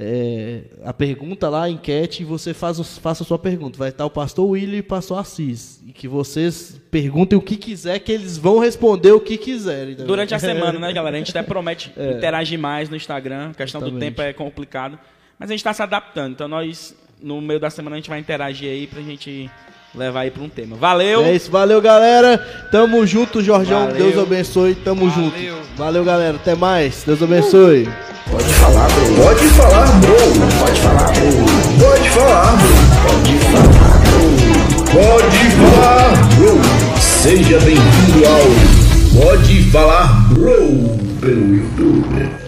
[0.00, 3.76] É, a pergunta lá, a enquete, e você faz, os- faça a sua pergunta.
[3.78, 5.80] Vai estar o pastor William e o pastor Assis.
[5.86, 9.94] E que vocês perguntem o que quiser, que eles vão responder o que quiserem.
[9.96, 11.16] Durante a semana, né, galera?
[11.16, 13.50] A gente até promete interagir mais no Instagram.
[13.50, 13.88] A questão do É.
[13.88, 14.14] Exatamente.
[14.16, 14.98] tempo é complicado.
[15.38, 16.32] Mas a gente tá se adaptando.
[16.32, 19.50] Então nós, no meio da semana, a gente vai interagir aí pra gente
[19.94, 20.76] levar aí pra um tema.
[20.76, 21.24] Valeu!
[21.24, 22.38] É isso, valeu galera.
[22.70, 23.86] Tamo junto, Jorjão.
[23.86, 23.96] Valeu.
[24.12, 24.74] Deus abençoe.
[24.76, 25.24] Tamo Valeu.
[25.30, 25.76] junto.
[25.76, 26.36] Valeu, galera.
[26.36, 27.02] Até mais.
[27.04, 27.88] Deus abençoe.
[28.30, 29.24] Pode falar, bro.
[29.24, 30.16] Pode falar, bro.
[30.58, 31.80] Pode falar, bro.
[31.80, 32.78] Pode falar, bro.
[33.02, 34.28] Pode falar, bro.
[34.92, 37.00] Pode falar, bro.
[37.00, 40.98] Seja bem-vindo ao Pode Falar, bro.
[41.20, 42.47] Pelo YouTube.